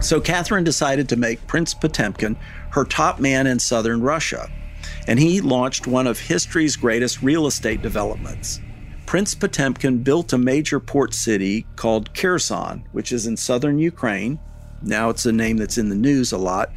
So 0.00 0.18
Catherine 0.18 0.64
decided 0.64 1.10
to 1.10 1.16
make 1.16 1.46
Prince 1.46 1.74
Potemkin 1.74 2.38
her 2.70 2.84
top 2.84 3.20
man 3.20 3.46
in 3.46 3.58
southern 3.58 4.00
Russia, 4.00 4.50
and 5.06 5.18
he 5.18 5.42
launched 5.42 5.86
one 5.86 6.06
of 6.06 6.18
history's 6.18 6.74
greatest 6.74 7.20
real 7.20 7.46
estate 7.46 7.82
developments. 7.82 8.60
Prince 9.04 9.34
Potemkin 9.34 10.02
built 10.02 10.32
a 10.32 10.38
major 10.38 10.80
port 10.80 11.12
city 11.12 11.66
called 11.76 12.14
Kherson, 12.14 12.84
which 12.92 13.12
is 13.12 13.26
in 13.26 13.36
southern 13.36 13.78
Ukraine. 13.78 14.38
Now 14.80 15.10
it's 15.10 15.26
a 15.26 15.32
name 15.32 15.58
that's 15.58 15.76
in 15.76 15.90
the 15.90 15.96
news 15.96 16.32
a 16.32 16.38
lot. 16.38 16.70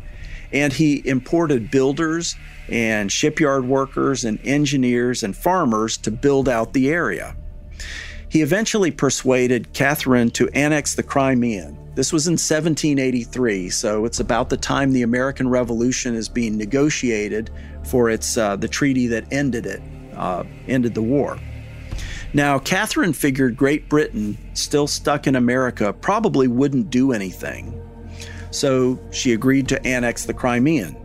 And 0.52 0.74
he 0.74 1.08
imported 1.08 1.72
builders 1.72 2.36
and 2.70 3.12
shipyard 3.12 3.66
workers 3.66 4.26
and 4.26 4.40
engineers 4.44 5.24
and 5.24 5.36
farmers 5.36 5.98
to 5.98 6.12
build 6.12 6.48
out 6.48 6.74
the 6.74 6.90
area. 6.90 7.36
He 8.30 8.42
eventually 8.42 8.90
persuaded 8.90 9.74
Catherine 9.74 10.32
to 10.32 10.50
annex 10.50 10.96
the 10.96 11.04
Crimean. 11.04 11.78
This 11.96 12.12
was 12.12 12.26
in 12.26 12.34
1783, 12.34 13.70
so 13.70 14.06
it's 14.06 14.20
about 14.20 14.50
the 14.50 14.58
time 14.58 14.92
the 14.92 15.04
American 15.04 15.48
Revolution 15.48 16.16
is 16.16 16.28
being 16.28 16.58
negotiated 16.58 17.52
for 17.84 18.10
its 18.10 18.36
uh, 18.36 18.56
the 18.56 18.68
treaty 18.68 19.06
that 19.08 19.32
ended 19.32 19.68
it, 19.68 19.82
uh, 20.16 20.44
ended 20.68 20.96
the 20.96 21.04
war. 21.04 21.38
Now, 22.34 22.58
Catherine 22.58 23.14
figured 23.14 23.56
Great 23.56 23.88
Britain, 23.90 24.36
still 24.56 24.88
stuck 24.88 25.28
in 25.28 25.36
America, 25.36 25.94
probably 25.94 26.48
wouldn't 26.48 26.90
do 26.90 27.12
anything. 27.12 27.80
So 28.50 29.00
she 29.12 29.34
agreed 29.34 29.68
to 29.70 29.86
annex 29.86 30.26
the 30.26 30.34
Crimean. 30.34 30.98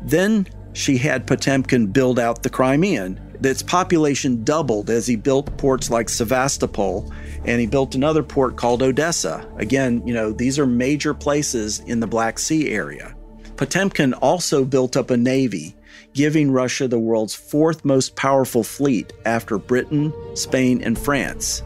Then 0.00 0.46
she 0.72 0.96
had 0.96 1.26
Potemkin 1.26 1.88
build 1.88 2.18
out 2.18 2.42
the 2.42 2.50
Crimean. 2.50 3.20
Its 3.42 3.62
population 3.62 4.44
doubled 4.44 4.90
as 4.90 5.06
he 5.06 5.16
built 5.16 5.56
ports 5.56 5.90
like 5.90 6.08
Sevastopol 6.08 7.10
and 7.44 7.60
he 7.60 7.66
built 7.66 7.94
another 7.94 8.22
port 8.22 8.56
called 8.56 8.82
Odessa. 8.82 9.46
Again, 9.56 10.06
you 10.06 10.12
know, 10.12 10.30
these 10.30 10.58
are 10.58 10.66
major 10.66 11.14
places 11.14 11.80
in 11.80 12.00
the 12.00 12.06
Black 12.06 12.38
Sea 12.38 12.70
area. 12.70 13.16
Potemkin 13.56 14.14
also 14.14 14.64
built 14.64 14.96
up 14.96 15.10
a 15.10 15.16
navy, 15.16 15.74
giving 16.14 16.50
Russia 16.50 16.86
the 16.88 16.98
world's 16.98 17.34
fourth 17.34 17.84
most 17.84 18.14
powerful 18.16 18.62
fleet 18.62 19.12
after 19.24 19.58
Britain, 19.58 20.12
Spain, 20.34 20.82
and 20.82 20.98
France. 20.98 21.62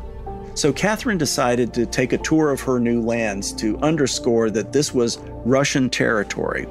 So 0.54 0.72
Catherine 0.72 1.18
decided 1.18 1.74
to 1.74 1.86
take 1.86 2.12
a 2.12 2.18
tour 2.18 2.52
of 2.52 2.60
her 2.60 2.78
new 2.78 3.02
lands 3.02 3.52
to 3.54 3.76
underscore 3.78 4.50
that 4.50 4.72
this 4.72 4.94
was 4.94 5.18
Russian 5.44 5.90
territory. 5.90 6.66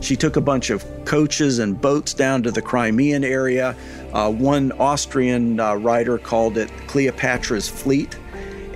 She 0.00 0.16
took 0.16 0.36
a 0.36 0.40
bunch 0.40 0.70
of 0.70 0.84
coaches 1.04 1.58
and 1.58 1.80
boats 1.80 2.14
down 2.14 2.42
to 2.44 2.50
the 2.50 2.62
Crimean 2.62 3.24
area. 3.24 3.76
Uh, 4.12 4.30
one 4.30 4.72
Austrian 4.72 5.60
uh, 5.60 5.74
writer 5.74 6.18
called 6.18 6.58
it 6.58 6.70
Cleopatra's 6.86 7.68
Fleet. 7.68 8.18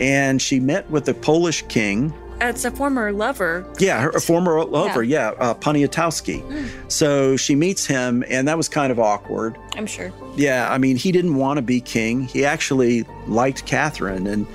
And 0.01 0.41
she 0.41 0.61
met 0.61 0.89
with 0.91 1.07
the 1.07 1.15
Polish 1.15 1.63
king. 1.69 2.13
It's 2.41 2.67
a 2.67 2.71
former 2.71 3.13
lover. 3.13 3.67
Yeah, 3.79 4.03
her, 4.03 4.11
a 4.11 4.21
former 4.21 4.63
lover, 4.63 5.03
yeah, 5.03 5.33
yeah 5.33 5.43
uh, 5.43 5.55
Poniatowski. 5.55 6.43
Mm. 6.43 6.93
So 6.93 7.37
she 7.39 7.55
meets 7.55 7.87
him, 7.87 8.23
and 8.29 8.47
that 8.47 8.59
was 8.59 8.69
kind 8.69 8.93
of 8.93 9.01
awkward. 9.01 9.57
I'm 9.75 9.87
sure. 9.87 10.13
Yeah, 10.37 10.71
I 10.71 10.77
mean, 10.77 10.97
he 10.97 11.13
didn't 11.13 11.37
want 11.37 11.57
to 11.57 11.63
be 11.63 11.81
king. 11.81 12.25
He 12.25 12.45
actually 12.45 13.07
liked 13.27 13.65
Catherine, 13.65 14.27
and 14.27 14.47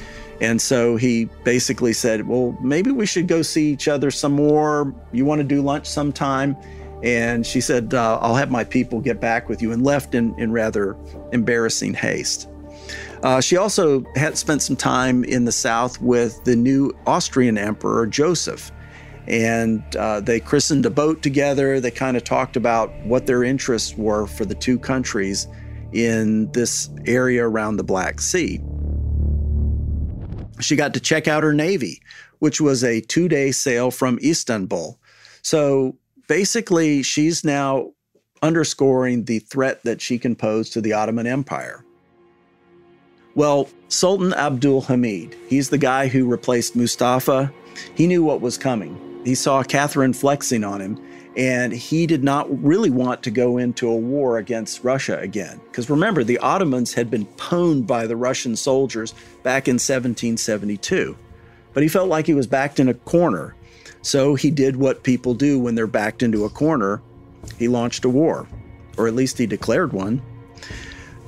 and 0.41 0.59
so 0.59 0.97
he 0.97 1.25
basically 1.43 1.93
said, 1.93 2.27
Well, 2.27 2.57
maybe 2.61 2.91
we 2.91 3.05
should 3.05 3.27
go 3.27 3.43
see 3.43 3.71
each 3.71 3.87
other 3.87 4.09
some 4.09 4.33
more. 4.33 4.93
You 5.11 5.23
want 5.23 5.39
to 5.39 5.47
do 5.47 5.61
lunch 5.61 5.85
sometime? 5.85 6.57
And 7.03 7.45
she 7.45 7.61
said, 7.61 7.95
uh, 7.95 8.19
I'll 8.21 8.35
have 8.35 8.51
my 8.51 8.63
people 8.63 8.99
get 8.99 9.19
back 9.19 9.49
with 9.49 9.61
you, 9.61 9.71
and 9.71 9.83
left 9.83 10.13
in, 10.13 10.37
in 10.39 10.51
rather 10.51 10.95
embarrassing 11.31 11.95
haste. 11.95 12.47
Uh, 13.23 13.41
she 13.41 13.57
also 13.57 14.03
had 14.15 14.37
spent 14.37 14.61
some 14.61 14.75
time 14.75 15.23
in 15.23 15.45
the 15.45 15.51
South 15.51 15.99
with 16.01 16.43
the 16.43 16.55
new 16.55 16.95
Austrian 17.07 17.57
Emperor, 17.57 18.05
Joseph. 18.05 18.71
And 19.27 19.83
uh, 19.95 20.19
they 20.19 20.39
christened 20.39 20.85
a 20.85 20.89
boat 20.89 21.21
together. 21.21 21.79
They 21.79 21.91
kind 21.91 22.17
of 22.17 22.23
talked 22.23 22.55
about 22.55 22.91
what 23.05 23.27
their 23.27 23.43
interests 23.43 23.95
were 23.95 24.25
for 24.25 24.45
the 24.45 24.55
two 24.55 24.79
countries 24.79 25.47
in 25.93 26.51
this 26.51 26.89
area 27.05 27.47
around 27.47 27.77
the 27.77 27.83
Black 27.83 28.19
Sea. 28.19 28.59
She 30.62 30.76
got 30.76 30.93
to 30.93 30.99
check 30.99 31.28
out 31.28 31.43
her 31.43 31.53
Navy, 31.53 32.01
which 32.39 32.62
was 32.62 32.84
a 32.84 33.01
two 33.01 33.28
day 33.28 33.51
sail 33.51 33.91
from 33.91 34.20
Istanbul. 34.24 34.99
So 35.41 35.97
basically, 36.28 37.03
she's 37.03 37.43
now 37.43 37.91
underscoring 38.41 39.26
the 39.26 39.39
threat 39.39 39.84
that 39.84 40.01
she 40.01 40.18
can 40.18 40.36
pose 40.36 40.70
to 40.72 40.82
the 40.82 40.93
Ottoman 40.93 41.28
Empire. 41.28 41.86
Well, 43.36 43.70
Sultan 43.88 44.34
Abdul 44.34 44.82
Hamid, 44.82 45.36
he's 45.47 45.70
the 45.70 45.78
guy 45.78 46.07
who 46.07 46.26
replaced 46.26 46.76
Mustafa. 46.76 47.51
He 47.95 48.07
knew 48.07 48.24
what 48.24 48.41
was 48.41 48.57
coming. 48.57 49.22
He 49.24 49.36
saw 49.36 49.64
Catherine 49.64 50.14
flexing 50.14 50.64
on 50.64 50.82
him, 50.82 50.99
and 51.38 51.71
he 51.71 52.07
did 52.07 52.23
not 52.23 52.47
really 52.63 52.89
want 52.89 53.23
to 53.23 53.32
go 53.32 53.57
into 53.57 53.88
a 53.88 53.95
war 53.95 54.38
against 54.38 54.84
Russia 54.84 55.17
again. 55.19 55.61
Because 55.65 55.89
remember, 55.89 56.23
the 56.23 56.38
Ottomans 56.39 56.93
had 56.93 57.09
been 57.09 57.25
pwned 57.38 57.88
by 57.88 58.05
the 58.05 58.17
Russian 58.17 58.55
soldiers 58.55 59.13
back 59.43 59.67
in 59.67 59.75
1772. 59.75 61.17
But 61.73 61.84
he 61.84 61.89
felt 61.89 62.09
like 62.09 62.27
he 62.27 62.34
was 62.34 62.47
backed 62.47 62.79
in 62.79 62.89
a 62.89 62.93
corner. 62.93 63.55
So 64.01 64.36
he 64.36 64.51
did 64.51 64.75
what 64.75 65.03
people 65.03 65.34
do 65.34 65.59
when 65.59 65.75
they're 65.75 65.88
backed 65.88 66.21
into 66.23 66.43
a 66.43 66.49
corner 66.49 67.01
he 67.57 67.67
launched 67.67 68.05
a 68.05 68.09
war, 68.09 68.47
or 68.97 69.07
at 69.07 69.15
least 69.15 69.38
he 69.38 69.45
declared 69.45 69.93
one. 69.93 70.21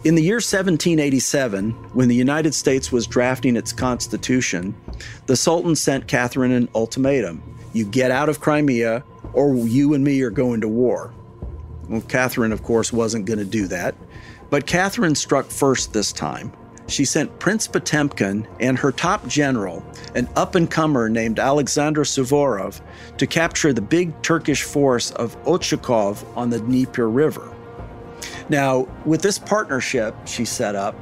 In 0.03 0.15
the 0.15 0.21
year 0.21 0.35
1787, 0.35 1.71
when 1.93 2.09
the 2.09 2.15
United 2.15 2.53
States 2.53 2.91
was 2.91 3.07
drafting 3.07 3.55
its 3.55 3.71
constitution, 3.71 4.75
the 5.27 5.35
Sultan 5.35 5.75
sent 5.75 6.07
Catherine 6.07 6.51
an 6.51 6.69
ultimatum 6.75 7.41
you 7.75 7.85
get 7.85 8.11
out 8.11 8.29
of 8.29 8.39
Crimea, 8.39 9.03
or 9.33 9.55
you 9.55 9.93
and 9.93 10.03
me 10.03 10.21
are 10.21 10.29
going 10.29 10.61
to 10.61 10.67
war. 10.67 11.13
Well, 11.89 12.01
Catherine, 12.01 12.51
of 12.51 12.63
course, 12.63 12.93
wasn't 12.93 13.25
going 13.25 13.39
to 13.39 13.45
do 13.45 13.67
that. 13.67 13.95
But 14.49 14.67
Catherine 14.67 15.15
struck 15.15 15.47
first 15.47 15.93
this 15.93 16.11
time. 16.11 16.53
She 16.87 17.05
sent 17.05 17.39
Prince 17.39 17.67
Potemkin 17.67 18.47
and 18.59 18.77
her 18.77 18.91
top 18.91 19.25
general, 19.27 19.83
an 20.15 20.27
up 20.35 20.55
and 20.55 20.69
comer 20.69 21.09
named 21.09 21.39
Alexander 21.39 22.03
Suvorov, 22.03 22.81
to 23.17 23.25
capture 23.25 23.73
the 23.73 23.81
big 23.81 24.21
Turkish 24.21 24.63
force 24.63 25.11
of 25.11 25.41
Ochakov 25.45 26.25
on 26.37 26.49
the 26.49 26.59
Dnieper 26.59 27.09
River. 27.09 27.55
Now, 28.49 28.87
with 29.05 29.21
this 29.21 29.39
partnership 29.39 30.15
she 30.25 30.45
set 30.45 30.75
up, 30.75 30.95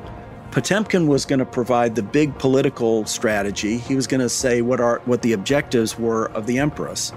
Potemkin 0.51 1.07
was 1.07 1.25
going 1.25 1.39
to 1.39 1.45
provide 1.45 1.95
the 1.95 2.03
big 2.03 2.37
political 2.37 3.05
strategy. 3.05 3.77
He 3.77 3.95
was 3.95 4.05
going 4.05 4.21
to 4.21 4.29
say 4.29 4.61
what 4.61 4.79
are 4.79 5.01
what 5.05 5.21
the 5.21 5.33
objectives 5.33 5.97
were 5.97 6.25
of 6.31 6.45
the 6.45 6.59
empress. 6.59 7.13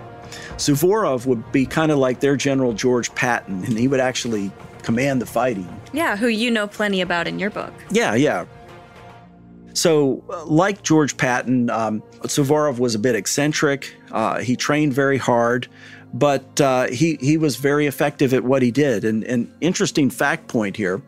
Suvorov 0.56 1.26
would 1.26 1.50
be 1.52 1.66
kind 1.66 1.90
of 1.90 1.98
like 1.98 2.20
their 2.20 2.36
general 2.36 2.72
George 2.72 3.14
Patton, 3.14 3.64
and 3.64 3.78
he 3.78 3.88
would 3.88 4.00
actually 4.00 4.50
command 4.82 5.20
the 5.20 5.26
fighting. 5.26 5.68
Yeah, 5.92 6.16
who 6.16 6.28
you 6.28 6.50
know 6.50 6.66
plenty 6.66 7.00
about 7.00 7.26
in 7.26 7.38
your 7.38 7.50
book. 7.50 7.72
Yeah, 7.90 8.14
yeah. 8.14 8.46
So, 9.72 10.22
uh, 10.30 10.44
like 10.44 10.82
George 10.82 11.16
Patton, 11.16 11.68
um, 11.68 12.00
Suvorov 12.22 12.78
was 12.78 12.94
a 12.94 12.98
bit 12.98 13.16
eccentric. 13.16 13.94
Uh, 14.12 14.38
he 14.38 14.54
trained 14.54 14.92
very 14.92 15.18
hard, 15.18 15.66
but 16.12 16.60
uh, 16.60 16.86
he 16.88 17.18
he 17.20 17.36
was 17.36 17.56
very 17.56 17.86
effective 17.86 18.32
at 18.32 18.44
what 18.44 18.62
he 18.62 18.70
did. 18.70 19.04
And 19.04 19.24
an 19.24 19.52
interesting 19.60 20.10
fact 20.10 20.46
point 20.46 20.76
here: 20.76 21.02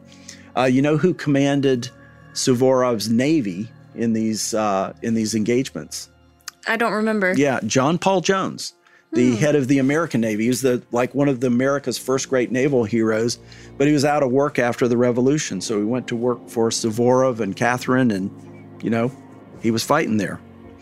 uh, 0.56 0.64
you 0.64 0.82
know 0.82 0.96
who 0.96 1.14
commanded 1.14 1.88
Suvorov's 2.32 3.08
navy 3.08 3.68
in 3.94 4.12
these 4.12 4.52
uh, 4.52 4.92
in 5.02 5.14
these 5.14 5.34
engagements? 5.34 6.10
I 6.66 6.76
don't 6.76 6.92
remember. 6.92 7.34
Yeah, 7.36 7.60
John 7.64 7.98
Paul 7.98 8.20
Jones, 8.20 8.74
the 9.12 9.30
hmm. 9.30 9.36
head 9.36 9.54
of 9.54 9.68
the 9.68 9.78
American 9.78 10.20
Navy. 10.20 10.44
He 10.44 10.48
was 10.48 10.62
the 10.62 10.82
like 10.92 11.14
one 11.14 11.28
of 11.28 11.40
the 11.40 11.46
America's 11.46 11.98
first 11.98 12.28
great 12.28 12.50
naval 12.50 12.84
heroes, 12.84 13.38
but 13.76 13.86
he 13.86 13.92
was 13.92 14.04
out 14.04 14.22
of 14.22 14.30
work 14.30 14.58
after 14.58 14.88
the 14.88 14.96
Revolution, 14.96 15.60
so 15.60 15.78
he 15.78 15.84
went 15.84 16.08
to 16.08 16.16
work 16.16 16.48
for 16.48 16.70
Suvorov 16.70 17.40
and 17.40 17.54
Catherine, 17.56 18.10
and 18.10 18.30
you 18.82 18.90
know, 18.90 19.10
he 19.60 19.70
was 19.70 19.82
fighting 19.82 20.16
there. 20.16 20.40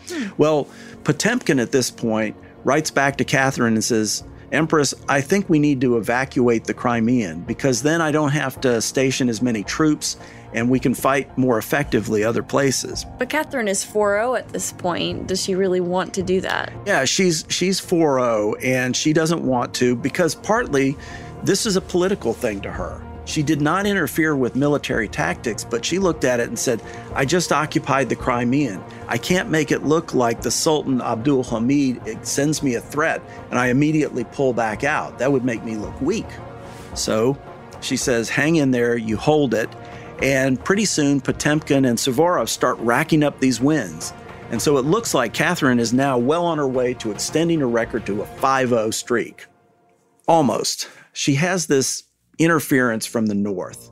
Hmm. 0.09 0.29
Well, 0.37 0.67
Potemkin 1.03 1.59
at 1.59 1.71
this 1.71 1.89
point 1.91 2.35
writes 2.63 2.91
back 2.91 3.17
to 3.17 3.23
Catherine 3.25 3.75
and 3.75 3.83
says, 3.83 4.23
Empress, 4.51 4.93
I 5.09 5.21
think 5.21 5.49
we 5.49 5.59
need 5.59 5.81
to 5.81 5.97
evacuate 5.97 6.65
the 6.65 6.73
Crimean 6.73 7.41
because 7.41 7.81
then 7.81 8.01
I 8.01 8.11
don't 8.11 8.31
have 8.31 8.59
to 8.61 8.81
station 8.81 9.27
as 9.29 9.41
many 9.41 9.63
troops 9.63 10.17
and 10.55 10.69
we 10.69 10.79
can 10.79 10.95
fight 10.95 11.37
more 11.37 11.57
effectively 11.57 12.23
other 12.23 12.41
places. 12.41 13.05
But 13.19 13.29
Catherine 13.29 13.67
is 13.67 13.85
4-0 13.85 14.39
at 14.39 14.49
this 14.49 14.71
point. 14.71 15.27
Does 15.27 15.43
she 15.43 15.53
really 15.53 15.81
want 15.81 16.13
to 16.15 16.23
do 16.23 16.41
that? 16.41 16.71
Yeah, 16.87 17.05
she's 17.05 17.45
she's 17.49 17.79
4-0 17.79 18.63
and 18.63 18.95
she 18.95 19.13
doesn't 19.13 19.45
want 19.45 19.75
to 19.75 19.95
because 19.95 20.33
partly 20.33 20.95
this 21.43 21.65
is 21.65 21.75
a 21.75 21.81
political 21.81 22.33
thing 22.33 22.61
to 22.61 22.71
her. 22.71 23.01
She 23.25 23.43
did 23.43 23.59
not 23.59 23.87
interfere 23.87 24.35
with 24.35 24.55
military 24.55 25.07
tactics, 25.07 25.63
but 25.63 25.83
she 25.83 25.97
looked 25.97 26.23
at 26.23 26.39
it 26.39 26.47
and 26.47 26.57
said, 26.57 26.79
I 27.15 27.25
just 27.25 27.51
occupied 27.51 28.07
the 28.09 28.15
Crimean. 28.15 28.83
I 29.07 29.17
can't 29.17 29.49
make 29.49 29.71
it 29.71 29.83
look 29.83 30.13
like 30.13 30.41
the 30.41 30.51
Sultan 30.51 31.01
Abdul 31.01 31.43
Hamid 31.43 32.25
sends 32.25 32.61
me 32.61 32.75
a 32.75 32.81
threat 32.81 33.21
and 33.49 33.59
I 33.59 33.67
immediately 33.67 34.23
pull 34.25 34.53
back 34.53 34.83
out. 34.83 35.19
That 35.19 35.31
would 35.31 35.43
make 35.43 35.63
me 35.63 35.75
look 35.75 35.99
weak. 36.01 36.27
So 36.93 37.37
she 37.81 37.97
says, 37.97 38.29
Hang 38.29 38.55
in 38.55 38.71
there, 38.71 38.95
you 38.95 39.17
hold 39.17 39.53
it. 39.53 39.69
And 40.21 40.63
pretty 40.63 40.85
soon, 40.85 41.21
Potemkin 41.21 41.85
and 41.85 41.97
Suvorov 41.97 42.49
start 42.49 42.77
racking 42.79 43.23
up 43.23 43.39
these 43.39 43.59
wins. 43.59 44.13
And 44.51 44.61
so 44.61 44.77
it 44.77 44.85
looks 44.85 45.13
like 45.13 45.33
Catherine 45.33 45.79
is 45.79 45.93
now 45.93 46.17
well 46.17 46.45
on 46.45 46.57
her 46.57 46.67
way 46.67 46.93
to 46.95 47.11
extending 47.11 47.59
her 47.59 47.67
record 47.67 48.05
to 48.05 48.21
a 48.21 48.25
5 48.25 48.69
0 48.69 48.91
streak. 48.91 49.47
Almost. 50.27 50.89
She 51.13 51.35
has 51.35 51.67
this 51.67 52.03
interference 52.37 53.05
from 53.05 53.27
the 53.27 53.35
north. 53.35 53.91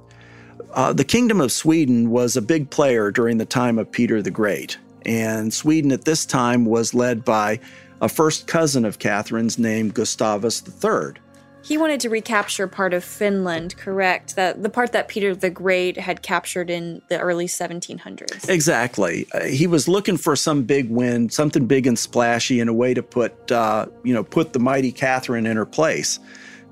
Uh, 0.73 0.93
the 0.93 1.03
Kingdom 1.03 1.39
of 1.39 1.51
Sweden 1.51 2.09
was 2.09 2.35
a 2.35 2.41
big 2.41 2.69
player 2.69 3.11
during 3.11 3.37
the 3.37 3.45
time 3.45 3.77
of 3.77 3.91
Peter 3.91 4.21
the 4.21 4.31
Great, 4.31 4.77
and 5.05 5.53
Sweden 5.53 5.91
at 5.91 6.05
this 6.05 6.25
time 6.25 6.65
was 6.65 6.93
led 6.93 7.23
by 7.23 7.59
a 8.01 8.09
first 8.09 8.47
cousin 8.47 8.83
of 8.83 8.99
Catherine's 8.99 9.57
named 9.57 9.93
Gustavus 9.93 10.63
III. 10.83 11.21
He 11.63 11.77
wanted 11.77 12.01
to 12.01 12.09
recapture 12.09 12.67
part 12.67 12.93
of 12.93 13.05
Finland, 13.05 13.77
correct? 13.77 14.35
That 14.35 14.61
the 14.61 14.69
part 14.69 14.91
that 14.91 15.07
Peter 15.07 15.33
the 15.33 15.49
Great 15.49 15.97
had 15.97 16.21
captured 16.21 16.69
in 16.69 17.01
the 17.07 17.19
early 17.19 17.47
1700s. 17.47 18.49
Exactly. 18.49 19.25
Uh, 19.33 19.45
he 19.45 19.65
was 19.65 19.87
looking 19.87 20.17
for 20.17 20.35
some 20.35 20.63
big 20.63 20.89
win, 20.89 21.29
something 21.29 21.65
big 21.65 21.87
and 21.87 21.97
splashy, 21.97 22.59
and 22.59 22.69
a 22.69 22.73
way 22.73 22.93
to 22.93 23.01
put, 23.01 23.49
uh, 23.49 23.85
you 24.03 24.13
know, 24.13 24.25
put 24.25 24.51
the 24.51 24.59
mighty 24.59 24.91
Catherine 24.91 25.45
in 25.45 25.55
her 25.55 25.65
place. 25.65 26.19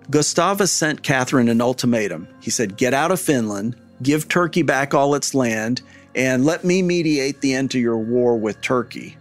Gustavus 0.10 0.74
sent 0.74 1.04
Catherine 1.04 1.48
an 1.48 1.62
ultimatum. 1.62 2.28
He 2.42 2.50
said, 2.50 2.76
Get 2.76 2.94
out 2.94 3.12
of 3.12 3.22
Finland, 3.22 3.78
give 4.04 4.28
Turkey 4.28 4.62
back 4.62 4.94
all 4.94 5.16
its 5.16 5.34
land, 5.34 5.82
and 6.16 6.44
let 6.44 6.66
me 6.66 6.82
mediate 6.82 7.40
the 7.40 7.54
end 7.54 7.72
to 7.72 7.80
your 7.80 7.98
war 7.98 8.38
with 8.38 8.60
Turkey. 8.60 9.16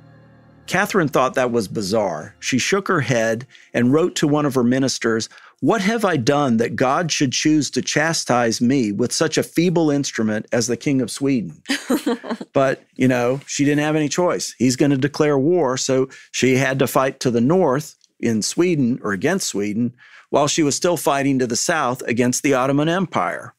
Catherine 0.67 1.09
thought 1.09 1.35
that 1.35 1.51
was 1.51 1.67
bizarre. 1.67 2.37
She 2.39 2.59
shook 2.59 2.87
her 2.87 3.01
head 3.01 3.45
and 3.75 3.93
wrote 3.93 4.15
to 4.17 4.29
one 4.29 4.47
of 4.47 4.55
her 4.55 4.63
ministers, 4.63 5.29
What 5.61 5.83
have 5.83 6.07
I 6.07 6.17
done 6.17 6.57
that 6.57 6.75
God 6.75 7.13
should 7.13 7.33
choose 7.33 7.71
to 7.73 7.83
chastise 7.83 8.63
me 8.63 8.93
with 8.93 9.13
such 9.13 9.37
a 9.37 9.43
feeble 9.43 9.91
instrument 9.91 10.47
as 10.53 10.67
the 10.67 10.77
King 10.77 11.03
of 11.03 11.11
Sweden? 11.11 11.63
but, 12.55 12.83
you 12.95 13.07
know, 13.07 13.43
she 13.47 13.67
didn't 13.67 13.85
have 13.85 13.95
any 13.95 14.09
choice. 14.09 14.55
He's 14.59 14.77
going 14.77 14.91
to 14.91 14.97
declare 14.97 15.39
war, 15.39 15.77
so 15.77 16.09
she 16.33 16.57
had 16.57 16.79
to 16.79 16.87
fight 16.87 17.21
to 17.21 17.31
the 17.31 17.43
north 17.43 17.95
in 18.19 18.41
Sweden 18.41 19.01
or 19.03 19.13
against 19.13 19.49
Sweden 19.49 19.95
while 20.31 20.49
she 20.49 20.63
was 20.63 20.75
still 20.75 20.97
fighting 20.97 21.39
to 21.39 21.47
the 21.47 21.57
south 21.57 22.01
against 22.03 22.43
the 22.43 22.55
Ottoman 22.55 22.89
Empire. 22.89 23.55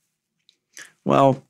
Well, 1.06 1.44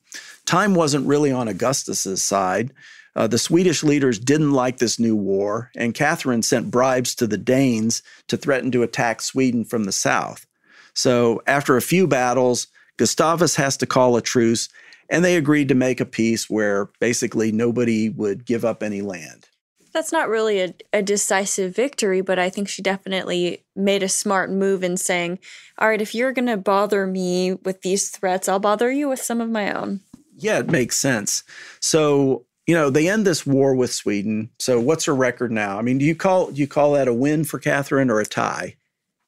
time 0.45 0.75
wasn't 0.75 1.07
really 1.07 1.31
on 1.31 1.47
Augustus's 1.47 2.21
side. 2.21 2.73
Uh, 3.15 3.27
the 3.27 3.37
Swedish 3.37 3.83
leaders 3.83 4.19
didn't 4.19 4.51
like 4.51 4.77
this 4.77 4.99
new 4.99 5.15
war, 5.15 5.69
and 5.75 5.93
Catherine 5.93 6.41
sent 6.41 6.71
bribes 6.71 7.13
to 7.15 7.27
the 7.27 7.37
Danes 7.37 8.01
to 8.27 8.37
threaten 8.37 8.71
to 8.71 8.83
attack 8.83 9.21
Sweden 9.21 9.65
from 9.65 9.83
the 9.83 9.91
south. 9.91 10.45
So, 10.93 11.41
after 11.47 11.75
a 11.75 11.81
few 11.81 12.07
battles, 12.07 12.67
Gustavus 12.97 13.55
has 13.55 13.77
to 13.77 13.85
call 13.85 14.15
a 14.15 14.21
truce, 14.21 14.69
and 15.09 15.25
they 15.25 15.35
agreed 15.35 15.67
to 15.69 15.75
make 15.75 15.99
a 15.99 16.05
peace 16.05 16.49
where 16.49 16.89
basically 16.99 17.51
nobody 17.51 18.09
would 18.09 18.45
give 18.45 18.63
up 18.63 18.81
any 18.81 19.01
land. 19.01 19.47
That's 19.93 20.13
not 20.13 20.29
really 20.29 20.61
a, 20.61 20.73
a 20.93 21.01
decisive 21.01 21.75
victory, 21.75 22.21
but 22.21 22.39
I 22.39 22.49
think 22.49 22.69
she 22.69 22.81
definitely 22.81 23.65
made 23.75 24.03
a 24.03 24.09
smart 24.09 24.49
move 24.49 24.83
in 24.83 24.95
saying, 24.95 25.39
All 25.77 25.89
right, 25.89 26.01
if 26.01 26.15
you're 26.15 26.31
going 26.31 26.47
to 26.47 26.57
bother 26.57 27.05
me 27.05 27.53
with 27.53 27.81
these 27.81 28.09
threats, 28.09 28.47
I'll 28.47 28.59
bother 28.59 28.89
you 28.89 29.09
with 29.09 29.21
some 29.21 29.41
of 29.41 29.49
my 29.49 29.73
own. 29.73 29.99
Yeah, 30.37 30.59
it 30.59 30.71
makes 30.71 30.95
sense. 30.95 31.43
So, 31.81 32.45
you 32.67 32.75
know, 32.75 32.89
they 32.89 33.07
end 33.07 33.25
this 33.25 33.45
war 33.45 33.75
with 33.75 33.91
Sweden. 33.91 34.49
So, 34.59 34.79
what's 34.79 35.05
her 35.05 35.15
record 35.15 35.51
now? 35.51 35.77
I 35.77 35.81
mean, 35.81 35.97
do 35.97 36.05
you 36.05 36.15
call 36.15 36.51
do 36.51 36.59
you 36.59 36.67
call 36.67 36.93
that 36.93 37.07
a 37.07 37.13
win 37.13 37.43
for 37.43 37.59
Catherine 37.59 38.09
or 38.09 38.19
a 38.19 38.25
tie? 38.25 38.75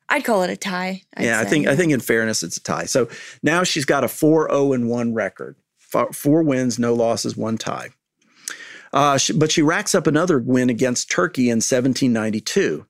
I'd 0.10 0.26
call 0.26 0.44
it 0.44 0.50
a 0.50 0.58
tie. 0.58 1.02
I'd 1.16 1.26
yeah, 1.26 1.40
I 1.40 1.44
say. 1.44 1.50
think 1.50 1.68
I 1.68 1.76
think 1.76 1.92
in 1.92 2.00
fairness, 2.00 2.44
it's 2.44 2.58
a 2.58 2.64
tie. 2.64 2.86
So 2.86 3.10
now 3.42 3.64
she's 3.64 3.86
got 3.86 4.04
a 4.04 4.08
4-0 4.08 4.76
and 4.76 4.90
one 4.90 5.14
record, 5.14 5.56
four, 5.80 6.14
four 6.14 6.44
wins, 6.44 6.78
no 6.78 6.94
losses, 6.94 7.36
one 7.36 7.58
tie. 7.58 7.90
Uh, 8.94 9.18
she, 9.18 9.34
but 9.34 9.52
she 9.52 9.64
racks 9.64 9.96
up 9.96 10.06
another 10.06 10.38
win 10.38 10.70
against 10.70 11.10
Turkey 11.10 11.50
in 11.50 11.58
1792. 11.58 12.86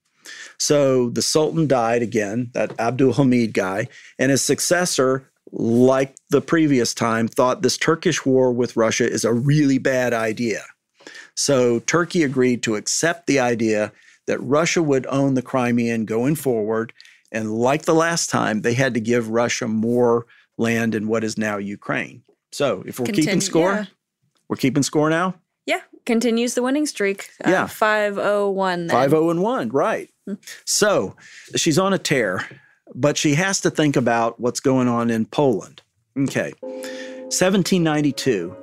So 0.59 1.09
the 1.09 1.21
Sultan 1.21 1.65
died 1.67 2.01
again, 2.01 2.51
that 2.53 2.77
Abdul 2.79 3.13
Hamid 3.13 3.53
guy, 3.53 3.87
and 4.19 4.29
his 4.29 4.41
successor, 4.41 5.29
like 5.53 6.15
the 6.29 6.41
previous 6.41 6.93
time, 6.93 7.27
thought 7.27 7.61
this 7.61 7.77
Turkish 7.77 8.25
war 8.25 8.51
with 8.51 8.75
Russia 8.75 9.09
is 9.09 9.23
a 9.23 9.33
really 9.33 9.77
bad 9.77 10.11
idea. 10.11 10.63
So 11.35 11.79
Turkey 11.79 12.23
agreed 12.23 12.63
to 12.63 12.75
accept 12.75 13.27
the 13.27 13.39
idea 13.39 13.91
that 14.25 14.39
Russia 14.39 14.81
would 14.81 15.05
own 15.07 15.35
the 15.35 15.41
Crimean 15.41 16.05
going 16.05 16.35
forward. 16.35 16.91
And 17.31 17.51
like 17.51 17.83
the 17.83 17.95
last 17.95 18.29
time, 18.29 18.61
they 18.61 18.73
had 18.73 18.93
to 18.95 18.99
give 18.99 19.29
Russia 19.29 19.67
more 19.67 20.25
land 20.57 20.95
in 20.95 21.07
what 21.07 21.23
is 21.23 21.37
now 21.37 21.57
Ukraine. 21.57 22.23
So 22.51 22.83
if 22.85 22.99
we're 22.99 23.07
keeping 23.07 23.41
score, 23.41 23.73
yeah. 23.73 23.85
we're 24.47 24.57
keeping 24.57 24.83
score 24.83 25.09
now? 25.09 25.35
Yeah, 25.65 25.81
continues 26.05 26.55
the 26.55 26.63
winning 26.63 26.85
streak. 26.85 27.29
Uh, 27.45 27.49
Yeah. 27.49 27.67
501 27.67 28.87
then. 28.87 28.95
5 28.95 29.09
0 29.09 29.29
and 29.29 29.41
1, 29.41 29.69
right. 29.69 30.09
So 30.65 31.15
she's 31.55 31.77
on 31.77 31.93
a 31.93 31.97
tear, 31.97 32.47
but 32.95 33.17
she 33.17 33.35
has 33.35 33.61
to 33.61 33.69
think 33.69 33.95
about 33.95 34.39
what's 34.39 34.59
going 34.59 34.87
on 34.87 35.09
in 35.09 35.25
Poland. 35.25 35.81
Okay. 36.17 36.53
1792. 36.61 38.55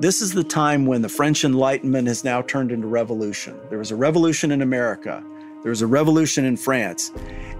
This 0.00 0.20
is 0.20 0.32
the 0.32 0.44
time 0.44 0.86
when 0.86 1.02
the 1.02 1.08
French 1.08 1.44
Enlightenment 1.44 2.08
has 2.08 2.22
now 2.22 2.42
turned 2.42 2.70
into 2.70 2.86
revolution. 2.86 3.58
There 3.70 3.78
was 3.78 3.90
a 3.90 3.96
revolution 3.96 4.50
in 4.50 4.60
America. 4.60 5.24
There 5.62 5.70
was 5.70 5.82
a 5.82 5.86
revolution 5.86 6.44
in 6.44 6.56
France. 6.56 7.10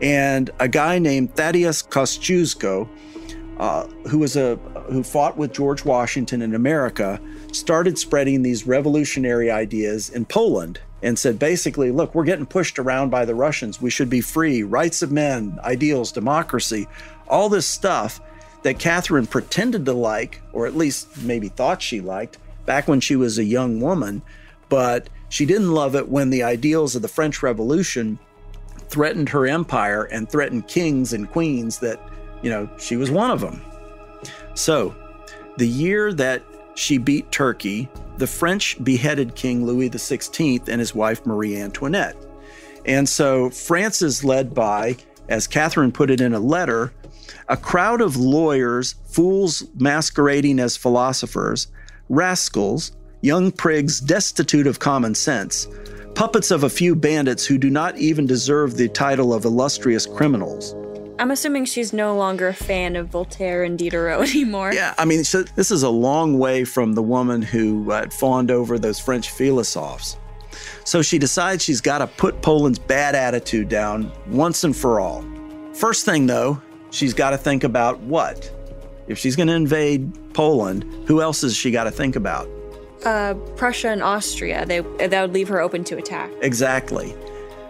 And 0.03 0.51
a 0.61 0.69
guy 0.69 0.99
named 0.99 1.35
Thaddeus 1.35 1.83
Kosciuszko, 1.83 2.89
uh, 3.59 3.87
who 4.09 4.19
was 4.19 4.37
a 4.37 4.57
who 4.91 5.03
fought 5.03 5.37
with 5.39 5.53
George 5.53 5.85
Washington 5.85 6.43
in 6.43 6.55
America, 6.55 7.21
started 7.53 7.99
spreading 7.99 8.43
these 8.43 8.67
revolutionary 8.67 9.51
ideas 9.51 10.11
in 10.11 10.25
Poland 10.27 10.79
and 11.07 11.17
said 11.17 11.39
basically, 11.39 11.93
look, 11.93 12.17
we're 12.17 12.25
getting 12.25 12.45
pushed 12.45 12.81
around 12.81 13.11
by 13.11 13.25
the 13.25 13.35
Russians. 13.35 13.81
We 13.81 13.91
should 13.91 14.11
be 14.11 14.21
free, 14.21 14.65
rights 14.65 15.03
of 15.03 15.13
men, 15.13 15.57
ideals, 15.63 16.11
democracy, 16.11 16.89
all 17.29 17.49
this 17.49 17.65
stuff 17.65 18.21
that 18.65 18.81
Catherine 18.81 19.29
pretended 19.29 19.85
to 19.85 19.93
like, 19.93 20.43
or 20.53 20.67
at 20.67 20.75
least 20.75 21.23
maybe 21.23 21.49
thought 21.49 21.81
she 21.81 22.01
liked 22.01 22.39
back 22.65 22.89
when 22.89 22.99
she 22.99 23.15
was 23.15 23.39
a 23.39 23.45
young 23.45 23.81
woman, 23.81 24.21
but 24.69 25.09
she 25.29 25.47
didn't 25.47 25.71
love 25.71 25.95
it 25.95 26.09
when 26.09 26.31
the 26.31 26.43
ideals 26.43 26.97
of 26.97 27.03
the 27.03 27.09
French 27.09 27.41
Revolution 27.41 28.19
threatened 28.89 29.29
her 29.29 29.47
empire 29.47 30.03
and 30.03 30.29
threatened 30.29 30.67
kings 30.67 31.13
and 31.13 31.31
queens 31.31 31.79
that, 31.79 32.01
you 32.43 32.51
know, 32.51 32.69
she 32.81 32.97
was 32.97 33.13
one 33.13 33.31
of 33.31 33.41
them. 33.41 33.63
So, 34.55 34.93
the 35.57 35.69
year 35.69 36.13
that 36.15 36.43
she 36.77 36.99
beat 36.99 37.33
Turkey, 37.33 37.89
the 38.19 38.27
French 38.27 38.83
beheaded 38.85 39.35
King 39.35 39.67
Louis 39.67 39.91
XVI 39.91 40.69
and 40.69 40.79
his 40.79 40.95
wife 40.95 41.27
Marie 41.27 41.57
Antoinette. 41.57 42.17
And 42.85 43.09
so 43.09 43.51
France 43.51 44.03
is 44.03 44.23
led 44.23 44.55
by, 44.55 44.97
as 45.29 45.47
Catherine 45.47 45.91
put 45.91 46.11
it 46.11 46.21
in 46.21 46.35
a 46.35 46.39
letter, 46.39 46.93
a 47.49 47.57
crowd 47.57 48.01
of 48.01 48.17
lawyers, 48.17 48.95
fools 49.07 49.65
masquerading 49.75 50.61
as 50.61 50.77
philosophers, 50.77 51.67
rascals, 52.09 52.93
young 53.23 53.51
prigs 53.51 54.05
destitute 54.05 54.67
of 54.67 54.79
common 54.79 55.15
sense, 55.15 55.67
puppets 56.15 56.51
of 56.51 56.63
a 56.63 56.71
few 56.71 56.95
bandits 56.95 57.45
who 57.45 57.59
do 57.59 57.71
not 57.71 57.97
even 57.97 58.27
deserve 58.27 58.77
the 58.77 58.89
title 58.89 59.33
of 59.33 59.45
illustrious 59.45 60.07
criminals. 60.07 60.75
I'm 61.19 61.31
assuming 61.31 61.65
she's 61.65 61.93
no 61.93 62.15
longer 62.15 62.49
a 62.49 62.55
fan 62.55 62.95
of 62.95 63.09
Voltaire 63.09 63.63
and 63.65 63.79
Diderot 63.79 64.21
anymore. 64.35 64.73
Yeah, 64.73 64.95
I 64.99 65.05
mean, 65.05 65.25
so 65.25 65.43
this 65.43 65.71
is 65.71 65.83
a 65.83 65.89
long 65.91 66.39
way 66.39 66.65
from 66.65 66.93
the 66.93 67.03
woman 67.03 67.43
who 67.43 67.91
uh, 67.91 68.09
fawned 68.11 68.51
over 68.51 68.79
those 68.79 69.01
French 69.01 69.31
philosophes. 69.31 70.19
So 70.85 71.03
she 71.03 71.19
decides 71.19 71.65
she's 71.65 71.81
got 71.81 71.99
to 71.99 72.07
put 72.07 72.43
Poland's 72.43 72.79
bad 72.79 73.15
attitude 73.15 73.69
down 73.69 74.13
once 74.29 74.65
and 74.65 74.77
for 74.77 75.01
all. 75.01 75.25
First 75.73 76.05
thing, 76.05 76.27
though, 76.27 76.61
she's 76.91 77.15
got 77.15 77.31
to 77.31 77.39
think 77.39 77.65
about 77.65 77.99
what? 78.01 78.51
If 79.07 79.19
she's 79.19 79.37
going 79.37 79.49
to 79.49 79.55
invade 79.55 80.35
Poland, 80.35 80.85
who 81.07 81.21
else 81.21 81.43
has 81.43 81.57
she 81.57 81.71
got 81.71 81.85
to 81.85 81.91
think 81.91 82.17
about? 82.17 82.49
Uh, 83.05 83.35
Prussia 83.57 83.89
and 83.89 84.03
Austria, 84.03 84.67
they 84.67 84.81
that 84.81 85.23
would 85.23 85.33
leave 85.33 85.49
her 85.49 85.61
open 85.61 85.85
to 85.85 85.97
attack. 85.97 86.31
Exactly. 86.41 87.15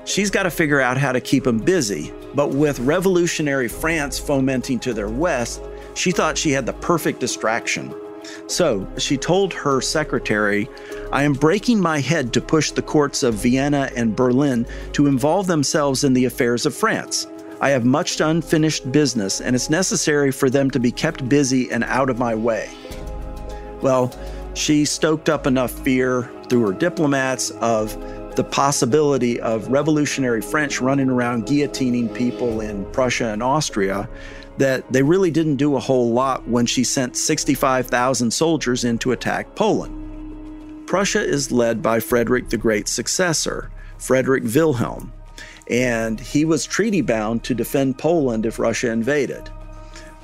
She's 0.06 0.30
got 0.30 0.44
to 0.44 0.50
figure 0.50 0.80
out 0.80 0.96
how 0.96 1.10
to 1.10 1.20
keep 1.20 1.44
them 1.44 1.58
busy. 1.58 2.12
But 2.34 2.50
with 2.50 2.78
revolutionary 2.78 3.66
France 3.66 4.18
fomenting 4.18 4.78
to 4.80 4.94
their 4.94 5.08
west, 5.08 5.60
she 5.94 6.12
thought 6.12 6.38
she 6.38 6.52
had 6.52 6.64
the 6.64 6.74
perfect 6.74 7.18
distraction. 7.18 7.92
So 8.46 8.86
she 8.98 9.16
told 9.16 9.52
her 9.52 9.80
secretary, 9.80 10.68
I 11.12 11.24
am 11.24 11.32
breaking 11.32 11.80
my 11.80 11.98
head 11.98 12.32
to 12.34 12.40
push 12.40 12.70
the 12.70 12.82
courts 12.82 13.24
of 13.24 13.34
Vienna 13.34 13.90
and 13.96 14.14
Berlin 14.14 14.66
to 14.92 15.08
involve 15.08 15.48
themselves 15.48 16.04
in 16.04 16.12
the 16.12 16.24
affairs 16.24 16.66
of 16.66 16.74
France. 16.74 17.26
I 17.60 17.70
have 17.70 17.84
much 17.84 18.20
unfinished 18.20 18.92
business, 18.92 19.40
and 19.40 19.56
it's 19.56 19.70
necessary 19.70 20.30
for 20.30 20.50
them 20.50 20.70
to 20.70 20.78
be 20.78 20.92
kept 20.92 21.28
busy 21.28 21.70
and 21.72 21.82
out 21.84 22.10
of 22.10 22.18
my 22.18 22.34
way. 22.34 22.70
Well, 23.80 24.14
she 24.54 24.84
stoked 24.84 25.28
up 25.28 25.46
enough 25.46 25.70
fear 25.70 26.30
through 26.48 26.66
her 26.66 26.72
diplomats 26.72 27.50
of 27.50 27.96
the 28.36 28.44
possibility 28.44 29.40
of 29.40 29.68
revolutionary 29.68 30.42
French 30.42 30.80
running 30.80 31.10
around 31.10 31.46
guillotining 31.46 32.14
people 32.14 32.60
in 32.60 32.84
Prussia 32.92 33.28
and 33.28 33.42
Austria 33.42 34.08
that 34.58 34.90
they 34.92 35.02
really 35.02 35.30
didn't 35.30 35.56
do 35.56 35.76
a 35.76 35.80
whole 35.80 36.12
lot 36.12 36.46
when 36.48 36.66
she 36.66 36.84
sent 36.84 37.16
65,000 37.16 38.30
soldiers 38.30 38.84
in 38.84 38.98
to 38.98 39.12
attack 39.12 39.54
Poland. 39.54 40.86
Prussia 40.86 41.22
is 41.22 41.50
led 41.50 41.82
by 41.82 42.00
Frederick 42.00 42.48
the 42.48 42.56
Great's 42.56 42.92
successor, 42.92 43.70
Frederick 43.98 44.44
Wilhelm, 44.44 45.12
and 45.68 46.20
he 46.20 46.44
was 46.44 46.64
treaty 46.64 47.00
bound 47.00 47.42
to 47.44 47.54
defend 47.54 47.98
Poland 47.98 48.46
if 48.46 48.58
Russia 48.58 48.90
invaded. 48.90 49.50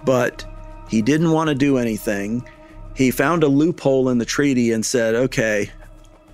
But 0.04 0.44
he 0.88 1.02
didn't 1.02 1.32
want 1.32 1.48
to 1.48 1.54
do 1.54 1.78
anything. 1.78 2.46
He 2.94 3.10
found 3.10 3.42
a 3.42 3.48
loophole 3.48 4.08
in 4.08 4.18
the 4.18 4.24
treaty 4.24 4.72
and 4.72 4.84
said, 4.84 5.14
okay, 5.14 5.70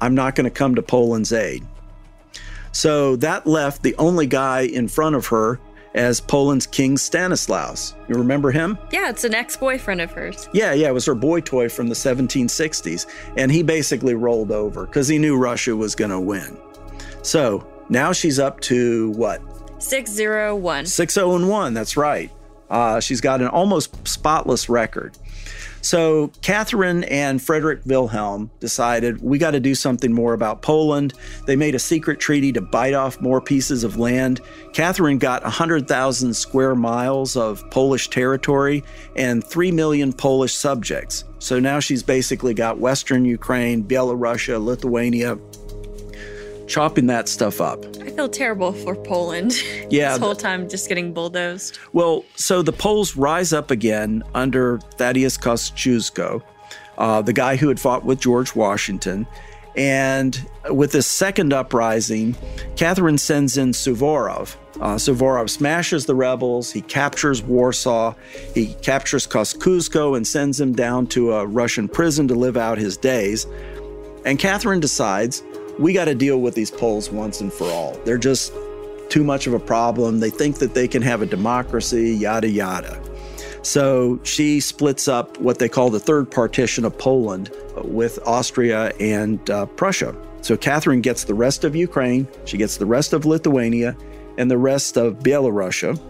I'm 0.00 0.14
not 0.14 0.34
going 0.34 0.44
to 0.44 0.50
come 0.50 0.74
to 0.74 0.82
Poland's 0.82 1.32
aid. 1.32 1.64
So 2.72 3.16
that 3.16 3.46
left 3.46 3.82
the 3.82 3.94
only 3.96 4.26
guy 4.26 4.60
in 4.60 4.88
front 4.88 5.16
of 5.16 5.26
her 5.28 5.58
as 5.94 6.20
Poland's 6.20 6.66
King 6.66 6.96
Stanislaus. 6.96 7.94
You 8.08 8.16
remember 8.16 8.50
him? 8.50 8.78
Yeah, 8.92 9.08
it's 9.08 9.24
an 9.24 9.34
ex-boyfriend 9.34 10.00
of 10.00 10.12
hers. 10.12 10.48
Yeah, 10.52 10.72
yeah, 10.72 10.88
it 10.88 10.94
was 10.94 11.06
her 11.06 11.14
boy 11.14 11.40
toy 11.40 11.68
from 11.68 11.88
the 11.88 11.94
1760s. 11.94 13.06
And 13.36 13.50
he 13.50 13.62
basically 13.62 14.14
rolled 14.14 14.52
over 14.52 14.86
because 14.86 15.08
he 15.08 15.18
knew 15.18 15.36
Russia 15.36 15.74
was 15.74 15.94
going 15.94 16.10
to 16.10 16.20
win. 16.20 16.56
So 17.22 17.66
now 17.88 18.12
she's 18.12 18.38
up 18.38 18.60
to 18.60 19.10
what? 19.12 19.40
601. 19.82 20.86
6 20.86 21.14
0 21.14 21.36
and 21.36 21.48
1, 21.48 21.74
that's 21.74 21.96
right. 21.96 22.30
Uh, 22.70 23.00
she's 23.00 23.20
got 23.20 23.40
an 23.40 23.48
almost 23.48 24.06
spotless 24.06 24.68
record. 24.68 25.16
So 25.80 26.30
Catherine 26.42 27.04
and 27.04 27.40
Frederick 27.42 27.80
Wilhelm 27.86 28.50
decided 28.60 29.22
we 29.22 29.38
got 29.38 29.52
to 29.52 29.60
do 29.60 29.74
something 29.74 30.12
more 30.12 30.34
about 30.34 30.62
Poland. 30.62 31.14
They 31.46 31.56
made 31.56 31.74
a 31.74 31.78
secret 31.78 32.20
treaty 32.20 32.52
to 32.52 32.60
bite 32.60 32.94
off 32.94 33.20
more 33.20 33.40
pieces 33.40 33.84
of 33.84 33.96
land. 33.96 34.40
Catherine 34.72 35.18
got 35.18 35.42
100,000 35.42 36.34
square 36.34 36.74
miles 36.74 37.36
of 37.36 37.68
Polish 37.70 38.10
territory 38.10 38.84
and 39.16 39.44
3 39.44 39.72
million 39.72 40.12
Polish 40.12 40.54
subjects. 40.54 41.24
So 41.40 41.60
now 41.60 41.78
she's 41.78 42.02
basically 42.02 42.52
got 42.52 42.78
Western 42.78 43.24
Ukraine, 43.24 43.84
Belarusia, 43.84 44.62
Lithuania, 44.62 45.38
chopping 46.68 47.06
that 47.06 47.28
stuff 47.28 47.60
up. 47.60 47.84
I 48.00 48.10
feel 48.10 48.28
terrible 48.28 48.72
for 48.72 48.94
Poland. 48.94 49.54
Yeah, 49.90 50.10
this 50.10 50.18
whole 50.18 50.36
time 50.36 50.68
just 50.68 50.86
getting 50.88 51.14
bulldozed. 51.14 51.78
Well, 51.94 52.24
so 52.36 52.60
the 52.60 52.72
Poles 52.72 53.16
rise 53.16 53.54
up 53.54 53.70
again 53.70 54.22
under 54.34 54.78
Thaddeus 54.98 55.38
Kosciuszko, 55.38 56.42
uh, 56.98 57.22
the 57.22 57.32
guy 57.32 57.56
who 57.56 57.68
had 57.68 57.80
fought 57.80 58.04
with 58.04 58.20
George 58.20 58.54
Washington, 58.54 59.26
And 59.76 60.44
with 60.70 60.92
this 60.92 61.06
second 61.06 61.52
uprising, 61.54 62.36
Catherine 62.76 63.16
sends 63.16 63.56
in 63.56 63.70
Suvorov. 63.70 64.56
Uh, 64.80 64.96
Suvorov 64.96 65.48
smashes 65.48 66.04
the 66.04 66.14
rebels. 66.14 66.70
He 66.72 66.82
captures 66.82 67.42
Warsaw. 67.42 68.14
He 68.54 68.74
captures 68.82 69.26
Kosciuszko 69.26 70.16
and 70.16 70.26
sends 70.26 70.60
him 70.60 70.72
down 70.74 71.06
to 71.08 71.32
a 71.32 71.46
Russian 71.46 71.88
prison 71.88 72.28
to 72.28 72.34
live 72.34 72.56
out 72.56 72.76
his 72.76 72.96
days. 72.96 73.46
And 74.26 74.38
Catherine 74.38 74.80
decides 74.80 75.42
we 75.78 75.92
got 75.92 76.06
to 76.06 76.14
deal 76.14 76.40
with 76.40 76.54
these 76.54 76.70
Poles 76.70 77.10
once 77.10 77.40
and 77.40 77.52
for 77.52 77.70
all. 77.70 77.94
They're 78.04 78.18
just 78.18 78.52
too 79.08 79.24
much 79.24 79.46
of 79.46 79.54
a 79.54 79.58
problem. 79.58 80.20
They 80.20 80.30
think 80.30 80.58
that 80.58 80.74
they 80.74 80.88
can 80.88 81.02
have 81.02 81.22
a 81.22 81.26
democracy, 81.26 82.12
yada, 82.12 82.48
yada. 82.48 83.00
So 83.62 84.20
she 84.22 84.60
splits 84.60 85.08
up 85.08 85.38
what 85.38 85.58
they 85.58 85.68
call 85.68 85.90
the 85.90 86.00
third 86.00 86.30
partition 86.30 86.84
of 86.84 86.96
Poland 86.96 87.50
with 87.84 88.18
Austria 88.26 88.92
and 89.00 89.48
uh, 89.50 89.66
Prussia. 89.66 90.14
So 90.40 90.56
Catherine 90.56 91.00
gets 91.00 91.24
the 91.24 91.34
rest 91.34 91.64
of 91.64 91.74
Ukraine, 91.74 92.28
she 92.44 92.56
gets 92.56 92.76
the 92.76 92.86
rest 92.86 93.12
of 93.12 93.26
Lithuania, 93.26 93.96
and 94.36 94.50
the 94.50 94.58
rest 94.58 94.96
of 94.96 95.18
Belarusia. 95.18 96.00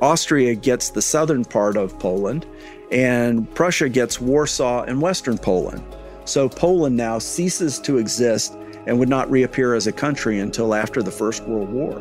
Austria 0.00 0.54
gets 0.54 0.90
the 0.90 1.02
southern 1.02 1.44
part 1.44 1.76
of 1.76 1.98
Poland, 1.98 2.46
and 2.90 3.52
Prussia 3.54 3.88
gets 3.88 4.20
Warsaw 4.20 4.84
and 4.84 5.00
western 5.00 5.38
Poland. 5.38 5.82
So 6.24 6.48
Poland 6.48 6.96
now 6.96 7.18
ceases 7.18 7.78
to 7.80 7.98
exist 7.98 8.56
and 8.86 8.98
would 8.98 9.08
not 9.08 9.30
reappear 9.30 9.74
as 9.74 9.86
a 9.86 9.92
country 9.92 10.38
until 10.38 10.74
after 10.74 11.02
the 11.02 11.10
First 11.10 11.44
World 11.44 11.70
War. 11.70 11.92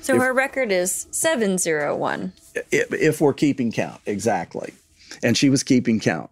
So 0.00 0.14
if, 0.14 0.22
her 0.22 0.32
record 0.32 0.72
is 0.72 1.06
701. 1.10 2.32
If, 2.70 2.92
if 2.92 3.20
we're 3.20 3.34
keeping 3.34 3.72
count, 3.72 4.00
exactly. 4.06 4.72
And 5.22 5.36
she 5.36 5.50
was 5.50 5.62
keeping 5.62 6.00
count. 6.00 6.30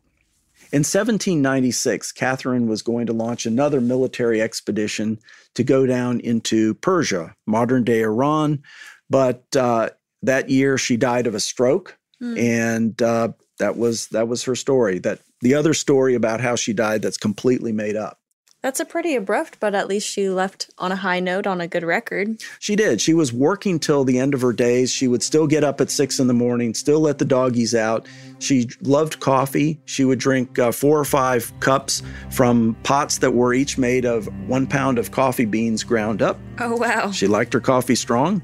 In 0.73 0.81
1796, 0.81 2.13
Catherine 2.13 2.69
was 2.69 2.83
going 2.83 3.07
to 3.07 3.13
launch 3.13 3.47
another 3.47 3.81
military 3.81 4.41
expedition 4.41 5.19
to 5.55 5.63
go 5.63 5.87
down 5.87 6.21
into 6.21 6.75
Persia, 6.75 7.35
modern 7.47 7.85
day 7.85 8.03
Iran. 8.03 8.63
But 9.09 9.45
uh, 9.55 9.91
that 10.23 10.51
year, 10.51 10.77
she 10.77 10.97
died 10.97 11.27
of 11.27 11.35
a 11.35 11.41
stroke, 11.41 11.97
mm. 12.21 12.39
and 12.39 13.01
uh, 13.01 13.29
that 13.59 13.77
was 13.77 14.09
that 14.09 14.27
was 14.27 14.43
her 14.45 14.57
story. 14.57 14.99
That 14.99 15.21
the 15.41 15.55
other 15.55 15.75
story 15.75 16.15
about 16.15 16.41
how 16.41 16.57
she 16.57 16.73
died 16.73 17.03
that's 17.03 17.19
completely 17.19 17.73
made 17.73 17.97
up. 17.97 18.21
That's 18.63 18.81
a 18.81 18.85
pretty 18.85 19.15
abrupt, 19.15 19.61
but 19.61 19.77
at 19.77 19.87
least 19.87 20.09
she 20.09 20.29
left 20.29 20.71
on 20.79 20.91
a 20.91 20.97
high 20.97 21.21
note 21.21 21.47
on 21.47 21.61
a 21.61 21.69
good 21.69 21.85
record. 21.85 22.43
She 22.59 22.75
did. 22.75 23.01
She 23.01 23.15
was 23.15 23.33
working 23.33 23.79
till 23.79 24.03
the 24.03 24.19
end 24.19 24.35
of 24.35 24.41
her 24.41 24.53
days. 24.53 24.91
She 24.91 25.07
would 25.07 25.23
still 25.23 25.47
get 25.47 25.63
up 25.63 25.81
at 25.81 25.89
six 25.89 26.19
in 26.19 26.27
the 26.27 26.35
morning, 26.35 26.75
still 26.75 26.99
let 26.99 27.19
the 27.19 27.25
doggies 27.25 27.77
out. 27.77 28.09
She 28.41 28.69
loved 28.83 29.21
coffee. 29.21 29.81
She 29.85 30.05
would 30.05 30.19
drink 30.19 30.59
uh, 30.59 30.73
four 30.73 30.99
or 30.99 31.05
five 31.05 31.53
cups 31.61 32.03
from 32.31 32.77
pots 32.83 33.19
that 33.19 33.35
were 33.35 33.55
each 33.55 33.79
made 33.79 34.05
of 34.05 34.27
one 34.49 34.67
pound 34.67 34.99
of 34.99 35.13
coffee 35.13 35.45
beans 35.45 35.85
ground 35.85 36.21
up. 36.21 36.37
Oh, 36.59 36.77
wow. 36.77 37.13
She 37.13 37.29
liked 37.29 37.53
her 37.53 37.61
coffee 37.61 37.95
strong. 37.95 38.43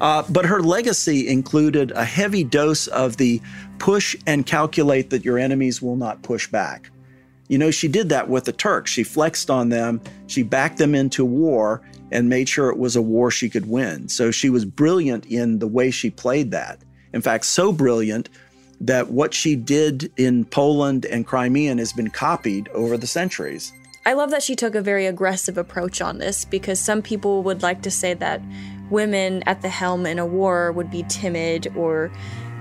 Uh, 0.00 0.22
but 0.28 0.46
her 0.46 0.62
legacy 0.62 1.28
included 1.28 1.90
a 1.92 2.04
heavy 2.04 2.44
dose 2.44 2.86
of 2.88 3.16
the 3.16 3.40
push 3.78 4.16
and 4.26 4.46
calculate 4.46 5.10
that 5.10 5.24
your 5.24 5.38
enemies 5.38 5.80
will 5.80 5.96
not 5.96 6.22
push 6.22 6.48
back. 6.48 6.90
You 7.48 7.58
know, 7.58 7.70
she 7.70 7.88
did 7.88 8.08
that 8.08 8.28
with 8.28 8.44
the 8.44 8.52
Turks. 8.52 8.90
She 8.90 9.04
flexed 9.04 9.50
on 9.50 9.68
them, 9.68 10.00
she 10.26 10.42
backed 10.42 10.78
them 10.78 10.94
into 10.94 11.24
war 11.24 11.80
and 12.10 12.28
made 12.28 12.48
sure 12.48 12.70
it 12.70 12.78
was 12.78 12.96
a 12.96 13.02
war 13.02 13.30
she 13.30 13.48
could 13.48 13.68
win. 13.68 14.08
So 14.08 14.30
she 14.30 14.50
was 14.50 14.64
brilliant 14.64 15.26
in 15.26 15.58
the 15.58 15.66
way 15.66 15.90
she 15.90 16.10
played 16.10 16.50
that. 16.52 16.78
In 17.12 17.20
fact, 17.20 17.44
so 17.44 17.72
brilliant 17.72 18.28
that 18.80 19.10
what 19.10 19.32
she 19.32 19.56
did 19.56 20.12
in 20.16 20.44
Poland 20.44 21.06
and 21.06 21.26
Crimea 21.26 21.76
has 21.76 21.92
been 21.92 22.10
copied 22.10 22.68
over 22.68 22.96
the 22.96 23.06
centuries. 23.06 23.72
I 24.04 24.12
love 24.12 24.30
that 24.30 24.42
she 24.42 24.54
took 24.54 24.76
a 24.76 24.80
very 24.80 25.06
aggressive 25.06 25.58
approach 25.58 26.00
on 26.00 26.18
this 26.18 26.44
because 26.44 26.78
some 26.78 27.02
people 27.02 27.42
would 27.42 27.62
like 27.62 27.82
to 27.82 27.90
say 27.90 28.14
that 28.14 28.40
women 28.90 29.42
at 29.46 29.62
the 29.62 29.68
helm 29.68 30.06
in 30.06 30.18
a 30.18 30.26
war 30.26 30.72
would 30.72 30.90
be 30.90 31.04
timid 31.08 31.72
or 31.76 32.10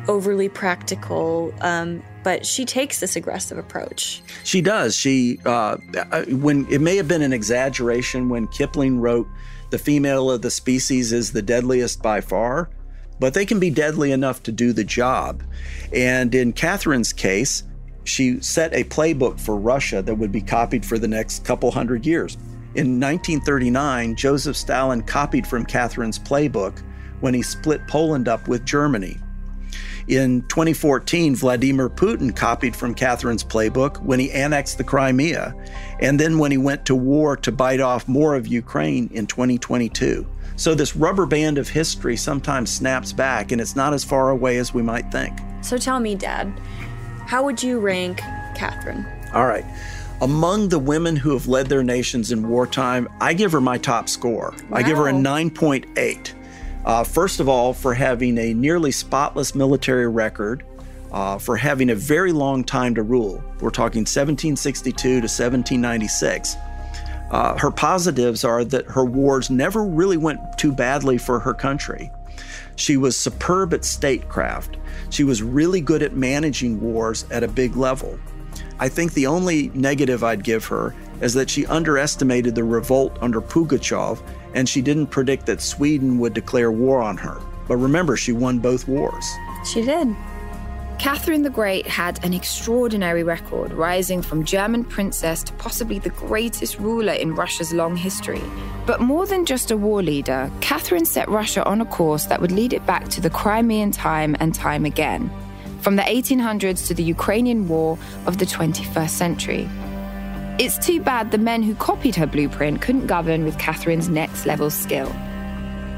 overly 0.08 0.50
practical. 0.50 1.54
Um, 1.62 2.04
but 2.24 2.46
she 2.46 2.66
takes 2.66 3.00
this 3.00 3.16
aggressive 3.16 3.58
approach. 3.58 4.22
She 4.44 4.62
does. 4.62 4.96
She 4.96 5.40
uh, 5.46 5.78
uh, 6.12 6.26
when 6.26 6.68
it 6.72 6.82
may 6.82 6.96
have 6.98 7.08
been 7.08 7.22
an 7.22 7.34
exaggeration 7.34 8.30
when 8.30 8.48
Kipling 8.48 9.00
wrote, 9.00 9.28
"The 9.70 9.80
female 9.80 10.32
of 10.32 10.42
the 10.42 10.52
species 10.52 11.12
is 11.12 11.32
the 11.32 11.42
deadliest 11.42 12.02
by 12.02 12.22
far." 12.22 12.70
But 13.18 13.34
they 13.34 13.46
can 13.46 13.62
be 13.62 13.70
deadly 13.70 14.12
enough 14.12 14.44
to 14.44 14.52
do 14.52 14.74
the 14.74 14.84
job. 14.84 15.42
And 15.94 16.36
in 16.36 16.52
Catherine's 16.52 17.14
case, 17.14 17.64
she 18.04 18.42
set 18.42 18.74
a 18.74 18.84
playbook 18.84 19.40
for 19.40 19.56
Russia 19.56 20.02
that 20.02 20.16
would 20.16 20.34
be 20.34 20.42
copied 20.42 20.86
for 20.86 20.98
the 21.00 21.08
next 21.08 21.46
couple 21.46 21.72
hundred 21.72 22.06
years. 22.06 22.38
In 22.76 23.00
1939, 23.00 24.16
Joseph 24.16 24.58
Stalin 24.58 25.02
copied 25.02 25.48
from 25.48 25.66
Catherine's 25.66 26.20
playbook 26.20 26.84
when 27.22 27.34
he 27.34 27.42
split 27.42 27.88
Poland 27.88 28.28
up 28.28 28.50
with 28.50 28.66
Germany. 28.66 29.18
In 30.10 30.42
2014, 30.50 31.38
Vladimir 31.38 31.90
Putin 31.90 32.36
copied 32.36 32.76
from 32.76 32.94
Catherine's 32.94 33.46
playbook 33.46 34.04
when 34.04 34.20
he 34.20 34.30
annexed 34.30 34.78
the 34.78 34.84
Crimea, 34.84 35.56
and 36.02 36.20
then 36.20 36.38
when 36.38 36.52
he 36.52 36.58
went 36.58 36.86
to 36.88 36.96
war 36.96 37.38
to 37.38 37.52
bite 37.54 37.80
off 37.80 38.10
more 38.10 38.36
of 38.36 38.46
Ukraine 38.46 39.10
in 39.14 39.26
2022. 39.26 40.28
So, 40.58 40.76
this 40.76 40.98
rubber 40.98 41.26
band 41.26 41.58
of 41.58 41.70
history 41.70 42.18
sometimes 42.18 42.72
snaps 42.72 43.14
back, 43.14 43.54
and 43.54 43.62
it's 43.62 43.78
not 43.78 43.94
as 43.94 44.04
far 44.04 44.32
away 44.32 44.58
as 44.58 44.74
we 44.74 44.82
might 44.82 45.10
think. 45.14 45.40
So, 45.62 45.78
tell 45.78 46.02
me, 46.02 46.14
Dad, 46.16 46.52
how 47.26 47.46
would 47.46 47.64
you 47.64 47.80
rank 47.80 48.18
Catherine? 48.54 49.06
All 49.34 49.48
right. 49.48 49.66
Among 50.22 50.70
the 50.70 50.80
women 50.80 51.16
who 51.16 51.34
have 51.34 51.48
led 51.48 51.68
their 51.68 51.84
nations 51.84 52.32
in 52.32 52.48
wartime, 52.48 53.10
I 53.20 53.34
give 53.34 53.52
her 53.52 53.62
my 53.62 53.78
top 53.78 54.08
score. 54.08 54.54
Wow. 54.70 54.78
I 54.78 54.84
give 54.84 54.98
her 54.98 55.10
a 55.10 55.14
9.8. 55.14 56.34
Uh, 56.86 57.04
first 57.04 57.40
of 57.40 57.50
all, 57.50 57.74
for 57.74 57.94
having 57.94 58.38
a 58.38 58.54
nearly 58.54 58.92
spotless 58.92 59.56
military 59.56 60.08
record, 60.08 60.64
uh, 61.12 61.38
for 61.38 61.56
having 61.56 61.90
a 61.90 61.96
very 61.96 62.32
long 62.32 62.64
time 62.64 62.94
to 62.96 63.02
rule. 63.02 63.44
We're 63.62 63.70
talking 63.70 64.02
1762 64.02 64.94
to 64.94 65.16
1796. 65.16 66.56
Uh, 67.32 67.58
her 67.58 67.72
positives 67.72 68.44
are 68.44 68.64
that 68.66 68.86
her 68.86 69.06
wars 69.06 69.50
never 69.50 69.84
really 69.84 70.18
went 70.18 70.40
too 70.58 70.72
badly 70.72 71.18
for 71.18 71.40
her 71.40 71.54
country. 71.54 72.12
She 72.76 72.98
was 72.98 73.18
superb 73.18 73.74
at 73.74 73.86
statecraft. 73.86 74.78
She 75.10 75.24
was 75.24 75.42
really 75.42 75.82
good 75.82 76.04
at 76.04 76.16
managing 76.16 76.82
wars 76.82 77.26
at 77.32 77.44
a 77.44 77.48
big 77.48 77.76
level. 77.78 78.20
I 78.80 78.90
think 78.90 79.14
the 79.14 79.28
only 79.28 79.70
negative 79.74 80.24
I'd 80.24 80.44
give 80.44 80.66
her 80.66 80.94
is 81.22 81.34
that 81.34 81.50
she 81.50 81.66
underestimated 81.66 82.56
the 82.56 82.64
revolt 82.64 83.18
under 83.22 83.42
Pugachev 83.42 84.22
and 84.54 84.68
she 84.68 84.82
didn't 84.82 85.08
predict 85.08 85.46
that 85.46 85.62
Sweden 85.62 86.20
would 86.20 86.34
declare 86.34 86.72
war 86.72 87.02
on 87.02 87.18
her. 87.18 87.40
But 87.68 87.78
remember, 87.78 88.18
she 88.18 88.32
won 88.32 88.60
both 88.60 88.88
wars. 88.88 89.26
She 89.66 89.82
did. 89.82 90.16
Catherine 91.00 91.42
the 91.42 91.50
Great 91.50 91.86
had 91.86 92.24
an 92.24 92.34
extraordinary 92.34 93.24
record, 93.24 93.74
rising 93.74 94.22
from 94.22 94.46
German 94.46 94.86
princess 94.86 95.44
to 95.44 95.54
possibly 95.54 96.00
the 96.00 96.10
greatest 96.12 96.80
ruler 96.80 97.14
in 97.14 97.36
Russia's 97.36 97.74
long 97.74 97.96
history. 97.98 98.42
But 98.86 99.02
more 99.02 99.26
than 99.26 99.46
just 99.46 99.72
a 99.72 99.78
war 99.78 100.02
leader, 100.02 100.50
Catherine 100.62 101.06
set 101.06 101.28
Russia 101.28 101.64
on 101.66 101.82
a 101.82 101.86
course 101.86 102.26
that 102.26 102.40
would 102.40 102.52
lead 102.52 102.72
it 102.72 102.86
back 102.86 103.10
to 103.10 103.22
the 103.22 103.30
Crimean 103.30 103.92
time 103.92 104.36
and 104.40 104.56
time 104.56 104.86
again, 104.86 105.30
from 105.86 105.98
the 105.98 106.02
1800s 106.02 106.88
to 106.88 106.96
the 106.96 107.04
Ukrainian 107.04 107.68
war 107.68 108.00
of 108.26 108.40
the 108.40 108.46
21st 108.46 109.12
century. 109.12 109.70
It's 110.58 110.80
too 110.80 111.00
bad 111.00 111.30
the 111.30 111.38
men 111.38 111.62
who 111.62 111.76
copied 111.76 112.16
her 112.16 112.26
blueprint 112.26 112.82
couldn't 112.82 113.06
govern 113.06 113.46
with 113.46 113.60
Catherine's 113.60 114.10
next 114.10 114.48
level 114.48 114.72
skill. 114.72 115.16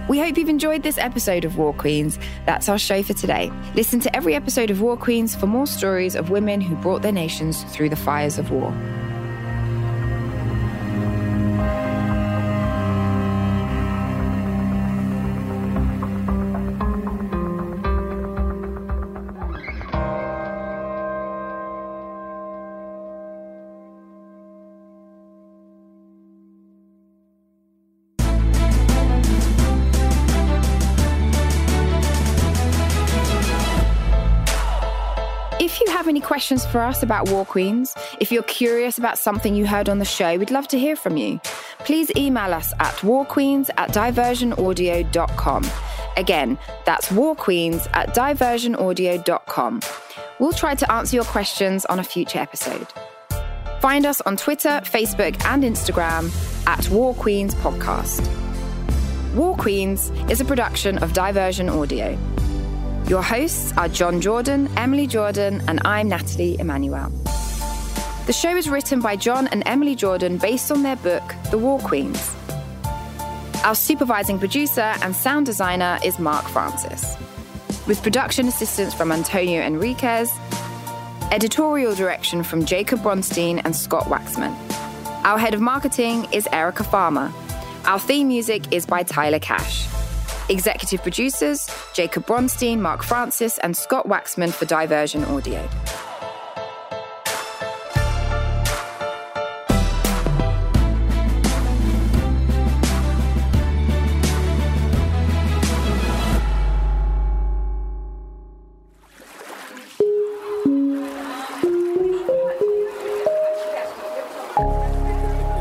We 0.09 0.19
hope 0.19 0.37
you've 0.37 0.49
enjoyed 0.49 0.83
this 0.83 0.97
episode 0.97 1.45
of 1.45 1.57
War 1.57 1.71
Queens. 1.73 2.19
That's 2.45 2.67
our 2.67 2.77
show 2.77 3.01
for 3.01 3.13
today. 3.13 3.49
Listen 3.75 4.01
to 4.01 4.13
every 4.13 4.35
episode 4.35 4.71
of 4.71 4.81
War 4.81 4.97
Queens 4.97 5.33
for 5.33 5.47
more 5.47 5.65
stories 5.65 6.17
of 6.17 6.31
women 6.31 6.59
who 6.59 6.75
brought 6.75 7.01
their 7.01 7.13
nations 7.13 7.63
through 7.71 7.87
the 7.87 7.95
fires 7.95 8.37
of 8.37 8.51
war. 8.51 8.73
Questions 36.27 36.65
for 36.65 36.81
us 36.81 37.03
about 37.03 37.29
War 37.29 37.45
Queens, 37.45 37.95
if 38.19 38.31
you're 38.31 38.43
curious 38.43 38.97
about 38.97 39.17
something 39.17 39.55
you 39.55 39.65
heard 39.65 39.89
on 39.89 39.99
the 39.99 40.05
show, 40.05 40.37
we'd 40.37 40.51
love 40.51 40.67
to 40.69 40.79
hear 40.79 40.95
from 40.95 41.17
you. 41.17 41.39
Please 41.79 42.11
email 42.15 42.53
us 42.53 42.73
at 42.79 42.93
warqueens 42.95 43.69
at 43.77 43.91
diversionaudio.com. 43.91 45.65
Again, 46.15 46.57
that's 46.85 47.09
warqueens 47.09 47.87
at 47.93 48.15
diversionaudio.com. 48.15 49.81
We'll 50.39 50.53
try 50.53 50.75
to 50.75 50.91
answer 50.91 51.15
your 51.15 51.25
questions 51.25 51.85
on 51.85 51.99
a 51.99 52.03
future 52.03 52.39
episode. 52.39 52.87
Find 53.79 54.05
us 54.05 54.21
on 54.21 54.37
Twitter, 54.37 54.81
Facebook, 54.83 55.43
and 55.45 55.63
Instagram 55.63 56.31
at 56.67 56.89
War 56.89 57.13
Queens 57.13 57.55
Podcast. 57.55 58.25
War 59.35 59.55
Queens 59.55 60.09
is 60.29 60.41
a 60.41 60.45
production 60.45 60.97
of 60.97 61.13
Diversion 61.13 61.69
Audio. 61.69 62.17
Your 63.07 63.23
hosts 63.23 63.71
are 63.77 63.87
Jon 63.87 64.19
Jordan, 64.19 64.67
Emily 64.75 65.07
Jordan, 65.07 65.63
and 65.69 65.79
I'm 65.85 66.09
Nathalie 66.09 66.59
Emmanuel. 66.59 67.09
The 68.25 68.33
show 68.33 68.53
is 68.57 68.67
written 68.67 68.99
by 68.99 69.15
Jon 69.15 69.47
and 69.47 69.63
Emily 69.65 69.95
Jordan 69.95 70.37
based 70.37 70.73
on 70.73 70.83
their 70.83 70.97
book, 70.97 71.23
The 71.49 71.57
War 71.57 71.79
Queens. 71.79 72.35
Our 73.63 73.75
supervising 73.75 74.39
producer 74.39 74.93
and 75.01 75.15
sound 75.15 75.45
designer 75.45 75.97
is 76.03 76.19
Mark 76.19 76.49
Francis, 76.49 77.15
with 77.87 78.03
production 78.03 78.45
assistance 78.49 78.93
from 78.93 79.13
Antonio 79.13 79.61
Enriquez, 79.61 80.29
editorial 81.31 81.95
direction 81.95 82.43
from 82.43 82.65
Jacob 82.65 82.99
Bronstein 82.99 83.61
and 83.63 83.73
Scott 83.73 84.07
Waxman. 84.07 84.53
Our 85.23 85.37
head 85.37 85.53
of 85.53 85.61
marketing 85.61 86.27
is 86.33 86.45
Erica 86.51 86.83
Farmer. 86.83 87.31
Our 87.85 87.99
theme 87.99 88.27
music 88.27 88.73
is 88.73 88.85
by 88.85 89.03
Tyler 89.03 89.39
Cash. 89.39 89.87
Executive 90.49 91.01
producers 91.01 91.69
Jacob 91.93 92.25
Bronstein, 92.25 92.79
Mark 92.79 93.03
Francis, 93.03 93.57
and 93.59 93.75
Scott 93.75 94.07
Waxman 94.07 94.53
for 94.53 94.65
Diversion 94.65 95.23
Audio. 95.25 95.67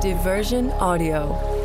Diversion 0.01 0.70
Audio. 0.72 1.55